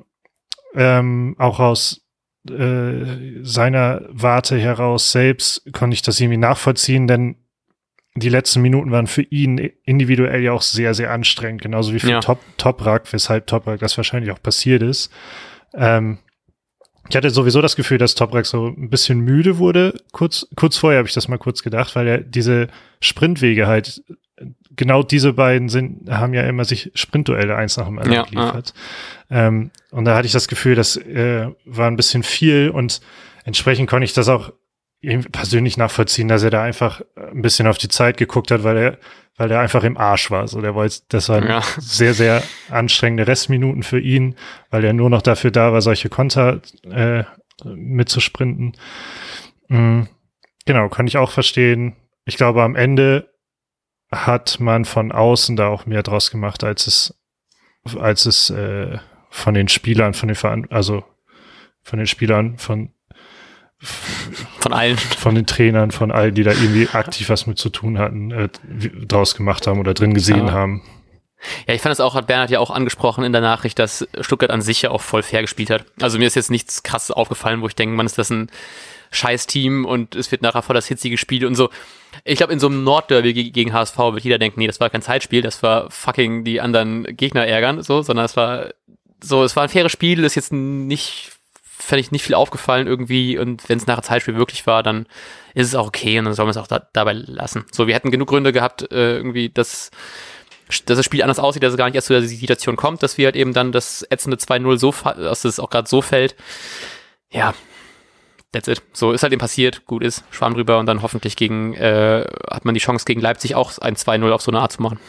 Ähm, 0.75 1.36
auch 1.38 1.60
aus 1.60 2.05
äh, 2.49 3.41
seiner 3.41 4.03
Warte 4.10 4.58
heraus 4.58 5.12
selbst 5.12 5.73
konnte 5.73 5.95
ich 5.95 6.03
das 6.03 6.21
irgendwie 6.21 6.38
nachvollziehen, 6.38 7.05
denn 7.05 7.36
die 8.15 8.29
letzten 8.29 8.62
Minuten 8.62 8.91
waren 8.91 9.08
für 9.08 9.23
ihn 9.23 9.58
individuell 9.84 10.41
ja 10.41 10.53
auch 10.53 10.62
sehr, 10.62 10.93
sehr 10.93 11.12
anstrengend, 11.12 11.63
genauso 11.63 11.93
wie 11.93 11.99
für 11.99 12.12
ja. 12.12 12.19
Top, 12.21 12.39
Toprak, 12.58 13.12
weshalb 13.12 13.45
Toprak 13.45 13.79
das 13.82 13.97
wahrscheinlich 13.97 14.32
auch 14.32 14.41
passiert 14.41 14.82
ist. 14.82 15.12
Ähm, 15.73 16.19
ich 17.10 17.15
hatte 17.15 17.29
sowieso 17.29 17.62
das 17.62 17.75
Gefühl, 17.75 17.97
dass 17.97 18.15
Toprak 18.15 18.45
so 18.45 18.67
ein 18.67 18.89
bisschen 18.89 19.19
müde 19.19 19.58
wurde. 19.58 19.99
Kurz, 20.13 20.47
kurz 20.55 20.77
vorher 20.77 20.99
habe 20.99 21.10
ich 21.10 21.13
das 21.13 21.27
mal 21.27 21.38
kurz 21.38 21.62
gedacht, 21.62 21.95
weil 21.95 22.08
er 22.08 22.17
diese 22.19 22.67
Sprintwege 23.01 23.67
halt 23.67 24.01
genau 24.80 25.04
diese 25.04 25.34
beiden 25.34 25.68
sind, 25.68 26.10
haben 26.10 26.34
ja 26.34 26.44
immer 26.44 26.63
sich 26.63 26.89
Sprintduelle 26.96 27.54
eins 27.54 27.76
nach 27.76 27.88
dem 27.88 28.00
anderen 28.00 28.15
ja, 28.15 28.24
geliefert. 28.24 28.74
Ja. 29.30 29.48
Ähm, 29.48 29.72
und 29.92 30.06
da 30.06 30.15
hatte 30.15 30.26
ich 30.26 30.32
das 30.32 30.48
Gefühl, 30.48 30.74
das 30.74 30.96
äh, 30.96 31.48
war 31.65 31.88
ein 31.88 31.98
bisschen 31.98 32.24
viel 32.24 32.70
und 32.70 33.02
entsprechend 33.44 33.89
konnte 33.89 34.06
ich 34.06 34.13
das 34.13 34.30
auch 34.30 34.54
persönlich 35.34 35.76
nachvollziehen, 35.76 36.30
dass 36.30 36.44
er 36.44 36.50
da 36.50 36.63
einfach 36.63 37.02
ein 37.15 37.42
bisschen 37.42 37.68
auf 37.68 37.78
die 37.78 37.89
Zeit 37.89 38.15
geguckt 38.15 38.52
hat, 38.52 38.63
weil 38.63 38.78
er, 38.78 38.98
weil 39.36 39.52
er 39.52 39.60
einfach 39.60 39.84
im 39.84 39.98
Arsch 39.98 40.32
war. 40.32 40.48
So, 40.48 40.62
der 40.62 40.76
wollte, 40.76 41.02
das 41.10 41.28
waren 41.28 41.46
ja. 41.46 41.62
sehr, 41.78 42.13
sehr 42.13 42.42
anstrengende 42.70 43.28
Restminuten 43.28 43.84
für 43.84 44.00
ihn, 44.00 44.36
weil 44.70 44.86
er 44.86 44.94
nur 44.94 45.10
noch 45.10 45.22
dafür 45.22 45.52
da 45.52 45.74
war, 45.74 45.82
solche 45.82 46.08
Konter 46.08 46.62
äh, 46.89 47.26
mitzusprinten. 47.65 48.78
Mhm. 49.68 50.08
Genau, 50.65 50.88
kann 50.88 51.08
ich 51.08 51.18
auch 51.18 51.32
verstehen. 51.32 51.98
Ich 52.24 52.38
glaube, 52.38 52.63
am 52.63 52.78
Ende 52.78 53.30
hat 54.12 54.60
man 54.60 54.86
von 54.86 55.12
außen 55.12 55.56
da 55.56 55.67
auch 55.67 55.86
mehr 55.86 56.04
draus 56.04 56.32
gemacht, 56.32 56.63
als 56.63 56.88
es, 56.88 57.19
als 57.98 58.26
es 58.26 58.50
äh, 58.50 58.98
von 59.30 59.54
den 59.54 59.67
Spielern, 59.67 60.13
von 60.13 60.28
den 60.28 60.36
Veran 60.36 60.67
also 60.69 61.04
von 61.84 62.00
den 62.00 62.08
Spielern, 62.08 62.58
von 62.58 62.91
von 64.60 64.74
allen, 64.74 64.98
von 64.98 65.36
den 65.36 65.45
Trainern, 65.45 65.91
von 65.91 66.12
allen, 66.12 66.36
die 66.36 66.43
da 66.43 66.52
irgendwie 66.52 66.89
aktiv 66.89 67.30
was 67.30 67.48
mit 67.48 67.58
zu 67.58 67.69
tun 67.69 67.98
hatten, 67.98 68.32
äh, 68.32 68.50
draus 69.06 69.36
gemacht 69.36 69.67
haben 69.67 69.80
oder 69.80 69.93
drin 69.93 70.13
gesehen 70.13 70.48
ja. 70.48 70.52
haben. 70.52 70.84
Ja, 71.65 71.74
ich 71.74 71.82
fand 71.82 71.93
es 71.93 72.02
auch, 72.02 72.15
hat 72.15 72.28
Bernhard 72.28 72.50
ja 72.50 72.60
auch 72.60 72.72
angesprochen 72.72 73.24
in 73.24 73.32
der 73.32 73.41
Nachricht, 73.41 73.80
dass 73.80 74.06
Stuttgart 74.19 74.52
an 74.52 74.62
sich 74.62 74.82
ja 74.82 74.91
auch 74.91 75.02
voll 75.02 75.24
fair 75.24 75.41
gespielt 75.41 75.69
hat. 75.69 75.86
Also 76.02 76.17
mir 76.17 76.28
ist 76.28 76.36
jetzt 76.36 76.52
nichts 76.52 76.84
krasses 76.84 77.12
aufgefallen, 77.12 77.62
wo 77.62 77.67
ich 77.67 77.76
denke, 77.76 77.95
man 77.95 78.06
ist 78.06 78.17
das 78.17 78.30
ein 78.30 78.50
scheiß 79.12 79.48
Team 79.48 79.86
und 79.86 80.15
es 80.15 80.32
wird 80.32 80.41
nachher 80.41 80.62
voll 80.62 80.76
das 80.76 80.88
hitzige 80.88 81.17
Spiel 81.17 81.45
und 81.45 81.56
so. 81.56 81.69
Ich 82.24 82.38
glaube, 82.38 82.54
in 82.54 82.60
so 82.60 82.67
einem 82.67 82.84
Nordderby 82.84 83.52
gegen 83.52 83.74
HSV 83.74 83.98
wird 83.98 84.24
jeder 84.24 84.38
denken, 84.38 84.60
nee, 84.60 84.67
das 84.67 84.80
war 84.80 84.89
kein 84.89 85.02
Zeitspiel, 85.02 85.41
das 85.41 85.63
war 85.63 85.89
fucking 85.89 86.43
die 86.43 86.62
anderen 86.62 87.04
Gegner 87.15 87.45
ärgern, 87.45 87.82
so, 87.84 88.02
sondern 88.02 88.26
es 88.26 88.36
war 88.36 88.69
so, 89.22 89.43
es 89.43 89.56
war 89.56 89.63
ein 89.63 89.69
faires 89.69 89.91
Spiel, 89.91 90.24
ist 90.24 90.36
jetzt 90.36 90.54
nicht, 90.54 91.32
fände 91.63 92.02
ich 92.02 92.12
nicht 92.12 92.24
viel 92.24 92.36
aufgefallen 92.36 92.88
irgendwie 92.88 93.38
und 93.38 93.67
wenn 93.69 93.78
es 93.78 93.88
nachher 93.88 94.04
Zeitspiel 94.04 94.36
wirklich 94.36 94.65
war, 94.67 94.84
dann 94.84 95.06
ist 95.54 95.67
es 95.67 95.76
auch 95.76 95.88
okay 95.88 96.19
und 96.19 96.26
dann 96.26 96.34
soll 96.34 96.45
man 96.45 96.52
es 96.52 96.58
auch 96.58 96.67
da, 96.67 96.88
dabei 96.93 97.13
lassen. 97.13 97.65
So, 97.72 97.88
wir 97.88 97.95
hätten 97.95 98.12
genug 98.12 98.30
Gründe 98.30 98.54
gehabt, 98.54 98.91
äh, 98.91 99.15
irgendwie, 99.17 99.50
dass 99.50 99.91
dass 100.86 100.98
das 100.98 101.06
Spiel 101.06 101.24
anders 101.24 101.39
aussieht, 101.39 101.63
dass 101.63 101.72
es 101.72 101.78
gar 101.78 101.86
nicht 101.86 101.95
erst 101.95 102.08
zu 102.08 102.13
der 102.13 102.22
Situation 102.22 102.76
kommt, 102.76 103.02
dass 103.02 103.17
wir 103.17 103.26
halt 103.26 103.36
eben 103.36 103.54
dann 103.54 103.72
das 103.72 104.06
ätzende 104.08 104.38
2-0 104.38 104.78
so, 104.78 104.93
dass 105.15 105.43
es 105.43 105.60
auch 105.60 105.72
gerade 105.72 105.89
so 105.89 106.04
fällt. 106.04 106.36
Ja, 107.32 107.56
that's 108.52 108.68
it. 108.68 108.82
So 108.94 109.12
ist 109.12 109.24
halt 109.24 109.34
eben 109.34 109.40
passiert, 109.40 109.86
gut 109.86 110.04
ist, 110.04 110.24
Schwamm 110.32 110.54
drüber 110.54 110.80
und 110.80 110.86
dann 110.86 111.02
hoffentlich 111.02 111.36
gegen, 111.36 111.74
äh, 111.76 112.26
hat 112.50 112.66
man 112.66 112.74
die 112.74 112.80
Chance 112.80 113.06
gegen 113.06 113.22
Leipzig 113.22 113.56
auch 113.56 113.78
ein 113.78 113.96
2-0 113.96 114.32
auf 114.32 114.42
so 114.42 114.52
eine 114.52 114.60
Art 114.60 114.72
zu 114.72 114.82
machen. 114.82 115.00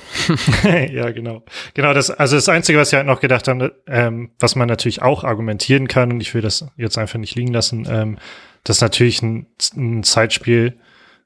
ja, 0.93 1.11
genau. 1.11 1.45
Genau, 1.75 1.95
das, 1.95 2.11
also 2.11 2.37
das 2.37 2.49
Einzige, 2.49 2.79
was 2.79 2.93
ich 2.93 2.97
halt 2.97 3.07
noch 3.07 3.21
gedacht 3.21 3.49
habe, 3.49 3.83
ähm, 3.87 4.33
was 4.39 4.57
man 4.57 4.69
natürlich 4.69 5.03
auch 5.03 5.25
argumentieren 5.25 5.89
kann, 5.89 6.13
und 6.13 6.21
ich 6.21 6.35
will 6.35 6.43
das 6.43 6.67
jetzt 6.77 6.99
einfach 6.99 7.19
nicht 7.19 7.35
liegen 7.35 7.53
lassen, 7.53 7.87
ähm, 7.91 8.19
dass 8.65 8.81
natürlich 8.81 9.23
ein, 9.23 9.47
ein 9.75 10.03
Zeitspiel 10.03 10.77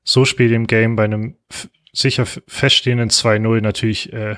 so 0.04 0.24
spät 0.24 0.52
im 0.52 0.66
Game 0.66 0.96
bei 0.96 1.04
einem 1.04 1.36
sicher 1.92 2.26
feststehenden 2.26 3.10
2-0 3.10 3.60
natürlich 3.60 4.12
äh, 4.12 4.36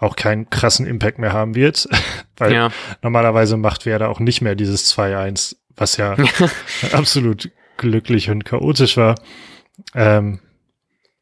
auch 0.00 0.16
keinen 0.16 0.50
krassen 0.50 0.84
Impact 0.84 1.18
mehr 1.18 1.32
haben 1.32 1.54
wird, 1.54 1.88
weil 2.36 2.52
ja. 2.52 2.72
normalerweise 3.02 3.56
macht 3.56 3.86
Werder 3.86 4.08
auch 4.08 4.18
nicht 4.18 4.40
mehr 4.42 4.56
dieses 4.56 4.92
2-1 4.94 5.56
was 5.76 5.96
ja 5.96 6.16
absolut 6.92 7.50
glücklich 7.76 8.30
und 8.30 8.44
chaotisch 8.44 8.96
war. 8.96 9.14
Ähm, 9.94 10.40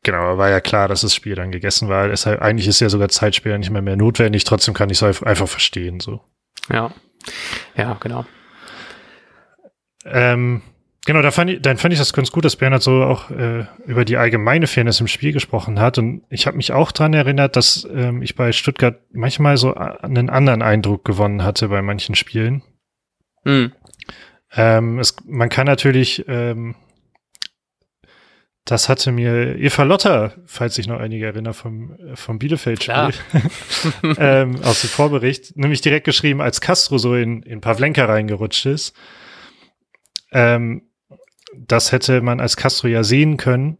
genau, 0.02 0.38
war 0.38 0.50
ja 0.50 0.60
klar, 0.60 0.88
dass 0.88 1.02
das 1.02 1.14
Spiel 1.14 1.34
dann 1.34 1.52
gegessen 1.52 1.88
war. 1.88 2.08
Deshalb, 2.08 2.42
eigentlich 2.42 2.68
ist 2.68 2.80
ja 2.80 2.88
sogar 2.88 3.08
Zeitspiel 3.08 3.56
nicht 3.58 3.70
mehr 3.70 3.82
mehr 3.82 3.96
notwendig. 3.96 4.44
Trotzdem 4.44 4.74
kann 4.74 4.90
ich 4.90 5.00
es 5.00 5.22
einfach 5.22 5.48
verstehen, 5.48 6.00
so. 6.00 6.20
Ja. 6.70 6.92
Ja, 7.76 7.96
genau. 8.00 8.24
Ähm, 10.04 10.62
genau, 11.04 11.22
da 11.22 11.30
fand 11.30 11.50
ich, 11.50 11.62
dann 11.62 11.76
fand 11.76 11.92
ich 11.92 11.98
das 11.98 12.12
ganz 12.12 12.30
gut, 12.30 12.44
dass 12.44 12.56
Bernhard 12.56 12.82
so 12.82 13.02
auch 13.02 13.30
äh, 13.30 13.66
über 13.86 14.04
die 14.04 14.16
allgemeine 14.16 14.66
Fairness 14.66 15.00
im 15.00 15.08
Spiel 15.08 15.32
gesprochen 15.32 15.78
hat. 15.80 15.98
Und 15.98 16.22
ich 16.30 16.46
habe 16.46 16.56
mich 16.56 16.72
auch 16.72 16.92
dran 16.92 17.12
erinnert, 17.12 17.56
dass 17.56 17.86
ähm, 17.92 18.22
ich 18.22 18.34
bei 18.34 18.52
Stuttgart 18.52 19.00
manchmal 19.12 19.56
so 19.56 19.74
einen 19.74 20.30
anderen 20.30 20.62
Eindruck 20.62 21.04
gewonnen 21.04 21.42
hatte 21.42 21.68
bei 21.68 21.82
manchen 21.82 22.14
Spielen. 22.14 22.62
Mhm. 23.44 23.72
Ähm, 24.52 24.98
es, 24.98 25.16
man 25.26 25.48
kann 25.48 25.66
natürlich, 25.66 26.24
ähm, 26.28 26.74
das 28.64 28.88
hatte 28.88 29.12
mir 29.12 29.56
Eva 29.56 29.84
Lotter, 29.84 30.34
falls 30.46 30.74
sich 30.74 30.86
noch 30.86 30.98
einige 30.98 31.26
erinnern, 31.26 31.54
vom, 31.54 31.96
vom 32.14 32.38
Bielefeld-Spiel, 32.38 33.14
ähm, 34.18 34.62
aus 34.62 34.82
dem 34.82 34.90
Vorbericht, 34.90 35.56
nämlich 35.56 35.80
direkt 35.80 36.04
geschrieben, 36.04 36.40
als 36.40 36.60
Castro 36.60 36.98
so 36.98 37.14
in, 37.14 37.42
in 37.42 37.60
Pavlenka 37.60 38.04
reingerutscht 38.04 38.66
ist. 38.66 38.94
Ähm, 40.32 40.82
das 41.56 41.92
hätte 41.92 42.20
man 42.20 42.40
als 42.40 42.56
Castro 42.56 42.88
ja 42.88 43.02
sehen 43.02 43.36
können. 43.36 43.78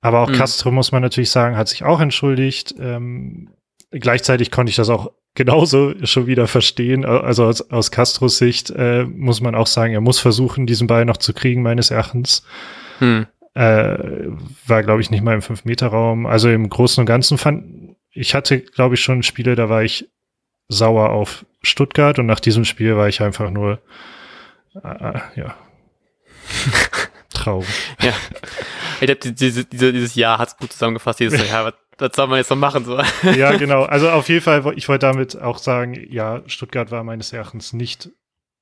Aber 0.00 0.20
auch 0.20 0.28
mhm. 0.28 0.34
Castro, 0.34 0.70
muss 0.70 0.92
man 0.92 1.02
natürlich 1.02 1.30
sagen, 1.30 1.56
hat 1.56 1.68
sich 1.68 1.82
auch 1.82 2.00
entschuldigt. 2.00 2.74
Ähm, 2.78 3.54
gleichzeitig 3.90 4.50
konnte 4.50 4.70
ich 4.70 4.76
das 4.76 4.90
auch 4.90 5.12
genauso 5.34 5.94
schon 6.04 6.26
wieder 6.26 6.46
verstehen. 6.46 7.04
Also 7.04 7.44
aus, 7.44 7.70
aus 7.70 7.90
Castros 7.90 8.38
Sicht 8.38 8.70
äh, 8.70 9.04
muss 9.04 9.40
man 9.40 9.54
auch 9.54 9.66
sagen, 9.66 9.92
er 9.92 10.00
muss 10.00 10.18
versuchen, 10.18 10.66
diesen 10.66 10.86
Ball 10.86 11.04
noch 11.04 11.16
zu 11.16 11.32
kriegen, 11.32 11.62
meines 11.62 11.90
Erachtens. 11.90 12.44
Hm. 12.98 13.26
Äh, 13.54 13.98
war, 14.66 14.82
glaube 14.82 15.00
ich, 15.00 15.10
nicht 15.10 15.22
mal 15.22 15.34
im 15.34 15.42
Fünf-Meter-Raum. 15.42 16.26
Also 16.26 16.48
im 16.50 16.68
Großen 16.68 17.00
und 17.00 17.06
Ganzen 17.06 17.38
fand 17.38 17.84
ich 18.14 18.34
hatte, 18.34 18.60
glaube 18.60 18.94
ich, 18.94 19.02
schon 19.02 19.22
Spiele, 19.22 19.56
da 19.56 19.68
war 19.68 19.82
ich 19.82 20.08
sauer 20.68 21.10
auf 21.10 21.44
Stuttgart 21.62 22.18
und 22.18 22.26
nach 22.26 22.40
diesem 22.40 22.64
Spiel 22.64 22.96
war 22.96 23.08
ich 23.08 23.20
einfach 23.20 23.50
nur 23.50 23.80
äh, 24.82 25.18
ja 25.36 25.56
traurig. 27.34 27.68
ja. 28.00 28.14
Ich 29.00 29.06
glaube, 29.06 29.32
diese, 29.32 29.64
diese, 29.64 29.92
dieses 29.92 30.14
Jahr 30.14 30.38
hat 30.38 30.48
es 30.48 30.56
gut 30.56 30.72
zusammengefasst. 30.72 31.20
Dieses 31.20 31.48
Jahr, 31.50 31.74
was 31.98 32.10
soll 32.14 32.26
man 32.26 32.38
jetzt 32.38 32.50
noch 32.50 32.56
machen? 32.56 32.84
So. 32.84 33.00
Ja, 33.36 33.56
genau. 33.56 33.84
Also 33.84 34.10
auf 34.10 34.28
jeden 34.28 34.42
Fall, 34.42 34.72
ich 34.76 34.88
wollte 34.88 35.06
damit 35.06 35.40
auch 35.40 35.58
sagen, 35.58 36.06
ja, 36.10 36.42
Stuttgart 36.46 36.90
war 36.90 37.04
meines 37.04 37.32
Erachtens 37.32 37.72
nicht 37.72 38.10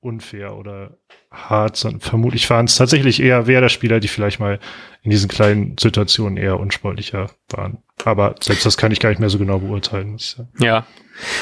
unfair 0.01 0.57
oder 0.57 0.99
hart, 1.31 1.77
sondern 1.77 2.01
vermutlich 2.01 2.51
waren 2.51 2.67
es 2.67 2.75
tatsächlich 2.75 3.23
eher 3.23 3.47
Werder-Spieler, 3.47 4.01
die 4.01 4.09
vielleicht 4.09 4.41
mal 4.41 4.59
in 5.03 5.11
diesen 5.11 5.29
kleinen 5.29 5.77
Situationen 5.79 6.37
eher 6.37 6.59
unsportlicher 6.59 7.31
waren. 7.49 7.79
Aber 8.05 8.35
selbst 8.41 8.67
das 8.67 8.77
kann 8.77 8.91
ich 8.91 8.99
gar 8.99 9.11
nicht 9.11 9.21
mehr 9.21 9.31
so 9.31 9.39
genau 9.39 9.61
beurteilen. 9.61 10.19
Ja, 10.59 10.87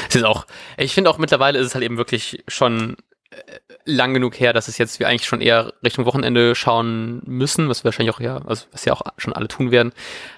es 0.09 0.17
ist 0.17 0.25
auch, 0.25 0.47
ich 0.77 0.93
finde 0.93 1.09
auch 1.09 1.19
mittlerweile 1.19 1.59
ist 1.59 1.69
es 1.69 1.75
halt 1.75 1.85
eben 1.85 1.97
wirklich 1.97 2.45
schon 2.49 2.97
äh, 3.31 3.37
lang 3.91 4.15
genug 4.15 4.39
her, 4.39 4.53
dass 4.53 4.69
es 4.69 4.79
jetzt 4.79 4.99
wir 4.99 5.09
eigentlich 5.09 5.27
schon 5.27 5.41
eher 5.41 5.75
Richtung 5.85 6.07
Wochenende 6.07 6.55
schauen 6.55 7.23
müssen, 7.25 7.69
was 7.69 7.83
wir 7.83 7.87
wahrscheinlich 7.87 8.15
auch 8.15 8.21
ja, 8.21 8.41
also 8.47 8.67
was 8.73 8.85
ja 8.85 8.93
auch 8.93 9.03
schon 9.17 9.33
alle 9.33 9.49
tun 9.49 9.71
werden. 9.71 9.93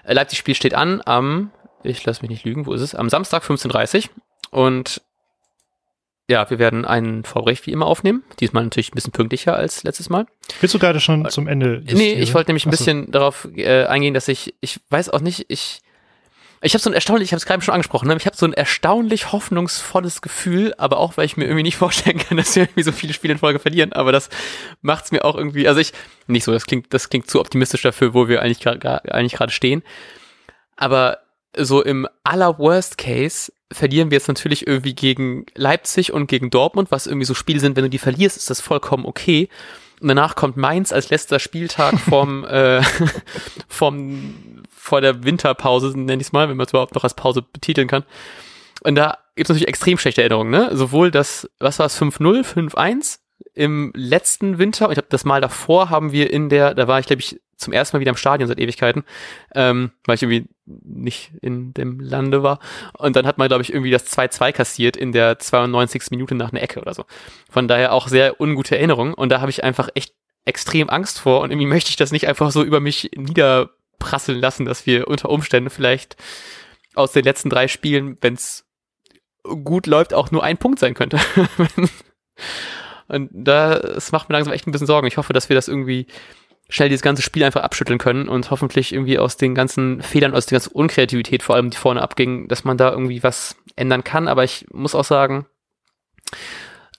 Äh, 0.05 0.15
Leipzig-Spiel 0.15 0.55
steht 0.55 0.75
an 0.75 1.03
am, 1.05 1.51
ich 1.83 2.05
lasse 2.05 2.23
mich 2.23 2.31
nicht 2.31 2.45
lügen, 2.45 2.67
wo 2.67 2.73
ist 2.73 2.83
es? 2.83 2.95
Am 2.95 3.09
Samstag 3.09 3.43
15.30 3.45 4.09
und 4.51 5.03
ja, 6.29 6.49
wir 6.49 6.59
werden 6.59 6.85
einen 6.85 7.25
Vorbericht 7.25 7.67
wie 7.67 7.73
immer 7.73 7.87
aufnehmen. 7.87 8.23
Diesmal 8.41 8.62
natürlich 8.62 8.93
ein 8.93 8.95
bisschen 8.95 9.12
pünktlicher 9.12 9.57
als 9.57 9.83
letztes 9.83 10.09
Mal. 10.09 10.27
Willst 10.61 10.75
du 10.75 10.79
gerade 10.79 11.01
schon 11.01 11.29
zum 11.29 11.49
Ende? 11.49 11.83
Nee, 11.85 12.15
ich 12.15 12.33
wollte 12.33 12.51
nämlich 12.51 12.65
ein 12.65 12.71
bisschen 12.71 13.11
darauf 13.11 13.49
äh, 13.55 13.85
eingehen, 13.85 14.15
dass 14.15 14.29
ich, 14.29 14.55
ich 14.61 14.81
weiß 14.88 15.11
auch 15.11 15.21
nicht, 15.21 15.47
ich 15.49 15.83
ich 16.64 16.75
habe 16.75 16.83
so 16.83 16.88
ein 16.90 16.94
erstaunlich, 16.94 17.29
ich 17.29 17.33
habe 17.33 17.38
es 17.38 17.46
gerade 17.46 17.62
schon 17.62 17.75
angesprochen, 17.75 18.09
ne? 18.09 18.16
ich 18.16 18.27
habe 18.27 18.37
so 18.37 18.46
ein 18.46 18.53
erstaunlich 18.53 19.33
hoffnungsvolles 19.33 20.22
Gefühl, 20.22 20.75
aber 20.79 20.98
auch, 20.98 21.16
weil 21.16 21.27
ich 21.27 21.37
mir 21.37 21.44
irgendwie 21.44 21.64
nicht 21.64 21.77
vorstellen 21.79 22.18
kann, 22.18 22.37
dass 22.37 22.55
wir 22.55 22.62
irgendwie 22.62 22.85
so 22.85 22.92
viele 22.92 23.12
Spiele 23.12 23.33
in 23.33 23.38
Folge 23.38 23.59
verlieren, 23.59 23.92
aber 23.92 24.12
das 24.12 24.29
macht's 24.81 25.11
mir 25.11 25.25
auch 25.25 25.37
irgendwie, 25.37 25.66
also 25.66 25.81
ich, 25.81 25.92
nicht 26.29 26.44
so, 26.44 26.53
das 26.53 26.66
klingt, 26.66 26.94
das 26.94 27.09
klingt 27.09 27.29
zu 27.29 27.40
optimistisch 27.40 27.83
dafür, 27.83 28.14
wo 28.14 28.29
wir 28.29 28.42
eigentlich 28.42 28.61
gerade 28.61 29.12
eigentlich 29.12 29.35
gerade 29.35 29.53
stehen. 29.53 29.83
Aber 30.77 31.18
so 31.57 31.83
im 31.83 32.09
aller 32.25 32.59
Worst 32.59 32.96
Case 32.96 33.53
verlieren 33.70 34.11
wir 34.11 34.16
jetzt 34.16 34.29
natürlich 34.29 34.66
irgendwie 34.66 34.94
gegen 34.94 35.46
Leipzig 35.55 36.12
und 36.12 36.27
gegen 36.27 36.51
Dortmund, 36.51 36.90
was 36.90 37.07
irgendwie 37.07 37.27
so 37.27 37.35
Spiele 37.35 37.61
sind, 37.61 37.77
wenn 37.77 37.85
du 37.85 37.90
die 37.90 37.98
verlierst, 37.98 38.37
ist 38.37 38.51
das 38.51 38.61
vollkommen 38.61 39.05
okay. 39.05 39.48
Und 40.01 40.09
danach 40.09 40.35
kommt 40.35 40.57
Mainz 40.57 40.92
als 40.92 41.11
letzter 41.11 41.38
Spieltag 41.38 41.98
vom, 41.98 42.44
äh, 42.48 42.83
vom, 43.68 44.35
vor 44.83 45.01
der 45.01 45.23
Winterpause, 45.23 45.97
nenne 45.97 46.21
ich 46.21 46.27
es 46.27 46.33
mal, 46.33 46.49
wenn 46.49 46.57
man 46.57 46.66
es 46.66 46.73
überhaupt 46.73 46.97
noch 46.97 47.05
als 47.05 47.14
Pause 47.14 47.40
betiteln 47.40 47.87
kann. 47.87 48.03
Und 48.83 48.97
da 48.97 49.18
gibt 49.37 49.47
es 49.47 49.49
natürlich 49.49 49.68
extrem 49.68 49.97
schlechte 49.97 50.23
Erinnerungen, 50.23 50.51
ne? 50.51 50.77
Sowohl 50.77 51.12
das, 51.12 51.49
was 51.61 51.79
war 51.79 51.87
es, 51.87 51.97
5-0, 51.97 52.45
5-1 52.45 53.21
im 53.55 53.92
letzten 53.95 54.59
Winter, 54.59 54.88
ich 54.88 54.95
glaube, 54.95 55.07
das 55.09 55.25
Mal 55.25 55.40
davor 55.40 55.88
haben 55.88 56.11
wir 56.11 56.33
in 56.33 56.49
der, 56.49 56.75
da 56.75 56.88
war 56.88 56.99
ich, 56.99 57.07
glaube 57.07 57.21
ich, 57.21 57.40
zum 57.57 57.73
ersten 57.73 57.97
Mal 57.97 58.01
wieder 58.01 58.11
im 58.11 58.16
Stadion 58.16 58.49
seit 58.49 58.59
Ewigkeiten, 58.59 59.05
ähm, 59.55 59.92
weil 60.05 60.16
ich 60.16 60.23
irgendwie 60.25 60.49
nicht 60.66 61.31
in 61.40 61.73
dem 61.75 62.01
Lande 62.01 62.42
war. 62.42 62.59
Und 62.99 63.14
dann 63.14 63.25
hat 63.25 63.38
man, 63.38 63.47
glaube 63.47 63.62
ich, 63.62 63.73
irgendwie 63.73 63.92
das 63.92 64.07
2-2 64.07 64.51
kassiert 64.51 64.97
in 64.97 65.12
der 65.12 65.38
92. 65.38 66.11
Minute 66.11 66.35
nach 66.35 66.51
einer 66.51 66.62
Ecke 66.62 66.81
oder 66.81 66.92
so. 66.92 67.05
Von 67.49 67.68
daher 67.68 67.92
auch 67.92 68.09
sehr 68.09 68.40
ungute 68.40 68.77
Erinnerungen. 68.77 69.14
Und 69.14 69.29
da 69.29 69.40
habe 69.40 69.51
ich 69.51 69.62
einfach 69.62 69.90
echt 69.95 70.12
extrem 70.45 70.90
Angst 70.90 71.21
vor. 71.21 71.40
Und 71.40 71.53
irgendwie 71.53 71.68
möchte 71.68 71.90
ich 71.90 71.97
das 71.97 72.11
nicht 72.11 72.27
einfach 72.27 72.51
so 72.51 72.64
über 72.64 72.81
mich 72.81 73.11
niederprasseln 74.03 74.41
lassen, 74.41 74.65
dass 74.65 74.87
wir 74.87 75.09
unter 75.09 75.31
Umständen 75.31 75.71
vielleicht 75.71 76.17
aus 76.95 77.12
den 77.12 77.25
letzten 77.25 77.51
drei 77.51 77.69
Spielen, 77.69 78.19
wenn 78.21 78.35
es 78.35 78.67
gut 79.65 79.87
läuft, 79.87 80.15
auch 80.15 80.31
nur 80.31 80.45
ein 80.45 80.59
Punkt 80.59 80.79
sein 80.79 80.95
könnte. 80.95 81.19
Und 83.09 83.31
da, 83.33 83.75
es 83.75 84.12
macht 84.12 84.29
mir 84.29 84.35
langsam 84.35 84.55
echt 84.55 84.67
ein 84.67 84.73
bisschen 84.73 84.87
Sorgen. 84.87 85.07
Ich 85.07 85.17
hoffe, 85.17 85.33
dass 85.33 85.49
wir 85.49 85.55
das 85.55 85.69
irgendwie 85.69 86.07
schnell 86.69 86.88
dieses 86.88 87.03
ganze 87.03 87.23
Spiel 87.23 87.45
einfach 87.45 87.62
abschütteln 87.62 87.99
können 87.99 88.29
und 88.29 88.51
hoffentlich 88.51 88.95
irgendwie 88.95 89.19
aus 89.19 89.37
den 89.37 89.55
ganzen 89.55 90.01
Fehlern, 90.01 90.33
aus 90.33 90.47
der 90.47 90.57
ganzen 90.57 90.73
Unkreativität 90.73 91.43
vor 91.43 91.55
allem, 91.55 91.69
die 91.69 91.77
vorne 91.77 92.01
abging, 92.01 92.49
dass 92.49 92.65
man 92.65 92.79
da 92.79 92.91
irgendwie 92.91 93.23
was 93.23 93.57
ändern 93.77 94.05
kann. 94.05 94.29
Aber 94.29 94.45
ich 94.45 94.67
muss 94.73 94.95
auch 94.95 95.05
sagen, 95.05 95.47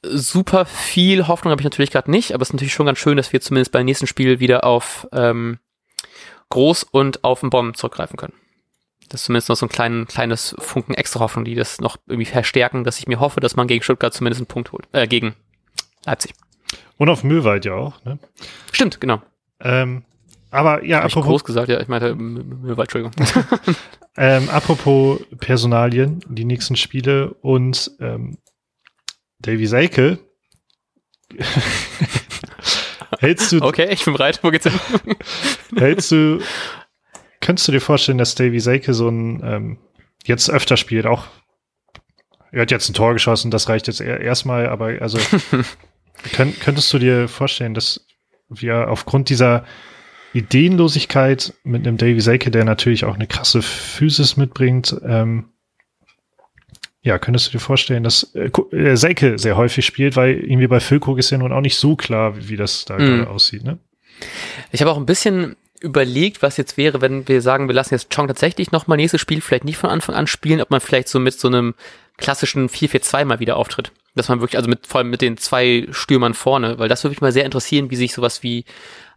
super 0.03 0.65
viel 0.65 1.27
Hoffnung 1.27 1.51
habe 1.51 1.61
ich 1.61 1.65
natürlich 1.65 1.89
gerade 1.89 2.11
nicht, 2.11 2.33
aber 2.33 2.43
es 2.43 2.49
ist 2.49 2.53
natürlich 2.53 2.73
schon 2.73 2.85
ganz 2.85 2.99
schön, 2.99 3.17
dass 3.17 3.33
wir 3.33 3.41
zumindest 3.41 3.71
beim 3.71 3.85
nächsten 3.85 4.05
Spiel 4.05 4.39
wieder 4.39 4.65
auf 4.65 5.07
ähm, 5.13 5.57
Groß 6.53 6.83
und 6.83 7.23
auf 7.23 7.39
den 7.39 7.49
Bomben 7.49 7.73
zurückgreifen 7.73 8.15
können. 8.15 8.33
Das 9.09 9.21
ist 9.21 9.25
zumindest 9.25 9.49
noch 9.49 9.55
so 9.55 9.65
ein 9.65 9.69
klein, 9.69 10.05
kleines 10.07 10.55
Funken 10.59 10.93
extra 10.93 11.19
Hoffnung, 11.19 11.45
die 11.45 11.55
das 11.55 11.81
noch 11.81 11.97
irgendwie 12.05 12.29
verstärken, 12.29 12.83
dass 12.83 12.99
ich 12.99 13.07
mir 13.07 13.19
hoffe, 13.19 13.39
dass 13.39 13.55
man 13.55 13.67
gegen 13.67 13.83
Stuttgart 13.83 14.13
zumindest 14.13 14.41
einen 14.41 14.47
Punkt 14.47 14.71
holt. 14.71 14.87
Äh, 14.91 15.07
gegen 15.07 15.33
Leipzig. 16.05 16.33
Und 16.97 17.09
auf 17.09 17.23
Mühlwald 17.23 17.65
ja 17.65 17.73
auch, 17.73 18.03
ne? 18.05 18.19
Stimmt, 18.71 19.01
genau. 19.01 19.21
Ähm, 19.61 20.03
aber 20.51 20.83
ja, 20.83 20.97
Hab 20.97 21.05
apropos. 21.05 21.25
Ich 21.25 21.29
groß 21.29 21.43
gesagt, 21.43 21.69
ja, 21.69 21.81
ich 21.81 21.87
meinte, 21.87 22.09
Entschuldigung. 22.09 23.11
ähm, 24.17 24.47
apropos 24.49 25.21
Personalien, 25.39 26.23
die 26.27 26.45
nächsten 26.45 26.75
Spiele 26.75 27.33
und 27.41 27.89
ähm, 27.99 28.37
Davy 29.39 29.65
Seike. 29.65 30.19
hältst 33.23 33.51
du. 33.51 33.61
Okay, 33.61 33.87
ich 33.91 34.05
bin 34.05 34.13
bereit, 34.13 34.39
wo 34.43 34.51
geht's 34.51 34.67
hin? 34.67 34.79
hältst 35.75 36.11
du. 36.11 36.39
Könntest 37.41 37.67
du 37.67 37.71
dir 37.71 37.81
vorstellen, 37.81 38.17
dass 38.17 38.35
Davy 38.35 38.59
Seike 38.59 38.93
so 38.93 39.09
ein 39.09 39.41
ähm, 39.43 39.77
jetzt 40.25 40.49
öfter 40.49 40.77
spielt, 40.77 41.05
auch 41.05 41.25
er 42.53 42.61
hat 42.61 42.71
jetzt 42.71 42.87
ein 42.87 42.93
Tor 42.93 43.13
geschossen, 43.13 43.49
das 43.49 43.67
reicht 43.67 43.87
jetzt 43.87 43.99
erstmal, 43.99 44.69
aber 44.69 45.01
also 45.01 45.17
könnt, 46.33 46.59
könntest 46.61 46.93
du 46.93 46.99
dir 46.99 47.27
vorstellen, 47.27 47.73
dass 47.73 48.05
wir 48.47 48.89
aufgrund 48.89 49.29
dieser 49.29 49.65
Ideenlosigkeit 50.33 51.53
mit 51.63 51.85
einem 51.85 51.97
Davy 51.97 52.21
Selke, 52.21 52.51
der 52.51 52.63
natürlich 52.63 53.05
auch 53.05 53.15
eine 53.15 53.25
krasse 53.25 53.63
Physis 53.63 54.37
mitbringt, 54.37 54.95
ähm, 55.03 55.52
ja, 57.03 57.19
könntest 57.19 57.47
du 57.47 57.51
dir 57.51 57.59
vorstellen, 57.59 58.03
dass 58.03 58.33
äh, 58.33 58.49
äh, 58.75 58.95
Selke 58.95 59.37
sehr 59.37 59.57
häufig 59.57 59.85
spielt, 59.85 60.15
weil 60.15 60.39
irgendwie 60.39 60.67
bei 60.67 60.79
Füllkrug 60.79 61.19
ist 61.19 61.29
ja 61.29 61.37
nun 61.37 61.51
auch 61.51 61.61
nicht 61.61 61.75
so 61.75 61.95
klar, 61.95 62.37
wie, 62.37 62.49
wie 62.49 62.55
das 62.55 62.85
da 62.85 62.97
mhm. 62.97 63.05
gerade 63.05 63.29
aussieht, 63.29 63.63
ne? 63.63 63.77
Ich 64.71 64.81
habe 64.81 64.91
auch 64.91 64.97
ein 64.97 65.05
bisschen 65.05 65.57
überlegt, 65.81 66.41
was 66.41 66.55
jetzt 66.55 66.77
wäre, 66.77 67.01
wenn 67.01 67.27
wir 67.27 67.41
sagen, 67.41 67.67
wir 67.67 67.75
lassen 67.75 67.93
jetzt 67.93 68.13
Chong 68.15 68.27
tatsächlich 68.27 68.71
nochmal 68.71 68.95
nächstes 68.95 69.19
Spiel 69.19 69.41
vielleicht 69.41 69.65
nicht 69.65 69.75
von 69.75 69.89
Anfang 69.89 70.15
an 70.15 70.27
spielen, 70.27 70.61
ob 70.61 70.71
man 70.71 70.79
vielleicht 70.79 71.09
so 71.09 71.19
mit 71.19 71.37
so 71.37 71.49
einem 71.49 71.75
klassischen 72.15 72.69
4-4-2 72.69 73.25
mal 73.25 73.39
wieder 73.41 73.57
auftritt. 73.57 73.91
Dass 74.15 74.29
man 74.29 74.39
wirklich, 74.39 74.57
also 74.57 74.69
mit, 74.69 74.87
vor 74.87 74.99
allem 74.99 75.09
mit 75.09 75.21
den 75.21 75.35
zwei 75.35 75.87
Stürmern 75.91 76.35
vorne, 76.35 76.79
weil 76.79 76.87
das 76.87 77.03
würde 77.03 77.11
mich 77.11 77.21
mal 77.21 77.33
sehr 77.33 77.43
interessieren, 77.43 77.91
wie 77.91 77.97
sich 77.97 78.13
sowas 78.13 78.43
wie 78.43 78.63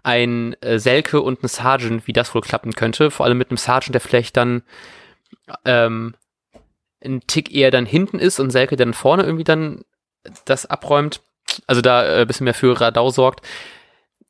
ein 0.03 0.57
äh, 0.61 0.81
Selke 0.81 1.21
und 1.21 1.45
ein 1.45 1.49
Sergeant, 1.49 2.09
wie 2.09 2.13
das 2.13 2.35
wohl 2.35 2.41
klappen 2.41 2.73
könnte. 2.73 3.13
Vor 3.13 3.27
allem 3.27 3.39
mit 3.39 3.51
einem 3.51 3.59
Sergeant, 3.59 3.95
der 3.95 4.01
vielleicht 4.01 4.37
dann 4.37 4.63
ähm, 5.65 6.15
ein 7.07 7.23
Tick 7.27 7.55
eher 7.55 7.71
dann 7.71 7.87
hinten 7.87 8.19
ist 8.19 8.41
und 8.41 8.51
Selke 8.51 8.77
dann 8.77 8.95
vorne 8.95 9.23
irgendwie 9.23 9.45
dann 9.45 9.83
das 10.45 10.67
abräumt. 10.67 11.23
Also 11.67 11.81
da 11.81 12.05
äh, 12.05 12.21
ein 12.23 12.27
bisschen 12.27 12.45
mehr 12.45 12.55
für 12.55 12.81
Radau 12.81 13.11
sorgt 13.11 13.43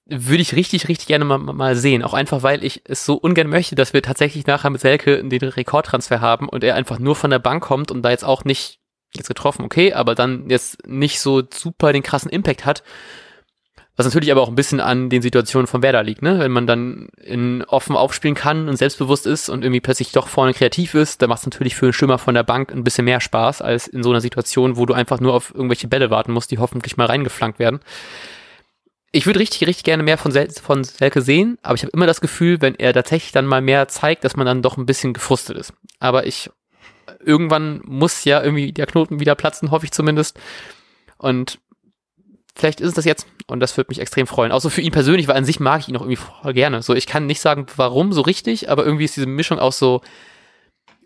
würde 0.07 0.43
ich 0.43 0.55
richtig, 0.55 0.89
richtig 0.89 1.09
gerne 1.09 1.25
mal, 1.25 1.39
mal 1.39 1.75
sehen. 1.75 2.05
Auch 2.05 2.15
einfach, 2.15 2.43
weil 2.43 2.65
ich 2.65 2.83
es 2.85 3.05
so 3.05 3.17
ungern 3.17 3.49
möchte, 3.49 3.75
dass 3.75 3.93
wir 3.93 4.03
tatsächlich 4.03 4.47
nachher 4.47 4.71
mit 4.71 4.81
Selke 4.81 5.23
den 5.23 5.43
Rekordtransfer 5.43 6.21
haben 6.21 6.49
und 6.49 6.63
er 6.63 6.77
einfach 6.77 6.99
nur 6.99 7.17
von 7.17 7.31
der 7.31 7.41
Bank 7.41 7.65
kommt 7.65 7.91
und 7.91 8.03
da 8.03 8.11
jetzt 8.11 8.25
auch 8.25 8.45
nicht 8.45 8.79
jetzt 9.15 9.29
getroffen, 9.29 9.65
okay, 9.65 9.93
aber 9.93 10.15
dann 10.15 10.49
jetzt 10.49 10.87
nicht 10.87 11.21
so 11.21 11.43
super 11.53 11.93
den 11.93 12.03
krassen 12.03 12.31
Impact 12.31 12.65
hat. 12.65 12.83
Was 13.97 14.05
natürlich 14.05 14.31
aber 14.31 14.43
auch 14.43 14.49
ein 14.49 14.55
bisschen 14.55 14.81
an 14.81 15.09
den 15.09 15.23
Situationen 15.23 15.67
von 15.67 15.83
Werder 15.83 16.03
liegt, 16.03 16.21
ne? 16.21 16.39
Wenn 16.39 16.53
man 16.53 16.67
dann 16.67 17.09
in 17.23 17.65
offen 17.65 17.97
aufspielen 17.97 18.35
kann 18.35 18.69
und 18.69 18.77
selbstbewusst 18.77 19.27
ist 19.27 19.49
und 19.49 19.65
irgendwie 19.65 19.81
plötzlich 19.81 20.13
doch 20.13 20.29
vorne 20.29 20.53
kreativ 20.53 20.95
ist, 20.95 21.23
dann 21.23 21.31
macht 21.31 21.41
es 21.41 21.47
natürlich 21.47 21.77
für 21.77 21.87
einen 21.87 21.93
Stürmer 21.95 22.19
von 22.19 22.35
der 22.35 22.43
Bank 22.43 22.73
ein 22.73 22.85
bisschen 22.85 23.07
mehr 23.07 23.21
Spaß 23.21 23.63
als 23.63 23.87
in 23.87 24.03
so 24.03 24.11
einer 24.11 24.21
Situation, 24.21 24.77
wo 24.77 24.85
du 24.85 24.93
einfach 24.93 25.21
nur 25.21 25.33
auf 25.33 25.55
irgendwelche 25.55 25.89
Bälle 25.89 26.11
warten 26.11 26.33
musst, 26.33 26.51
die 26.51 26.59
hoffentlich 26.59 26.97
mal 26.97 27.07
reingeflankt 27.07 27.59
werden 27.59 27.81
ich 29.17 29.25
würde 29.25 29.41
richtig, 29.41 29.67
richtig 29.67 29.85
gerne 29.85 30.03
mehr 30.03 30.19
von, 30.19 30.31
Sel 30.31 30.51
von 30.51 30.85
Selke 30.85 31.23
sehen, 31.23 31.59
aber 31.63 31.75
ich 31.75 31.83
habe 31.83 31.93
immer 31.93 32.07
das 32.07 32.21
Gefühl, 32.21 32.61
wenn 32.61 32.75
er 32.75 32.93
tatsächlich 32.93 33.33
dann 33.33 33.47
mal 33.47 33.63
mehr 33.63 33.89
zeigt, 33.89 34.25
dass 34.25 34.37
man 34.37 34.45
dann 34.45 34.61
doch 34.61 34.77
ein 34.77 34.85
bisschen 34.85 35.15
gefrustet 35.15 35.57
ist. 35.57 35.73
Aber 36.01 36.27
ich, 36.27 36.51
irgendwann 37.25 37.81
muss 37.85 38.25
ja 38.25 38.43
irgendwie 38.43 38.73
der 38.73 38.87
Knoten 38.87 39.19
wieder 39.19 39.35
platzen, 39.35 39.71
hoffe 39.71 39.87
ich 39.87 39.93
zumindest. 39.93 40.39
Und 41.17 41.59
vielleicht 42.57 42.81
ist 42.81 42.89
es 42.89 42.95
das 42.95 43.05
jetzt 43.05 43.27
und 43.47 43.61
das 43.61 43.77
würde 43.77 43.89
mich 43.91 44.01
extrem 44.01 44.27
freuen. 44.27 44.51
Außer 44.51 44.71
für 44.71 44.81
ihn 44.81 44.93
persönlich, 44.93 45.29
weil 45.29 45.37
an 45.37 45.45
sich 45.45 45.61
mag 45.61 45.83
ich 45.83 45.89
ihn 45.89 45.97
auch 45.97 46.01
irgendwie 46.01 46.17
voll 46.17 46.55
gerne. 46.55 46.83
So, 46.83 46.95
ich 46.95 47.07
kann 47.07 47.27
nicht 47.27 47.41
sagen, 47.41 47.67
warum 47.77 48.13
so 48.13 48.23
richtig, 48.23 48.71
aber 48.71 48.85
irgendwie 48.85 49.05
ist 49.05 49.17
diese 49.17 49.27
Mischung 49.27 49.59
aus 49.59 49.79
so 49.79 50.01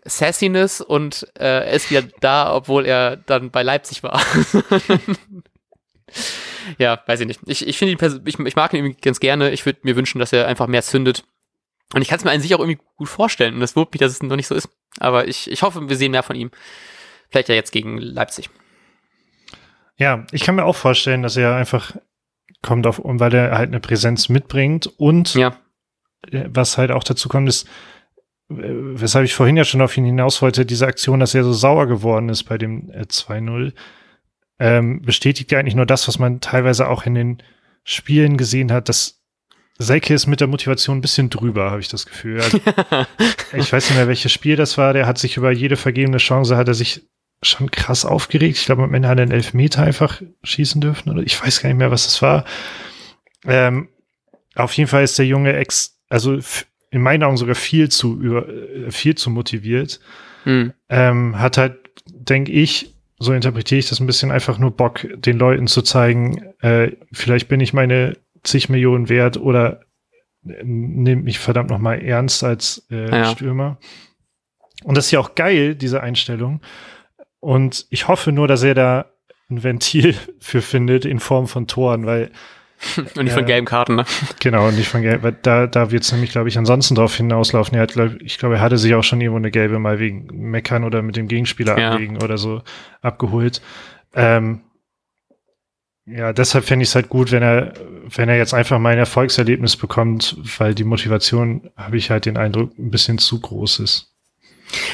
Sassiness 0.03 0.81
und 0.81 1.27
äh, 1.37 1.65
er 1.65 1.71
ist 1.71 1.91
wieder 1.91 2.03
da, 2.21 2.55
obwohl 2.55 2.85
er 2.85 3.17
dann 3.17 3.51
bei 3.51 3.61
Leipzig 3.61 4.01
war. 4.01 4.19
ja, 6.79 6.99
weiß 7.05 7.19
ich 7.19 7.27
nicht. 7.27 7.41
Ich, 7.45 7.67
ich 7.67 7.77
finde 7.77 7.93
ihn, 7.93 8.21
ich, 8.25 8.39
ich 8.39 8.55
mag 8.55 8.73
ihn 8.73 8.77
irgendwie 8.77 8.99
ganz 8.99 9.19
gerne. 9.19 9.51
Ich 9.51 9.65
würde 9.65 9.79
mir 9.83 9.95
wünschen, 9.95 10.19
dass 10.19 10.33
er 10.33 10.47
einfach 10.47 10.67
mehr 10.67 10.81
zündet. 10.81 11.23
Und 11.93 12.01
ich 12.01 12.07
kann 12.07 12.17
es 12.17 12.23
mir 12.23 12.31
an 12.31 12.41
sich 12.41 12.55
auch 12.55 12.59
irgendwie 12.59 12.81
gut 12.95 13.09
vorstellen. 13.09 13.55
Und 13.55 13.59
das 13.59 13.75
wurmt 13.75 13.93
mich, 13.93 13.99
dass 13.99 14.13
es 14.13 14.23
noch 14.23 14.35
nicht 14.35 14.47
so 14.47 14.55
ist. 14.55 14.69
Aber 14.99 15.27
ich, 15.27 15.51
ich 15.51 15.61
hoffe, 15.61 15.87
wir 15.87 15.95
sehen 15.95 16.11
mehr 16.11 16.23
von 16.23 16.35
ihm. 16.35 16.51
Vielleicht 17.29 17.49
ja 17.49 17.55
jetzt 17.55 17.71
gegen 17.71 17.97
Leipzig. 17.97 18.49
Ja, 20.01 20.25
ich 20.31 20.41
kann 20.41 20.55
mir 20.55 20.65
auch 20.65 20.75
vorstellen, 20.75 21.21
dass 21.21 21.37
er 21.37 21.55
einfach 21.55 21.95
kommt 22.63 22.87
auf, 22.87 22.99
weil 23.03 23.35
er 23.35 23.55
halt 23.55 23.69
eine 23.69 23.79
Präsenz 23.79 24.29
mitbringt 24.29 24.87
und 24.97 25.35
ja. 25.35 25.55
Äh, 26.31 26.45
was 26.49 26.79
halt 26.79 26.89
auch 26.89 27.03
dazu 27.03 27.29
kommt, 27.29 27.47
ist, 27.47 27.67
äh, 28.49 28.55
weshalb 28.57 29.25
ich 29.25 29.35
vorhin 29.35 29.57
ja 29.57 29.63
schon 29.63 29.81
auf 29.81 29.95
ihn 29.95 30.05
hinaus 30.05 30.41
wollte, 30.41 30.65
diese 30.65 30.87
Aktion, 30.87 31.19
dass 31.19 31.35
er 31.35 31.43
so 31.43 31.53
sauer 31.53 31.85
geworden 31.85 32.29
ist 32.29 32.45
bei 32.45 32.57
dem 32.57 32.89
2-0 32.89 33.67
äh, 33.67 33.71
ähm, 34.59 35.03
bestätigt 35.03 35.51
ja 35.51 35.59
eigentlich 35.59 35.75
nur 35.75 35.85
das, 35.85 36.07
was 36.07 36.17
man 36.17 36.39
teilweise 36.41 36.87
auch 36.87 37.05
in 37.05 37.13
den 37.13 37.43
Spielen 37.83 38.37
gesehen 38.37 38.71
hat, 38.71 38.89
dass 38.89 39.21
Seike 39.77 40.15
ist 40.15 40.25
mit 40.25 40.39
der 40.39 40.47
Motivation 40.47 40.97
ein 40.97 41.01
bisschen 41.01 41.29
drüber, 41.29 41.69
habe 41.69 41.81
ich 41.81 41.89
das 41.89 42.07
Gefühl. 42.07 42.41
Also, 42.41 42.59
ich 43.53 43.71
weiß 43.71 43.89
nicht 43.89 43.97
mehr, 43.97 44.07
welches 44.07 44.31
Spiel 44.31 44.55
das 44.55 44.79
war. 44.79 44.93
Der 44.93 45.05
hat 45.05 45.19
sich 45.19 45.37
über 45.37 45.51
jede 45.51 45.75
vergebene 45.75 46.17
Chance, 46.17 46.57
hat 46.57 46.67
er 46.67 46.73
sich 46.73 47.07
schon 47.41 47.71
krass 47.71 48.05
aufgeregt. 48.05 48.57
Ich 48.57 48.65
glaube, 48.65 48.83
am 48.83 48.93
Ende 48.93 49.07
hat 49.07 49.17
er 49.17 49.23
einen 49.23 49.31
Elfmeter 49.31 49.83
einfach 49.83 50.21
schießen 50.43 50.81
dürfen. 50.81 51.09
Oder 51.09 51.23
ich 51.23 51.41
weiß 51.41 51.61
gar 51.61 51.69
nicht 51.69 51.77
mehr, 51.77 51.91
was 51.91 52.05
das 52.05 52.21
war. 52.21 52.45
Ähm, 53.45 53.89
auf 54.55 54.73
jeden 54.73 54.87
Fall 54.87 55.03
ist 55.03 55.17
der 55.17 55.25
Junge 55.25 55.53
ex, 55.53 55.99
also 56.09 56.37
in 56.91 57.01
meinen 57.01 57.23
Augen 57.23 57.37
sogar 57.37 57.55
viel 57.55 57.89
zu 57.89 58.19
über, 58.21 58.47
äh, 58.47 58.91
viel 58.91 59.15
zu 59.15 59.29
motiviert. 59.29 59.99
Mhm. 60.45 60.73
Ähm, 60.89 61.39
hat 61.39 61.57
halt, 61.57 61.77
denke 62.05 62.51
ich, 62.51 62.93
so 63.17 63.33
interpretiere 63.33 63.79
ich 63.79 63.89
das 63.89 63.99
ein 63.99 64.07
bisschen 64.07 64.31
einfach 64.31 64.57
nur 64.57 64.71
Bock, 64.71 65.07
den 65.15 65.37
Leuten 65.37 65.67
zu 65.67 65.83
zeigen, 65.83 66.53
äh, 66.59 66.91
vielleicht 67.11 67.47
bin 67.47 67.59
ich 67.59 67.71
meine 67.71 68.17
zig 68.43 68.67
Millionen 68.69 69.09
wert 69.09 69.37
oder 69.37 69.81
nehmt 70.43 71.23
mich 71.23 71.37
verdammt 71.37 71.69
noch 71.69 71.77
mal 71.77 72.01
ernst 72.01 72.43
als 72.43 72.87
äh, 72.89 73.09
ja. 73.09 73.25
Stürmer. 73.25 73.77
Und 74.83 74.97
das 74.97 75.05
ist 75.05 75.11
ja 75.11 75.19
auch 75.19 75.35
geil, 75.35 75.75
diese 75.75 76.01
Einstellung. 76.01 76.61
Und 77.41 77.87
ich 77.89 78.07
hoffe 78.07 78.31
nur, 78.31 78.47
dass 78.47 78.63
er 78.63 78.75
da 78.75 79.05
ein 79.49 79.63
Ventil 79.63 80.15
für 80.39 80.61
findet 80.61 81.03
in 81.03 81.19
Form 81.19 81.47
von 81.47 81.67
Toren, 81.67 82.05
weil 82.05 82.31
und 83.15 83.25
nicht 83.25 83.33
von 83.33 83.45
gelben 83.45 83.67
Karten, 83.67 83.95
ne? 83.95 84.05
Genau, 84.39 84.67
und 84.67 84.75
nicht 84.75 84.87
von 84.87 85.03
gelben, 85.03 85.21
weil 85.21 85.37
da, 85.43 85.67
da 85.67 85.91
wird 85.91 86.03
es 86.03 86.11
nämlich, 86.11 86.31
glaube 86.31 86.49
ich, 86.49 86.57
ansonsten 86.57 86.95
drauf 86.95 87.15
hinauslaufen. 87.15 87.75
Er 87.75 87.83
hat, 87.83 87.93
glaub, 87.93 88.19
ich 88.21 88.39
glaube, 88.39 88.55
er 88.55 88.61
hatte 88.61 88.79
sich 88.79 88.95
auch 88.95 89.03
schon 89.03 89.21
irgendwo 89.21 89.37
eine 89.37 89.51
gelbe 89.51 89.77
mal 89.77 89.99
wegen 89.99 90.25
Meckern 90.31 90.83
oder 90.83 91.03
mit 91.03 91.15
dem 91.15 91.27
Gegenspieler 91.27 91.77
ja. 91.77 91.91
abwägen 91.91 92.23
oder 92.23 92.39
so 92.39 92.63
abgeholt. 93.01 93.61
Ähm, 94.15 94.61
ja, 96.05 96.33
deshalb 96.33 96.65
fände 96.65 96.83
ich 96.83 96.89
es 96.89 96.95
halt 96.95 97.09
gut, 97.09 97.31
wenn 97.31 97.43
er, 97.43 97.73
wenn 98.15 98.29
er 98.29 98.37
jetzt 98.37 98.53
einfach 98.53 98.79
mal 98.79 98.93
ein 98.93 98.97
Erfolgserlebnis 98.97 99.77
bekommt, 99.77 100.35
weil 100.57 100.73
die 100.73 100.83
Motivation, 100.83 101.69
habe 101.77 101.97
ich 101.97 102.09
halt 102.09 102.25
den 102.25 102.37
Eindruck, 102.37 102.77
ein 102.79 102.89
bisschen 102.89 103.19
zu 103.19 103.39
groß 103.39 103.79
ist. 103.79 104.10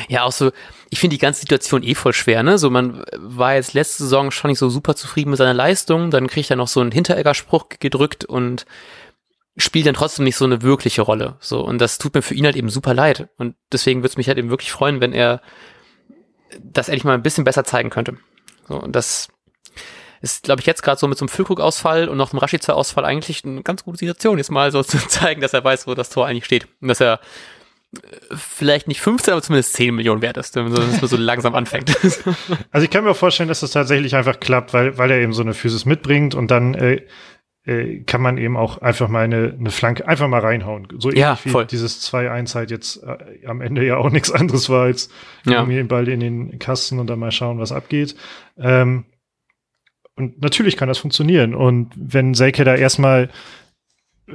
Ja, 0.07 0.23
auch 0.23 0.31
so, 0.31 0.51
ich 0.89 0.99
finde 0.99 1.15
die 1.15 1.21
ganze 1.21 1.41
Situation 1.41 1.83
eh 1.83 1.95
voll 1.95 2.13
schwer, 2.13 2.43
ne? 2.43 2.57
So, 2.57 2.69
man 2.69 3.03
war 3.17 3.55
jetzt 3.55 3.73
letzte 3.73 4.03
Saison 4.03 4.31
schon 4.31 4.49
nicht 4.49 4.59
so 4.59 4.69
super 4.69 4.95
zufrieden 4.95 5.31
mit 5.31 5.37
seiner 5.37 5.53
Leistung, 5.53 6.11
dann 6.11 6.27
kriegt 6.27 6.49
er 6.49 6.55
noch 6.55 6.67
so 6.67 6.79
einen 6.79 6.91
Hinteregger-Spruch 6.91 7.69
gedrückt 7.79 8.25
und 8.25 8.65
spielt 9.57 9.87
dann 9.87 9.95
trotzdem 9.95 10.23
nicht 10.23 10.35
so 10.35 10.45
eine 10.45 10.61
wirkliche 10.61 11.01
Rolle. 11.01 11.35
So, 11.39 11.61
und 11.61 11.79
das 11.79 11.97
tut 11.97 12.13
mir 12.13 12.21
für 12.21 12.35
ihn 12.35 12.45
halt 12.45 12.55
eben 12.55 12.69
super 12.69 12.93
leid. 12.93 13.29
Und 13.37 13.55
deswegen 13.71 14.01
würde 14.01 14.09
es 14.09 14.17
mich 14.17 14.27
halt 14.27 14.37
eben 14.37 14.51
wirklich 14.51 14.71
freuen, 14.71 15.01
wenn 15.01 15.13
er 15.13 15.41
das 16.59 16.89
endlich 16.89 17.03
mal 17.03 17.15
ein 17.15 17.23
bisschen 17.23 17.43
besser 17.43 17.63
zeigen 17.63 17.89
könnte. 17.89 18.17
So, 18.67 18.75
und 18.75 18.95
das 18.95 19.29
ist, 20.21 20.43
glaube 20.43 20.61
ich, 20.61 20.67
jetzt 20.67 20.83
gerade 20.83 20.99
so 20.99 21.07
mit 21.07 21.17
so 21.17 21.23
einem 21.23 21.29
Füllkrug-Ausfall 21.29 22.07
und 22.07 22.17
noch 22.17 22.31
einem 22.31 22.39
Rashica-Ausfall 22.39 23.05
eigentlich 23.05 23.43
eine 23.45 23.63
ganz 23.63 23.83
gute 23.83 23.97
Situation, 23.97 24.37
jetzt 24.37 24.51
mal 24.51 24.71
so 24.71 24.83
zu 24.83 24.97
zeigen, 25.07 25.41
dass 25.41 25.53
er 25.53 25.63
weiß, 25.63 25.87
wo 25.87 25.95
das 25.95 26.09
Tor 26.09 26.27
eigentlich 26.27 26.45
steht. 26.45 26.67
Und 26.81 26.87
dass 26.87 27.01
er 27.01 27.19
vielleicht 28.31 28.87
nicht 28.87 29.01
15, 29.01 29.33
aber 29.33 29.41
zumindest 29.41 29.73
10 29.73 29.95
Millionen 29.95 30.21
wert 30.21 30.37
ist, 30.37 30.55
wenn 30.55 30.69
man 30.69 30.91
so, 30.99 31.17
langsam 31.17 31.55
anfängt. 31.55 31.95
Also 32.71 32.83
ich 32.83 32.89
kann 32.89 33.03
mir 33.03 33.15
vorstellen, 33.15 33.49
dass 33.49 33.61
das 33.61 33.71
tatsächlich 33.71 34.15
einfach 34.15 34.39
klappt, 34.39 34.73
weil, 34.73 34.97
weil 34.97 35.11
er 35.11 35.19
eben 35.19 35.33
so 35.33 35.41
eine 35.41 35.53
Physis 35.53 35.85
mitbringt 35.85 36.35
und 36.35 36.51
dann 36.51 36.73
äh, 36.75 37.01
äh, 37.67 38.03
kann 38.03 38.21
man 38.21 38.37
eben 38.37 38.55
auch 38.55 38.77
einfach 38.81 39.09
mal 39.09 39.25
eine, 39.25 39.55
eine 39.59 39.71
Flanke 39.71 40.07
einfach 40.07 40.27
mal 40.27 40.39
reinhauen. 40.39 40.87
So 40.99 41.09
ähnlich 41.09 41.21
ja, 41.21 41.35
voll. 41.35 41.63
wie 41.63 41.67
dieses 41.67 42.01
2-1 42.11 42.55
halt 42.55 42.71
jetzt 42.71 43.03
äh, 43.03 43.45
am 43.45 43.61
Ende 43.61 43.85
ja 43.85 43.97
auch 43.97 44.09
nichts 44.11 44.31
anderes 44.31 44.69
war, 44.69 44.83
als 44.83 45.09
ja. 45.45 45.53
irgendwie 45.53 45.75
den 45.75 45.87
Ball 45.87 46.07
in 46.07 46.19
den 46.19 46.59
Kasten 46.59 46.99
und 46.99 47.07
dann 47.07 47.19
mal 47.19 47.31
schauen, 47.31 47.59
was 47.59 47.71
abgeht. 47.71 48.15
Ähm, 48.57 49.05
und 50.15 50.41
natürlich 50.41 50.77
kann 50.77 50.87
das 50.87 50.97
funktionieren. 50.97 51.53
Und 51.53 51.91
wenn 51.95 52.33
Selke 52.33 52.63
da 52.63 52.73
erstmal 52.73 53.29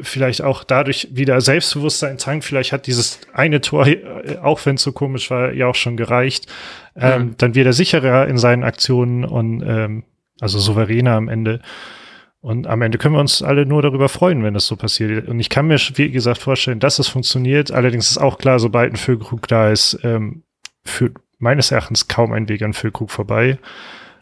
vielleicht 0.01 0.43
auch 0.43 0.65
dadurch 0.65 1.09
wieder 1.13 1.41
Selbstbewusstsein 1.41 2.19
tankt. 2.19 2.45
Vielleicht 2.45 2.73
hat 2.73 2.87
dieses 2.87 3.21
eine 3.33 3.61
Tor, 3.61 3.87
äh, 3.87 4.39
auch 4.43 4.65
wenn 4.65 4.77
es 4.77 4.83
so 4.83 4.93
komisch 4.93 5.31
war, 5.31 5.53
ja 5.53 5.67
auch 5.67 5.75
schon 5.75 5.97
gereicht. 5.97 6.47
Ähm, 6.97 7.23
mhm. 7.23 7.35
Dann 7.39 7.55
wird 7.55 7.67
er 7.67 7.73
sicherer 7.73 8.27
in 8.27 8.39
seinen 8.39 8.65
Aktionen 8.65 9.25
und 9.25 9.63
ähm, 9.67 10.05
also 10.41 10.59
souveräner 10.59 11.13
am 11.13 11.29
Ende. 11.29 11.61
Und 12.41 12.67
am 12.67 12.83
Ende 12.83 12.99
können 12.99 13.15
wir 13.15 13.21
uns 13.21 13.43
alle 13.43 13.67
nur 13.67 13.83
darüber 13.83 14.09
freuen, 14.09 14.43
wenn 14.43 14.55
das 14.55 14.67
so 14.67 14.75
passiert. 14.75 15.29
Und 15.29 15.39
ich 15.39 15.49
kann 15.49 15.69
mir, 15.69 15.79
wie 15.95 16.11
gesagt, 16.11 16.39
vorstellen, 16.39 16.81
dass 16.81 16.99
es 16.99 17.07
funktioniert. 17.07 17.71
Allerdings 17.71 18.11
ist 18.11 18.19
auch 18.19 18.39
klar, 18.39 18.59
sobald 18.59 18.93
ein 18.93 18.97
Füllkrug 18.97 19.47
da 19.47 19.71
ist, 19.71 19.99
ähm, 20.03 20.43
führt 20.85 21.17
meines 21.39 21.71
Erachtens 21.71 22.09
kaum 22.09 22.33
ein 22.33 22.49
Weg 22.49 22.63
an 22.63 22.73
Füllkrug 22.73 23.11
vorbei. 23.11 23.59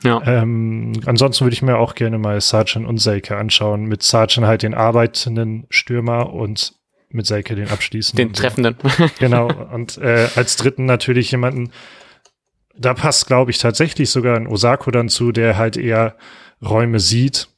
Ja. 0.03 0.22
Ähm, 0.24 0.92
ansonsten 1.07 1.44
würde 1.44 1.55
ich 1.55 1.62
mir 1.62 1.76
auch 1.76 1.94
gerne 1.94 2.18
mal 2.18 2.40
Sargent 2.40 2.86
und 2.86 2.98
Seike 2.98 3.36
anschauen. 3.36 3.84
Mit 3.84 4.03
Sargent 4.03 4.46
halt 4.46 4.62
den 4.62 4.74
arbeitenden 4.74 5.66
Stürmer 5.70 6.32
und 6.32 6.74
mit 7.11 7.26
Seike 7.26 7.55
den 7.55 7.68
abschließenden. 7.68 8.28
Den 8.28 8.32
treffenden. 8.32 8.76
genau. 9.18 9.51
Und 9.72 9.98
äh, 9.98 10.28
als 10.36 10.57
dritten 10.57 10.86
natürlich 10.86 11.30
jemanden, 11.30 11.70
da 12.76 12.94
passt, 12.94 13.26
glaube 13.26 13.51
ich, 13.51 13.59
tatsächlich 13.59 14.11
sogar 14.11 14.36
ein 14.36 14.46
Osako 14.46 14.90
dann 14.90 15.09
zu, 15.09 15.32
der 15.32 15.59
halt 15.59 15.76
eher 15.76 16.16
Räume 16.62 17.01
sieht. 17.01 17.48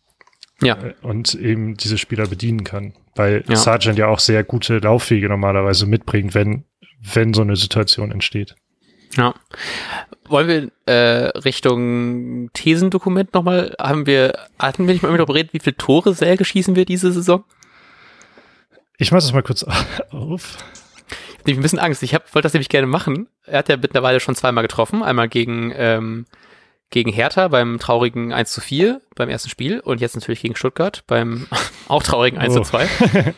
Ja. 0.63 0.77
Äh, 0.83 0.95
und 1.03 1.35
eben 1.35 1.77
diese 1.77 1.99
Spieler 1.99 2.27
bedienen 2.27 2.65
kann. 2.65 2.95
Weil 3.15 3.45
ja. 3.47 3.57
Sargent 3.57 3.99
ja 3.99 4.09
auch 4.09 4.19
sehr 4.19 4.43
gute 4.43 4.79
Laufwege 4.79 5.29
normalerweise 5.29 5.87
mitbringt, 5.87 6.35
wenn, 6.35 6.65
wenn 7.01 7.35
so 7.35 7.43
eine 7.43 7.57
Situation 7.57 8.11
entsteht. 8.11 8.57
Ja. 9.17 9.35
Wollen 10.27 10.49
wir 10.49 10.71
äh, 10.87 11.29
Richtung 11.39 12.51
Thesendokument 12.53 13.35
nochmal, 13.35 13.75
haben 13.79 14.07
wir, 14.07 14.39
hatten 14.59 14.87
wir 14.87 14.95
nicht 14.95 15.03
mal 15.03 15.09
darüber 15.09 15.27
geredet, 15.35 15.53
wie 15.53 15.61
viele 15.61 15.77
Tore 15.77 16.15
Selke 16.15 16.45
schießen 16.45 16.77
wir 16.77 16.85
diese 16.85 17.13
Saison? 17.13 17.45
Ich 18.99 19.11
mach 19.11 19.19
das 19.19 19.33
mal 19.33 19.43
kurz 19.43 19.65
auf. 20.11 20.59
Ich 21.45 21.53
habe 21.53 21.61
ein 21.61 21.63
bisschen 21.63 21.81
Angst. 21.81 22.03
Ich 22.03 22.13
wollte 22.13 22.43
das 22.43 22.53
nämlich 22.53 22.69
gerne 22.69 22.87
machen. 22.87 23.29
Er 23.45 23.59
hat 23.59 23.69
ja 23.69 23.77
mittlerweile 23.77 24.21
schon 24.21 24.37
zweimal 24.37 24.63
getroffen. 24.63 25.03
Einmal 25.03 25.29
gegen, 25.29 25.73
ähm, 25.75 26.27
gegen 26.91 27.13
Hertha 27.13 27.49
beim 27.49 27.79
traurigen 27.79 28.33
1 28.33 28.53
zu 28.53 28.61
4 28.61 29.01
beim 29.17 29.29
ersten 29.29 29.49
Spiel 29.51 29.81
und 29.81 30.01
jetzt 30.01 30.15
natürlich 30.15 30.43
gegen 30.43 30.55
Stuttgart 30.55 31.03
beim 31.07 31.49
auch 31.89 32.03
traurigen 32.03 32.39
1 32.39 32.55
oh. 32.57 32.61
zu 32.61 32.71
2. 32.71 33.35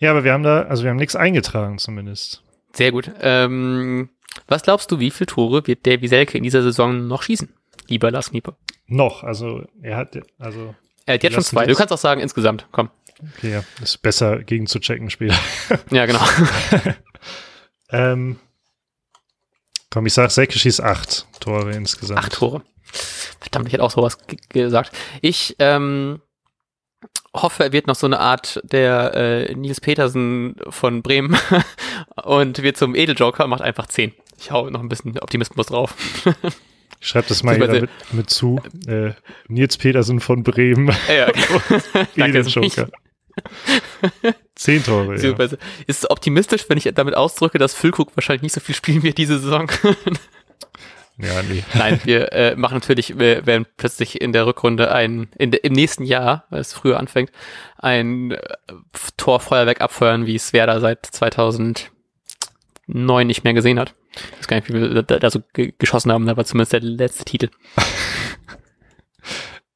ja, 0.00 0.10
aber 0.10 0.24
wir 0.24 0.32
haben 0.32 0.42
da, 0.42 0.62
also 0.62 0.82
wir 0.82 0.90
haben 0.90 0.96
nichts 0.96 1.14
eingetragen 1.14 1.78
zumindest. 1.78 2.42
Sehr 2.72 2.90
gut. 2.90 3.10
Ähm, 3.20 4.10
was 4.46 4.62
glaubst 4.62 4.90
du, 4.90 4.98
wie 5.00 5.10
viele 5.10 5.26
Tore 5.26 5.66
wird 5.66 5.86
Davy 5.86 6.08
Selke 6.08 6.38
in 6.38 6.44
dieser 6.44 6.62
Saison 6.62 7.06
noch 7.06 7.22
schießen? 7.22 7.52
Lieber 7.88 8.10
Lars 8.10 8.30
Knieper. 8.30 8.56
Noch, 8.86 9.22
also 9.22 9.64
er 9.82 9.96
hat, 9.96 10.18
also. 10.38 10.74
Er 11.06 11.14
hat 11.14 11.22
jetzt 11.22 11.34
schon 11.34 11.44
zwei. 11.44 11.66
Du 11.66 11.74
kannst 11.74 11.92
auch 11.92 11.98
sagen 11.98 12.20
insgesamt, 12.20 12.66
komm. 12.70 12.90
Okay, 13.36 13.52
ja. 13.52 13.64
Ist 13.82 14.00
besser 14.02 14.42
gegen 14.42 14.66
zu 14.66 14.78
checken 14.78 15.10
später. 15.10 15.36
ja, 15.90 16.06
genau. 16.06 16.20
ähm, 17.90 18.38
komm, 19.90 20.06
ich 20.06 20.14
sag, 20.14 20.30
Selke 20.30 20.58
schießt 20.58 20.82
acht 20.82 21.26
Tore 21.40 21.72
insgesamt. 21.72 22.20
Acht 22.20 22.34
Tore. 22.34 22.62
Verdammt, 23.40 23.66
ich 23.66 23.72
hätte 23.72 23.82
auch 23.82 23.90
sowas 23.90 24.18
gesagt. 24.48 24.96
Ich 25.20 25.56
ähm, 25.58 26.20
hoffe, 27.34 27.64
er 27.64 27.72
wird 27.72 27.86
noch 27.86 27.96
so 27.96 28.06
eine 28.06 28.20
Art 28.20 28.60
der 28.64 29.14
äh, 29.14 29.54
Nils 29.54 29.80
Petersen 29.80 30.56
von 30.68 31.02
Bremen 31.02 31.36
und 32.24 32.62
wird 32.62 32.76
zum 32.76 32.94
Edeljoker, 32.94 33.46
macht 33.46 33.62
einfach 33.62 33.86
10. 33.86 34.12
Ich 34.38 34.50
hau 34.50 34.70
noch 34.70 34.80
ein 34.80 34.88
bisschen 34.88 35.18
Optimismus 35.18 35.66
drauf. 35.66 35.94
Ich 37.00 37.08
schreibe 37.08 37.28
das 37.28 37.42
mal 37.42 37.56
hier 37.56 37.82
mit, 37.82 37.90
mit, 38.12 38.30
zu. 38.30 38.60
Äh, 38.86 39.12
Nils 39.48 39.76
Petersen 39.76 40.20
von 40.20 40.42
Bremen. 40.42 40.94
Ja, 41.08 41.28
Edeljoker. 42.16 42.88
Zehn 44.54 44.82
Tore. 44.82 45.16
Ja. 45.20 45.36
Ist 45.86 46.04
es 46.04 46.10
optimistisch, 46.10 46.64
wenn 46.68 46.78
ich 46.78 46.90
damit 46.94 47.14
ausdrücke, 47.14 47.58
dass 47.58 47.74
Füllkrug 47.74 48.16
wahrscheinlich 48.16 48.42
nicht 48.42 48.54
so 48.54 48.60
viel 48.60 48.74
spielen 48.74 49.02
wird 49.02 49.18
diese 49.18 49.38
Saison? 49.38 49.70
Ja, 51.20 51.42
nee. 51.42 51.64
Nein, 51.74 52.00
wir 52.04 52.32
äh, 52.32 52.54
machen 52.54 52.74
natürlich, 52.74 53.18
wir 53.18 53.44
werden 53.44 53.66
plötzlich 53.76 54.20
in 54.20 54.32
der 54.32 54.46
Rückrunde 54.46 54.92
ein, 54.92 55.28
in 55.36 55.50
de, 55.50 55.58
im 55.60 55.72
nächsten 55.72 56.04
Jahr, 56.04 56.44
weil 56.48 56.60
es 56.60 56.72
früher 56.72 56.96
anfängt, 57.00 57.32
ein 57.76 58.30
äh, 58.30 58.38
Torfeuerwerk 59.16 59.80
abfeuern, 59.80 60.26
wie 60.26 60.36
es 60.36 60.52
Werder 60.52 60.78
seit 60.78 61.06
2009 61.06 61.90
nicht 63.26 63.42
mehr 63.42 63.52
gesehen 63.52 63.80
hat. 63.80 63.94
Ich 64.32 64.38
weiß 64.38 64.48
gar 64.48 64.56
nicht, 64.56 64.68
wie 64.68 64.74
wir 64.74 65.02
da, 65.02 65.30
so 65.30 65.42
geschossen 65.52 66.12
haben, 66.12 66.26
war 66.26 66.44
zumindest 66.44 66.72
der 66.72 66.80
letzte 66.80 67.24
Titel. 67.24 67.50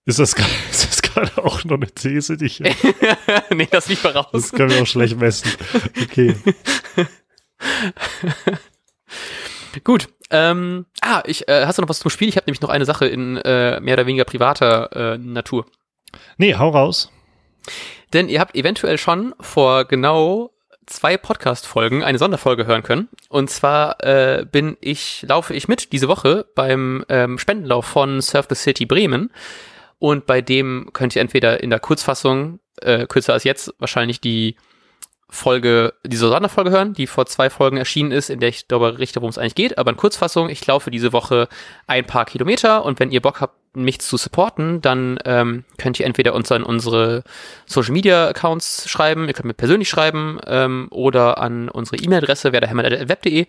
Ist 0.05 0.19
das, 0.19 0.33
ist 0.33 0.91
das 0.91 1.01
gerade 1.01 1.31
auch 1.45 1.63
noch 1.63 1.77
eine 1.77 1.87
These, 1.87 2.37
die 2.37 2.47
ich. 2.47 2.61
nee, 3.51 3.69
das 3.71 3.87
liegt 3.87 4.03
mal 4.03 4.11
raus. 4.11 4.27
Das 4.33 4.51
können 4.51 4.71
wir 4.71 4.83
auch 4.83 4.87
schlecht 4.87 5.17
messen. 5.17 5.49
Okay. 6.03 6.35
Gut, 9.85 10.09
ähm, 10.31 10.87
ah, 11.03 11.23
ich, 11.25 11.47
äh, 11.47 11.67
hast 11.67 11.79
du 11.79 11.83
noch 11.83 11.89
was 11.89 12.01
zum 12.01 12.11
Spiel? 12.11 12.29
Ich 12.29 12.37
habe 12.37 12.47
nämlich 12.47 12.63
noch 12.63 12.69
eine 12.69 12.85
Sache 12.85 13.07
in 13.07 13.37
äh, 13.37 13.79
mehr 13.81 13.95
oder 13.95 14.07
weniger 14.07 14.25
privater 14.25 15.15
äh, 15.15 15.19
Natur. 15.19 15.67
Nee, 16.37 16.57
hau 16.57 16.71
raus. 16.71 17.13
Denn 18.13 18.29
ihr 18.29 18.41
habt 18.41 18.57
eventuell 18.57 18.99
schon 18.99 19.37
vor 19.41 19.85
genau 19.85 20.51
zwei 20.93 21.17
Podcast-Folgen 21.17 22.05
eine 22.05 22.19
Sonderfolge 22.19 22.67
hören 22.67 22.83
können. 22.83 23.09
Und 23.29 23.51
zwar 23.51 24.03
äh, 24.05 24.47
bin 24.51 24.77
ich, 24.81 25.25
laufe 25.29 25.55
ich 25.55 25.69
mit 25.69 25.93
diese 25.93 26.09
Woche 26.09 26.47
beim 26.55 27.05
ähm, 27.09 27.39
Spendenlauf 27.39 27.87
von 27.87 28.21
Surf 28.21 28.47
the 28.49 28.55
City 28.55 28.87
Bremen. 28.87 29.31
Und 29.99 30.27
bei 30.27 30.41
dem 30.41 30.91
könnt 30.93 31.17
ihr 31.17 31.23
entweder 31.23 31.63
in 31.63 31.71
der 31.71 31.81
Kurzfassung, 31.81 32.61
äh, 32.81 33.07
kürzer 33.07 33.33
als 33.33 33.45
jetzt, 33.45 33.75
wahrscheinlich 33.79 34.21
die 34.21 34.57
Folge, 35.29 35.95
diese 36.05 36.29
Sonderfolge 36.29 36.71
hören, 36.71 36.93
die 36.93 37.07
vor 37.07 37.25
zwei 37.25 37.49
Folgen 37.49 37.79
erschienen 37.79 38.13
ist, 38.13 38.29
in 38.29 38.39
der 38.39 38.51
ich 38.51 38.69
darüber 38.69 38.93
berichte, 38.93 39.21
worum 39.21 39.31
es 39.31 39.39
eigentlich 39.39 39.55
geht. 39.55 39.79
Aber 39.79 39.91
in 39.91 39.97
Kurzfassung, 39.97 40.51
ich 40.51 40.67
laufe 40.67 40.91
diese 40.91 41.13
Woche 41.13 41.49
ein 41.87 42.07
paar 42.07 42.27
Kilometer 42.27 42.85
und 42.85 43.01
wenn 43.01 43.11
ihr 43.11 43.23
Bock 43.23 43.41
habt, 43.41 43.62
mich 43.75 44.01
zu 44.01 44.17
supporten, 44.17 44.81
dann 44.83 45.19
ähm, 45.25 45.65
könnt 45.79 45.99
ihr 45.99 46.07
entweder 46.07 46.35
uns 46.35 46.53
an 46.53 46.63
unsere 46.63 47.25
Social 47.67 47.93
Media 47.93 48.29
Accounts 48.29 48.89
schreiben, 48.89 49.27
ihr 49.27 49.35
könnt 49.35 49.47
mir 49.47 49.55
persönlich 49.55 49.89
schreiben 49.89 50.39
ähm, 50.47 50.89
oder 50.91 51.39
an 51.39 51.69
unsere 51.69 51.97
E-Mail-Adresse 51.97 52.53
werderhemmer.web.de. 52.53 53.47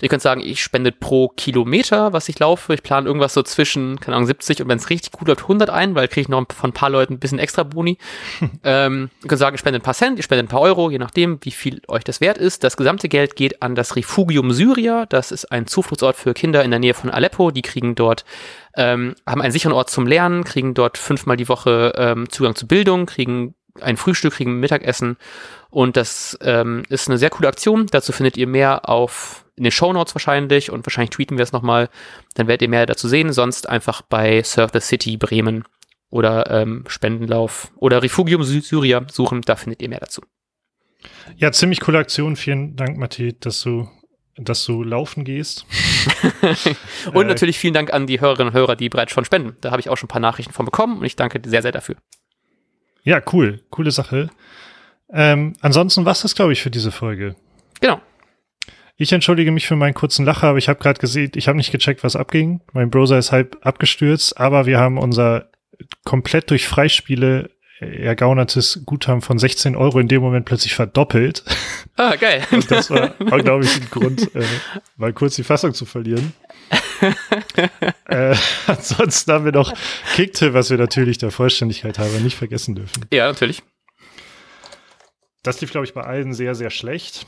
Ihr 0.00 0.08
könnt 0.08 0.22
sagen, 0.22 0.40
ich 0.40 0.62
spende 0.62 0.92
pro 0.92 1.28
Kilometer, 1.28 2.12
was 2.12 2.28
ich 2.28 2.38
laufe. 2.38 2.74
Ich 2.74 2.82
plane 2.82 3.06
irgendwas 3.06 3.34
so 3.34 3.42
zwischen, 3.42 4.00
keine 4.00 4.16
Ahnung, 4.16 4.26
70 4.26 4.62
und 4.62 4.68
wenn 4.68 4.78
es 4.78 4.90
richtig 4.90 5.12
gut 5.12 5.28
läuft, 5.28 5.42
100 5.42 5.70
ein, 5.70 5.94
weil 5.94 6.08
kriege 6.08 6.22
ich 6.22 6.28
noch 6.28 6.44
von 6.52 6.70
ein 6.70 6.74
paar 6.74 6.90
Leuten 6.90 7.14
ein 7.14 7.18
bisschen 7.18 7.38
extra 7.38 7.62
Boni. 7.62 7.98
ähm, 8.64 9.10
ihr 9.22 9.28
könnt 9.28 9.38
sagen, 9.38 9.54
ich 9.54 9.60
spende 9.60 9.78
ein 9.78 9.82
paar 9.82 9.94
Cent, 9.94 10.18
ich 10.18 10.24
spende 10.24 10.44
ein 10.44 10.48
paar 10.48 10.60
Euro, 10.60 10.90
je 10.90 10.98
nachdem, 10.98 11.38
wie 11.42 11.50
viel 11.50 11.82
euch 11.88 12.04
das 12.04 12.20
wert 12.20 12.38
ist. 12.38 12.64
Das 12.64 12.76
gesamte 12.76 13.08
Geld 13.08 13.36
geht 13.36 13.62
an 13.62 13.74
das 13.74 13.96
Refugium 13.96 14.52
Syria. 14.52 15.06
Das 15.06 15.32
ist 15.32 15.50
ein 15.52 15.66
Zufluchtsort 15.66 16.16
für 16.16 16.34
Kinder 16.34 16.64
in 16.64 16.70
der 16.70 16.80
Nähe 16.80 16.94
von 16.94 17.10
Aleppo. 17.10 17.50
Die 17.50 17.62
kriegen 17.62 17.94
dort 17.94 18.24
ähm, 18.76 19.14
haben 19.26 19.42
einen 19.42 19.52
sicheren 19.52 19.74
Ort 19.74 19.90
zum 19.90 20.06
Lernen, 20.06 20.44
kriegen 20.44 20.74
dort 20.74 20.98
fünfmal 20.98 21.36
die 21.36 21.48
Woche 21.48 21.92
ähm, 21.96 22.28
Zugang 22.30 22.54
zu 22.54 22.66
Bildung, 22.66 23.06
kriegen 23.06 23.54
ein 23.80 23.96
Frühstück, 23.96 24.34
kriegen 24.34 24.60
Mittagessen 24.60 25.16
und 25.70 25.96
das 25.96 26.38
ähm, 26.42 26.82
ist 26.88 27.08
eine 27.08 27.18
sehr 27.18 27.30
coole 27.30 27.48
Aktion. 27.48 27.86
Dazu 27.90 28.12
findet 28.12 28.36
ihr 28.36 28.46
mehr 28.46 28.88
auf 28.88 29.44
in 29.60 29.64
den 29.64 29.72
Show 29.72 29.92
Notes 29.92 30.14
wahrscheinlich 30.14 30.70
und 30.70 30.86
wahrscheinlich 30.86 31.10
tweeten 31.10 31.36
wir 31.36 31.42
es 31.42 31.52
nochmal. 31.52 31.90
Dann 32.32 32.46
werdet 32.46 32.62
ihr 32.62 32.70
mehr 32.70 32.86
dazu 32.86 33.08
sehen. 33.08 33.30
Sonst 33.30 33.68
einfach 33.68 34.00
bei 34.00 34.42
Surf 34.42 34.70
the 34.72 34.80
City 34.80 35.18
Bremen 35.18 35.64
oder 36.08 36.50
ähm, 36.50 36.84
Spendenlauf 36.88 37.70
oder 37.76 38.02
Refugium 38.02 38.42
Syria 38.42 39.04
suchen. 39.12 39.42
Da 39.42 39.56
findet 39.56 39.82
ihr 39.82 39.90
mehr 39.90 40.00
dazu. 40.00 40.22
Ja, 41.36 41.52
ziemlich 41.52 41.80
coole 41.80 41.98
Aktion. 41.98 42.36
Vielen 42.36 42.74
Dank, 42.74 42.96
Matthias, 42.96 43.34
dass 43.40 43.60
du, 43.60 43.86
dass 44.36 44.64
du 44.64 44.82
laufen 44.82 45.24
gehst. 45.24 45.66
und 47.12 47.26
äh, 47.26 47.28
natürlich 47.28 47.58
vielen 47.58 47.74
Dank 47.74 47.92
an 47.92 48.06
die 48.06 48.22
Hörerinnen 48.22 48.54
und 48.54 48.58
Hörer, 48.58 48.76
die 48.76 48.88
bereits 48.88 49.12
schon 49.12 49.26
spenden. 49.26 49.58
Da 49.60 49.72
habe 49.72 49.80
ich 49.80 49.90
auch 49.90 49.98
schon 49.98 50.06
ein 50.06 50.12
paar 50.12 50.22
Nachrichten 50.22 50.54
von 50.54 50.64
bekommen 50.64 51.00
und 51.00 51.04
ich 51.04 51.16
danke 51.16 51.38
sehr, 51.44 51.60
sehr 51.60 51.72
dafür. 51.72 51.96
Ja, 53.02 53.20
cool. 53.34 53.60
Coole 53.68 53.90
Sache. 53.90 54.30
Ähm, 55.12 55.52
ansonsten 55.60 56.06
war 56.06 56.12
es 56.12 56.22
das, 56.22 56.34
glaube 56.34 56.54
ich, 56.54 56.62
für 56.62 56.70
diese 56.70 56.92
Folge. 56.92 57.36
Genau. 57.82 58.00
Ich 59.00 59.12
entschuldige 59.12 59.50
mich 59.50 59.66
für 59.66 59.76
meinen 59.76 59.94
kurzen 59.94 60.26
Lacher, 60.26 60.48
aber 60.48 60.58
ich 60.58 60.68
habe 60.68 60.78
gerade 60.78 61.00
gesehen, 61.00 61.32
ich 61.34 61.48
habe 61.48 61.56
nicht 61.56 61.72
gecheckt, 61.72 62.04
was 62.04 62.16
abging. 62.16 62.60
Mein 62.74 62.90
Browser 62.90 63.16
ist 63.16 63.32
halb 63.32 63.56
abgestürzt, 63.62 64.38
aber 64.38 64.66
wir 64.66 64.78
haben 64.78 64.98
unser 64.98 65.48
komplett 66.04 66.50
durch 66.50 66.68
Freispiele 66.68 67.48
ergaunertes 67.80 68.82
Guthaben 68.84 69.22
von 69.22 69.38
16 69.38 69.74
Euro 69.74 70.00
in 70.00 70.08
dem 70.08 70.20
Moment 70.20 70.44
plötzlich 70.44 70.74
verdoppelt. 70.74 71.44
Ah, 71.96 72.16
geil. 72.16 72.44
Und 72.50 72.70
das 72.70 72.90
war, 72.90 73.08
glaube 73.40 73.64
ich, 73.64 73.74
ein 73.74 73.88
Grund, 73.90 74.34
äh, 74.34 74.44
mal 74.98 75.14
kurz 75.14 75.34
die 75.34 75.44
Fassung 75.44 75.72
zu 75.72 75.86
verlieren. 75.86 76.34
äh, 78.04 78.36
ansonsten 78.66 79.32
haben 79.32 79.46
wir 79.46 79.52
noch 79.52 79.72
Kicktipp, 80.14 80.52
was 80.52 80.68
wir 80.68 80.76
natürlich 80.76 81.16
der 81.16 81.30
Vollständigkeit 81.30 81.98
halber 81.98 82.20
nicht 82.20 82.36
vergessen 82.36 82.74
dürfen. 82.74 83.06
Ja, 83.10 83.28
natürlich. 83.28 83.62
Das 85.42 85.58
lief, 85.62 85.70
glaube 85.70 85.86
ich, 85.86 85.94
bei 85.94 86.02
allen 86.02 86.34
sehr, 86.34 86.54
sehr 86.54 86.68
schlecht. 86.68 87.24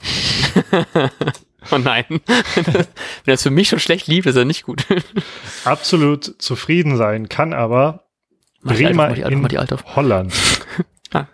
Oh 1.71 1.79
nein. 1.79 2.05
Wenn 2.09 2.87
das 3.25 3.43
für 3.43 3.51
mich 3.51 3.69
schon 3.69 3.79
schlecht 3.79 4.07
lief, 4.07 4.27
ist 4.27 4.37
er 4.37 4.45
nicht 4.45 4.65
gut. 4.65 4.87
Absolut 5.65 6.35
zufrieden 6.39 6.97
sein 6.97 7.29
kann 7.29 7.53
aber 7.53 8.05
Bremer 8.63 9.15
in 9.17 9.49
Holland. 9.97 10.35
ah. 11.13 11.27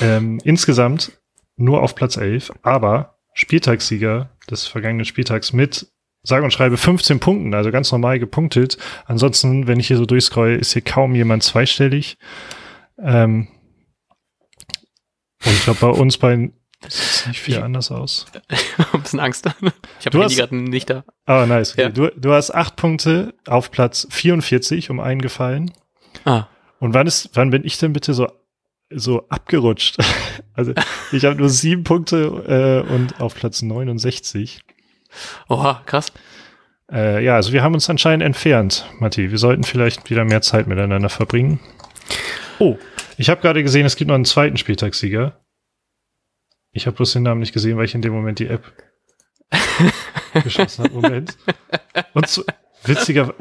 ähm, 0.00 0.40
insgesamt 0.44 1.12
nur 1.56 1.82
auf 1.82 1.94
Platz 1.94 2.16
11, 2.16 2.52
aber 2.62 3.18
Spieltagssieger 3.32 4.30
des 4.50 4.66
vergangenen 4.66 5.04
Spieltags 5.04 5.52
mit 5.52 5.86
sage 6.22 6.44
und 6.44 6.52
schreibe 6.52 6.76
15 6.76 7.20
Punkten, 7.20 7.54
also 7.54 7.70
ganz 7.70 7.92
normal 7.92 8.18
gepunktet. 8.18 8.78
Ansonsten, 9.06 9.66
wenn 9.66 9.78
ich 9.78 9.88
hier 9.88 9.98
so 9.98 10.06
durchscroll, 10.06 10.54
ist 10.54 10.72
hier 10.72 10.82
kaum 10.82 11.14
jemand 11.14 11.42
zweistellig. 11.42 12.16
Ähm, 12.98 13.48
und 15.44 15.52
ich 15.52 15.64
glaube, 15.64 15.80
bei 15.80 15.88
uns 15.88 16.16
bei 16.16 16.32
Sieht 16.34 16.63
nicht 17.26 17.40
viel 17.40 17.58
anders 17.58 17.90
aus. 17.90 18.26
ein 18.92 19.02
bisschen 19.02 19.20
Angst. 19.20 19.46
Ich 20.00 20.06
habe 20.06 20.18
Handy 20.18 20.34
gerade 20.34 20.56
nicht 20.56 20.90
da. 20.90 21.04
Ah, 21.26 21.46
nice. 21.46 21.72
Okay. 21.72 21.82
Ja. 21.82 21.88
Du, 21.88 22.08
du 22.08 22.32
hast 22.32 22.50
acht 22.50 22.76
Punkte 22.76 23.34
auf 23.46 23.70
Platz 23.70 24.06
44 24.10 24.90
um 24.90 25.00
einen 25.00 25.20
gefallen. 25.20 25.72
Ah. 26.24 26.46
Und 26.80 26.94
wann 26.94 27.06
ist, 27.06 27.30
wann 27.34 27.50
bin 27.50 27.64
ich 27.64 27.78
denn 27.78 27.92
bitte 27.92 28.14
so, 28.14 28.28
so 28.90 29.26
abgerutscht? 29.28 29.98
also 30.54 30.72
ich 31.12 31.24
habe 31.24 31.36
nur 31.36 31.48
sieben 31.48 31.84
Punkte 31.84 32.84
äh, 32.88 32.92
und 32.92 33.20
auf 33.20 33.34
Platz 33.34 33.62
69. 33.62 34.60
Oha, 35.48 35.82
krass. 35.86 36.12
Äh, 36.92 37.24
ja, 37.24 37.36
also 37.36 37.52
wir 37.52 37.62
haben 37.62 37.74
uns 37.74 37.88
anscheinend 37.88 38.22
entfernt, 38.22 38.86
Matti. 38.98 39.30
Wir 39.30 39.38
sollten 39.38 39.64
vielleicht 39.64 40.10
wieder 40.10 40.24
mehr 40.24 40.42
Zeit 40.42 40.66
miteinander 40.66 41.08
verbringen. 41.08 41.60
Oh, 42.58 42.78
ich 43.16 43.30
habe 43.30 43.40
gerade 43.40 43.62
gesehen, 43.62 43.86
es 43.86 43.96
gibt 43.96 44.08
noch 44.08 44.14
einen 44.14 44.24
zweiten 44.24 44.56
Spieltagssieger. 44.56 45.38
Ich 46.74 46.86
habe 46.86 46.96
bloß 46.96 47.12
den 47.12 47.22
Namen 47.22 47.40
nicht 47.40 47.52
gesehen, 47.52 47.76
weil 47.78 47.84
ich 47.84 47.94
in 47.94 48.02
dem 48.02 48.12
Moment 48.12 48.40
die 48.40 48.48
App 48.48 48.72
geschossen 50.42 50.84
hat. 50.84 50.92
Moment. 50.92 51.38
Und 52.14 52.28
so, 52.28 52.42
witziger, 52.82 53.32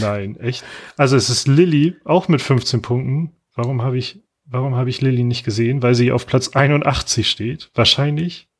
nein, 0.00 0.36
echt. 0.36 0.64
Also 0.98 1.16
es 1.16 1.30
ist 1.30 1.48
Lilly 1.48 1.96
auch 2.04 2.28
mit 2.28 2.42
15 2.42 2.82
Punkten. 2.82 3.34
Warum 3.54 3.80
habe 3.82 3.96
ich, 3.96 4.22
warum 4.44 4.74
habe 4.74 4.90
ich 4.90 5.00
Lilly 5.00 5.24
nicht 5.24 5.44
gesehen? 5.44 5.82
Weil 5.82 5.94
sie 5.94 6.12
auf 6.12 6.26
Platz 6.26 6.50
81 6.50 7.28
steht. 7.28 7.70
Wahrscheinlich 7.74 8.50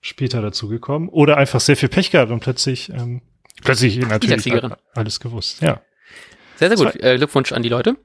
später 0.00 0.40
dazu 0.40 0.68
gekommen. 0.68 1.10
Oder 1.10 1.36
einfach 1.36 1.60
sehr 1.60 1.76
viel 1.76 1.90
Pech 1.90 2.10
gehabt 2.10 2.32
und 2.32 2.40
plötzlich, 2.40 2.88
ähm, 2.88 3.20
plötzlich 3.62 3.98
natürlich 3.98 4.50
alles 4.94 5.20
gewusst. 5.20 5.60
Ja. 5.60 5.82
Sehr, 6.56 6.74
sehr 6.74 6.86
gut. 6.86 7.02
Äh, 7.02 7.18
Glückwunsch 7.18 7.52
an 7.52 7.62
die 7.62 7.68
Leute. 7.68 7.96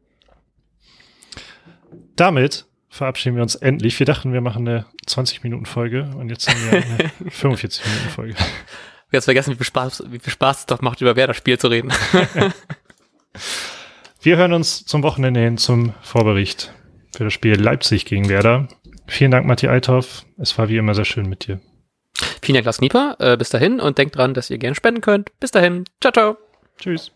Damit 2.18 2.66
verabschieden 2.94 3.36
wir 3.36 3.44
uns 3.44 3.56
endlich. 3.56 3.98
Wir 3.98 4.06
dachten, 4.06 4.34
wir 4.34 4.42
machen 4.42 4.68
eine 4.68 4.86
20-Minuten-Folge 5.08 6.12
und 6.16 6.30
jetzt 6.30 6.48
haben 6.48 6.64
wir 6.64 6.72
eine 6.74 7.12
45-Minuten-Folge. 7.32 8.36
Jetzt 9.12 9.26
vergessen, 9.26 9.52
wie 9.52 9.56
viel 9.56 9.66
Spaß, 9.66 10.04
wie 10.10 10.20
viel 10.20 10.32
Spaß 10.32 10.60
es 10.60 10.66
doch 10.68 10.82
macht, 10.82 11.02
über 11.02 11.16
Werder-Spiel 11.16 11.58
zu 11.58 11.68
reden. 11.68 11.92
wir 14.22 14.38
hören 14.38 14.54
uns 14.54 14.86
zum 14.86 15.02
Wochenende 15.04 15.40
hin 15.40 15.58
zum 15.58 15.94
Vorbericht 16.02 16.72
für 17.16 17.24
das 17.24 17.34
Spiel 17.34 17.60
Leipzig 17.60 18.06
gegen 18.06 18.30
Werder. 18.30 18.68
Vielen 19.08 19.32
Dank, 19.32 19.46
Matti 19.48 19.68
Althoff. 19.68 20.26
Es 20.38 20.58
war 20.58 20.70
wie 20.70 20.78
immer 20.78 20.94
sehr 20.94 21.06
schön 21.06 21.28
mit 21.28 21.48
dir. 21.48 21.60
Vielen 22.42 22.56
Dank, 22.56 22.66
Lars 22.66 22.78
Knieper. 22.78 23.16
Äh, 23.20 23.38
bis 23.38 23.50
dahin 23.50 23.80
und 23.80 23.98
denkt 23.98 24.16
dran, 24.16 24.34
dass 24.34 24.50
ihr 24.50 24.60
gerne 24.60 24.76
spenden 24.76 25.02
könnt. 25.02 25.32
Bis 25.40 25.52
dahin. 25.52 25.86
Ciao, 26.00 26.12
ciao. 26.12 26.38
Tschüss. 26.78 27.12